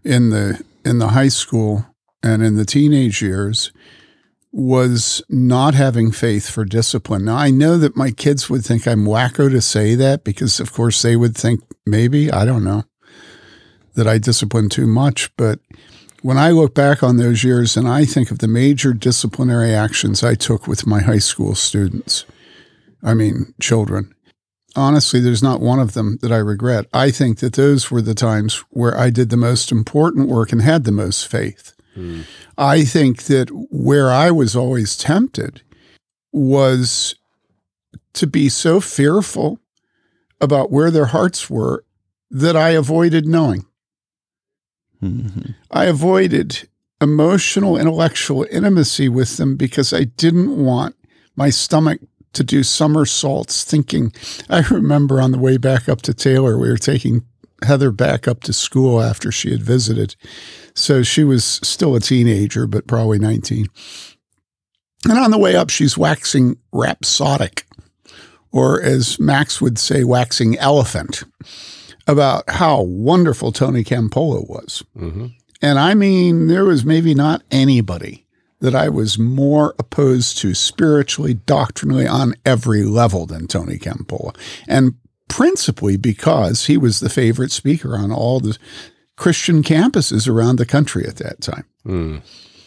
in 0.04 0.30
the 0.30 0.60
in 0.84 0.98
the 0.98 1.08
high 1.08 1.28
school 1.28 1.86
and 2.22 2.42
in 2.42 2.56
the 2.56 2.64
teenage 2.64 3.22
years 3.22 3.70
was 4.52 5.22
not 5.28 5.74
having 5.74 6.10
faith 6.10 6.50
for 6.50 6.64
discipline. 6.64 7.24
Now 7.24 7.36
I 7.36 7.50
know 7.50 7.78
that 7.78 7.96
my 7.96 8.10
kids 8.10 8.50
would 8.50 8.64
think 8.64 8.86
I'm 8.86 9.04
wacko 9.04 9.50
to 9.50 9.60
say 9.60 9.94
that 9.94 10.24
because 10.24 10.58
of 10.58 10.72
course 10.72 11.02
they 11.02 11.16
would 11.16 11.36
think 11.36 11.60
maybe, 11.86 12.30
I 12.32 12.44
don't 12.44 12.64
know, 12.64 12.84
that 13.94 14.08
I 14.08 14.18
discipline 14.18 14.68
too 14.68 14.86
much, 14.86 15.34
but 15.36 15.60
when 16.22 16.36
I 16.36 16.50
look 16.50 16.74
back 16.74 17.02
on 17.02 17.16
those 17.16 17.44
years 17.44 17.76
and 17.76 17.88
I 17.88 18.04
think 18.04 18.30
of 18.30 18.40
the 18.40 18.48
major 18.48 18.92
disciplinary 18.92 19.72
actions 19.72 20.22
I 20.22 20.34
took 20.34 20.66
with 20.66 20.86
my 20.86 21.00
high 21.00 21.18
school 21.18 21.54
students, 21.54 22.24
I 23.02 23.14
mean, 23.14 23.54
children, 23.60 24.14
honestly, 24.76 25.20
there's 25.20 25.42
not 25.42 25.60
one 25.60 25.80
of 25.80 25.94
them 25.94 26.18
that 26.22 26.32
I 26.32 26.36
regret. 26.38 26.86
I 26.92 27.10
think 27.10 27.38
that 27.38 27.54
those 27.54 27.90
were 27.90 28.02
the 28.02 28.14
times 28.14 28.64
where 28.70 28.96
I 28.96 29.10
did 29.10 29.30
the 29.30 29.36
most 29.36 29.72
important 29.72 30.28
work 30.28 30.52
and 30.52 30.60
had 30.60 30.84
the 30.84 30.92
most 30.92 31.26
faith. 31.26 31.72
Mm. 31.96 32.24
I 32.56 32.84
think 32.84 33.24
that 33.24 33.48
where 33.70 34.10
I 34.10 34.30
was 34.30 34.54
always 34.54 34.96
tempted 34.96 35.62
was 36.32 37.14
to 38.14 38.26
be 38.26 38.48
so 38.48 38.80
fearful 38.80 39.58
about 40.40 40.70
where 40.70 40.90
their 40.90 41.06
hearts 41.06 41.50
were 41.50 41.84
that 42.30 42.56
I 42.56 42.70
avoided 42.70 43.26
knowing. 43.26 43.66
Mhm. 45.02 45.54
I 45.70 45.86
avoided 45.86 46.68
emotional, 47.00 47.78
intellectual 47.78 48.46
intimacy 48.50 49.08
with 49.08 49.36
them 49.36 49.56
because 49.56 49.92
I 49.92 50.04
didn't 50.04 50.56
want 50.56 50.94
my 51.36 51.50
stomach 51.50 52.00
to 52.34 52.44
do 52.44 52.62
somersaults 52.62 53.64
thinking. 53.64 54.12
I 54.48 54.60
remember 54.70 55.20
on 55.20 55.32
the 55.32 55.38
way 55.38 55.56
back 55.56 55.88
up 55.88 56.02
to 56.02 56.14
Taylor, 56.14 56.58
we 56.58 56.68
were 56.68 56.76
taking 56.76 57.24
Heather 57.62 57.90
back 57.90 58.28
up 58.28 58.42
to 58.44 58.52
school 58.52 59.00
after 59.00 59.32
she 59.32 59.50
had 59.50 59.62
visited. 59.62 60.16
So 60.74 61.02
she 61.02 61.24
was 61.24 61.44
still 61.44 61.94
a 61.94 62.00
teenager, 62.00 62.66
but 62.66 62.86
probably 62.86 63.18
19. 63.18 63.66
And 65.08 65.18
on 65.18 65.30
the 65.30 65.38
way 65.38 65.56
up, 65.56 65.70
she's 65.70 65.96
waxing 65.96 66.56
rhapsodic, 66.72 67.66
or 68.52 68.80
as 68.82 69.18
Max 69.18 69.60
would 69.60 69.78
say, 69.78 70.04
waxing 70.04 70.58
elephant, 70.58 71.24
about 72.06 72.48
how 72.48 72.82
wonderful 72.82 73.52
Tony 73.52 73.84
Campolo 73.84 74.48
was. 74.48 74.82
Mhm. 74.98 75.32
And 75.62 75.78
I 75.78 75.94
mean, 75.94 76.48
there 76.48 76.64
was 76.64 76.84
maybe 76.84 77.14
not 77.14 77.42
anybody 77.50 78.26
that 78.60 78.74
I 78.74 78.88
was 78.88 79.18
more 79.18 79.74
opposed 79.78 80.36
to 80.38 80.54
spiritually, 80.54 81.34
doctrinally, 81.34 82.06
on 82.06 82.34
every 82.44 82.82
level 82.82 83.26
than 83.26 83.46
Tony 83.46 83.78
Campolo. 83.78 84.34
And 84.68 84.94
principally 85.28 85.96
because 85.96 86.66
he 86.66 86.76
was 86.76 87.00
the 87.00 87.08
favorite 87.08 87.52
speaker 87.52 87.96
on 87.96 88.10
all 88.10 88.40
the 88.40 88.58
Christian 89.20 89.62
campuses 89.62 90.26
around 90.26 90.56
the 90.56 90.64
country 90.66 91.04
at 91.06 91.16
that 91.16 91.42
time. 91.42 91.66
Mm. 91.86 92.22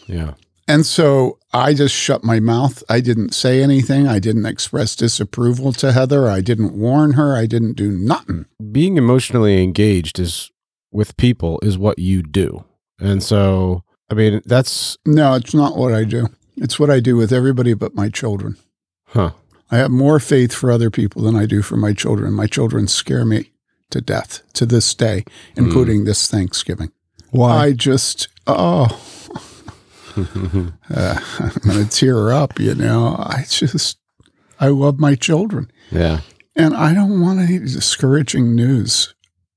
Yeah. 0.06 0.34
And 0.68 0.86
so 0.86 1.38
I 1.52 1.74
just 1.74 1.94
shut 1.94 2.22
my 2.24 2.38
mouth. 2.40 2.82
I 2.88 3.00
didn't 3.00 3.34
say 3.34 3.60
anything. 3.62 4.06
I 4.06 4.18
didn't 4.20 4.46
express 4.46 4.94
disapproval 4.96 5.72
to 5.74 5.90
Heather. 5.92 6.28
I 6.28 6.40
didn't 6.40 6.72
warn 6.78 7.14
her. 7.14 7.36
I 7.36 7.46
didn't 7.46 7.74
do 7.74 7.90
nothing. 7.90 8.46
being 8.72 8.96
emotionally 8.96 9.62
engaged 9.62 10.18
is 10.20 10.50
with 10.92 11.16
people 11.16 11.58
is 11.62 11.76
what 11.76 11.98
you 11.98 12.22
do. 12.22 12.64
And 13.00 13.20
so, 13.22 13.82
I 14.10 14.14
mean, 14.14 14.40
that's 14.46 14.96
No, 15.04 15.34
it's 15.34 15.54
not 15.54 15.76
what 15.76 15.92
I 15.92 16.04
do. 16.04 16.28
It's 16.56 16.78
what 16.78 16.88
I 16.88 17.00
do 17.00 17.16
with 17.16 17.32
everybody 17.32 17.74
but 17.74 17.94
my 17.96 18.08
children. 18.08 18.56
huh. 19.08 19.30
I 19.70 19.78
have 19.78 19.90
more 19.90 20.20
faith 20.20 20.52
for 20.52 20.70
other 20.70 20.90
people 20.90 21.22
than 21.22 21.34
I 21.34 21.46
do 21.46 21.62
for 21.62 21.76
my 21.76 21.92
children. 21.94 22.32
My 22.32 22.46
children 22.46 22.86
scare 22.86 23.24
me 23.24 23.50
to 23.94 24.00
death 24.00 24.42
to 24.54 24.66
this 24.66 24.92
day, 24.92 25.24
including 25.56 26.04
this 26.04 26.28
Thanksgiving. 26.28 26.90
Why? 27.30 27.66
I 27.66 27.72
just, 27.72 28.26
oh, 28.46 28.84
uh, 30.16 31.20
I'm 31.38 31.60
going 31.62 31.84
to 31.84 31.88
tear 31.88 32.32
up, 32.32 32.58
you 32.58 32.74
know. 32.74 33.14
I 33.18 33.44
just, 33.48 33.98
I 34.60 34.68
love 34.68 34.98
my 35.00 35.14
children. 35.14 35.70
yeah. 35.90 36.20
And 36.56 36.76
I 36.76 36.94
don't 36.94 37.20
want 37.20 37.40
any 37.40 37.58
discouraging 37.58 38.54
news 38.54 39.12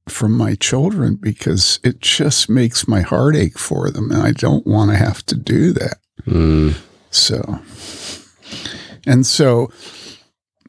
from 0.10 0.32
my 0.32 0.56
children 0.56 1.16
because 1.16 1.80
it 1.84 2.00
just 2.00 2.50
makes 2.50 2.88
my 2.88 3.02
heart 3.02 3.36
ache 3.36 3.60
for 3.60 3.92
them. 3.92 4.10
And 4.10 4.24
I 4.24 4.32
don't 4.32 4.66
want 4.66 4.90
to 4.90 4.98
have 4.98 5.24
to 5.28 5.36
do 5.36 5.74
that. 5.74 5.98
Mm. 6.26 6.76
So, 7.12 7.60
and 9.06 9.28
so, 9.28 9.72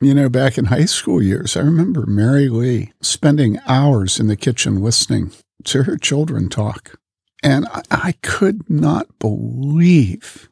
you 0.01 0.15
know, 0.15 0.29
back 0.29 0.59
in 0.59 0.67
high 0.67 0.85
school 0.85 1.23
years, 1.23 1.57
I 1.57 1.61
remember 1.61 2.07
Mary 2.07 2.49
Lee 2.49 2.93
spending 3.01 3.59
hours 3.67 4.21
in 4.21 4.27
the 4.27 4.37
kitchen 4.37 4.83
listening 4.83 5.33
to 5.65 5.85
her 5.85 5.97
children 5.97 6.49
talk. 6.49 6.99
And 7.43 7.67
I, 7.69 7.83
I 7.91 8.13
could 8.23 8.69
not 8.69 9.19
believe 9.19 10.49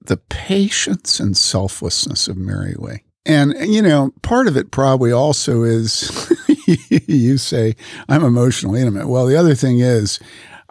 the 0.00 0.16
patience 0.16 1.20
and 1.20 1.36
selflessness 1.36 2.28
of 2.28 2.36
Mary 2.36 2.74
Lee. 2.78 3.02
And, 3.24 3.54
you 3.58 3.82
know, 3.82 4.12
part 4.22 4.46
of 4.46 4.56
it 4.56 4.70
probably 4.70 5.10
also 5.10 5.64
is 5.64 6.32
you 7.06 7.38
say, 7.38 7.74
I'm 8.08 8.24
emotionally 8.24 8.80
intimate. 8.80 9.08
Well, 9.08 9.26
the 9.26 9.36
other 9.36 9.54
thing 9.54 9.80
is, 9.80 10.20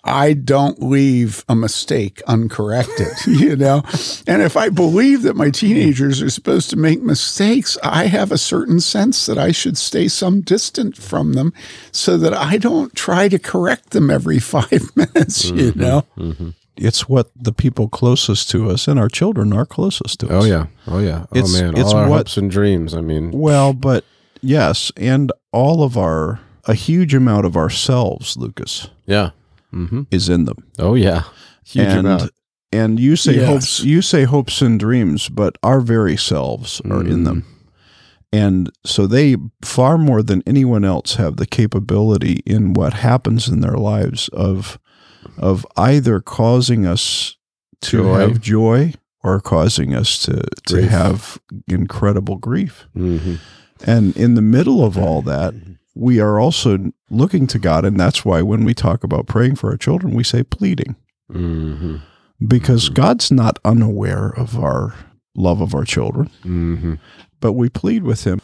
I 0.08 0.34
don't 0.34 0.82
leave 0.84 1.44
a 1.50 1.56
mistake 1.56 2.22
uncorrected, 2.28 3.08
you 3.28 3.56
know? 3.56 3.82
And 4.28 4.42
if 4.44 4.56
I 4.56 4.70
believe 4.70 5.24
that 5.24 5.36
my 5.36 5.50
teenagers 5.50 6.22
are 6.22 6.30
supposed 6.30 6.70
to 6.70 6.76
make 6.76 7.02
mistakes, 7.02 7.76
I 7.84 8.06
have 8.06 8.32
a 8.32 8.38
certain 8.38 8.80
sense 8.80 9.26
that 9.26 9.38
I 9.40 9.52
should 9.52 9.78
stay 9.78 10.08
some 10.08 10.42
distant 10.42 10.96
from 10.96 11.34
them 11.34 11.54
so 11.92 12.18
that 12.18 12.34
I 12.34 12.58
don't 12.58 12.94
try 12.96 13.28
to 13.30 13.40
correct 13.40 13.90
them 13.92 14.10
every 14.12 14.40
five 14.56 14.96
minutes, 14.96 15.46
you 15.50 15.74
know? 15.76 16.02
hmm 16.16 16.50
it's 16.78 17.08
what 17.08 17.32
the 17.42 17.54
people 17.54 17.88
closest 17.88 18.50
to 18.50 18.70
us 18.70 18.86
and 18.90 19.00
our 19.00 19.08
children 19.08 19.54
are 19.54 19.66
closest 19.66 20.20
to 20.20 20.26
us. 20.28 20.44
Oh 20.44 20.46
yeah. 20.46 20.66
Oh 20.88 21.00
yeah. 21.00 21.24
It's- 21.32 21.58
oh 21.58 21.62
man. 21.64 21.78
it's 21.78 21.94
All 21.94 21.96
our 22.00 22.10
what- 22.10 22.18
hopes 22.18 22.36
and 22.36 22.52
dreams. 22.52 22.94
I 22.94 23.00
mean, 23.00 23.32
Well, 23.32 23.72
but 23.72 24.04
yes, 24.42 24.92
and 24.98 25.32
all 25.54 25.84
of 25.84 25.98
our 25.98 26.42
a 26.66 26.74
huge 26.74 27.14
amount 27.14 27.46
of 27.46 27.56
ourselves, 27.56 28.36
Lucas, 28.36 28.90
yeah. 29.06 29.30
Hmm 29.76 30.02
is 30.12 30.30
in 30.30 30.46
them. 30.46 30.58
Oh 30.80 30.96
yeah. 30.96 31.24
Huge 31.66 31.88
and 31.88 32.00
amount. 32.08 32.32
and 32.72 33.00
you 33.00 33.16
say 33.16 33.36
Yes. 33.36 33.48
hopes 33.48 33.80
you 33.84 34.02
say 34.02 34.24
hopes 34.24 34.62
and 34.62 34.80
dreams, 34.80 35.30
but 35.30 35.58
our 35.64 35.82
very 35.82 36.18
selves 36.18 36.82
are 36.90 37.02
in 37.04 37.22
Mm. 37.22 37.26
them. 37.26 37.44
And 38.32 38.70
so 38.86 39.08
they 39.08 39.36
far 39.64 39.98
more 39.98 40.22
than 40.24 40.42
anyone 40.46 40.84
else 40.84 41.16
have 41.16 41.38
the 41.38 41.46
capability 41.46 42.42
in 42.46 42.74
what 42.74 42.94
happens 42.94 43.48
in 43.48 43.62
their 43.62 43.78
lives 43.78 44.30
of 44.30 44.78
of 45.38 45.66
either 45.78 46.20
causing 46.22 46.86
us 46.86 47.36
to 47.82 47.98
Joy. 48.04 48.20
have 48.20 48.40
joy 48.42 48.94
or 49.24 49.40
causing 49.42 49.94
us 49.96 50.20
to 50.26 50.42
to 50.68 50.74
Grief. 50.76 50.90
have 50.92 51.40
incredible 51.68 52.38
grief. 52.38 52.88
hmm 52.94 53.36
And 53.86 54.16
in 54.18 54.36
the 54.36 54.42
middle 54.42 54.84
of 54.86 54.98
all 54.98 55.22
that, 55.24 55.54
we 55.96 56.20
are 56.20 56.40
also 56.40 56.92
looking 57.10 57.48
to 57.48 57.58
God. 57.60 57.86
And 57.86 58.00
that's 58.00 58.24
why 58.26 58.42
when 58.42 58.66
we 58.66 58.74
talk 58.74 59.04
about 59.04 59.28
praying 59.28 59.56
for 59.56 59.72
our 59.72 59.78
children, 59.78 60.14
we 60.14 60.24
say 60.24 60.44
pleading, 60.44 60.96
hmm 61.32 61.98
because 62.46 62.90
God's 62.90 63.32
not 63.32 63.60
unaware 63.64 64.28
of 64.28 64.60
our 64.60 64.94
love 65.36 65.62
of 65.62 65.74
our 65.74 65.86
children, 65.86 66.30
hmm 66.44 66.96
but 67.40 67.54
we 67.54 67.70
plead 67.70 68.04
with 68.04 68.26
Him. 68.26 68.42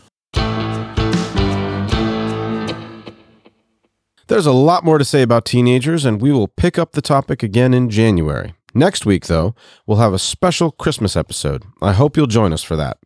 There's 4.28 4.46
a 4.46 4.54
lot 4.54 4.86
more 4.86 4.98
to 4.98 5.04
say 5.04 5.22
about 5.24 5.44
teenagers, 5.44 6.06
and 6.06 6.22
we 6.22 6.32
will 6.32 6.48
pick 6.48 6.80
up 6.80 6.94
the 6.94 7.02
topic 7.02 7.44
again 7.44 7.74
in 7.74 7.90
January. 7.90 8.54
Next 8.74 9.06
week, 9.06 9.26
though, 9.26 9.54
we'll 9.86 9.98
have 9.98 10.14
a 10.14 10.20
special 10.20 10.72
Christmas 10.72 11.18
episode. 11.18 11.64
I 11.82 11.92
hope 11.92 12.16
you'll 12.16 12.28
join 12.28 12.54
us 12.54 12.64
for 12.64 12.78
that. 12.78 12.98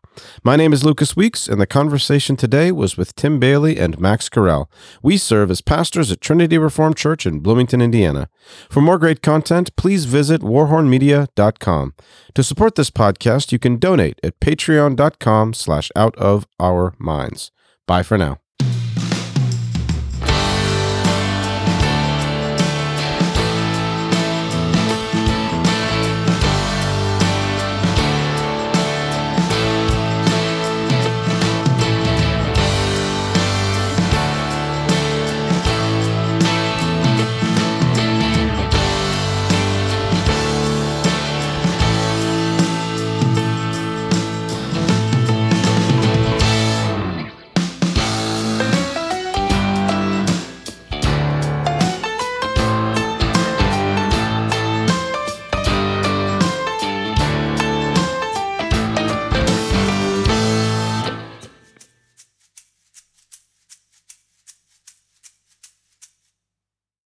My 0.43 0.55
name 0.55 0.73
is 0.73 0.83
Lucas 0.83 1.15
Weeks, 1.15 1.47
and 1.47 1.59
the 1.59 1.67
conversation 1.67 2.35
today 2.35 2.71
was 2.71 2.97
with 2.97 3.15
Tim 3.15 3.39
Bayly 3.39 3.77
and 3.77 3.99
Max 3.99 4.29
Carell. 4.29 4.67
We 5.01 5.17
serve 5.17 5.51
as 5.51 5.61
pastors 5.61 6.11
at 6.11 6.21
Trinity 6.21 6.57
Reformed 6.57 6.97
Church 6.97 7.25
in 7.25 7.39
Bloomington, 7.39 7.81
Indiana. 7.81 8.29
For 8.69 8.81
more 8.81 8.97
great 8.99 9.21
content, 9.21 9.75
please 9.75 10.05
visit 10.05 10.41
warhornmedia.com. 10.41 11.93
To 12.33 12.43
support 12.43 12.75
this 12.75 12.91
podcast, 12.91 13.51
you 13.51 13.59
can 13.59 13.77
donate 13.77 14.19
at 14.23 14.39
patreon.com 14.39 15.53
slash 15.53 15.91
out 15.95 16.15
of 16.17 16.47
our 16.59 16.93
minds. 16.97 17.51
Bye 17.87 18.03
for 18.03 18.17
now. 18.17 18.44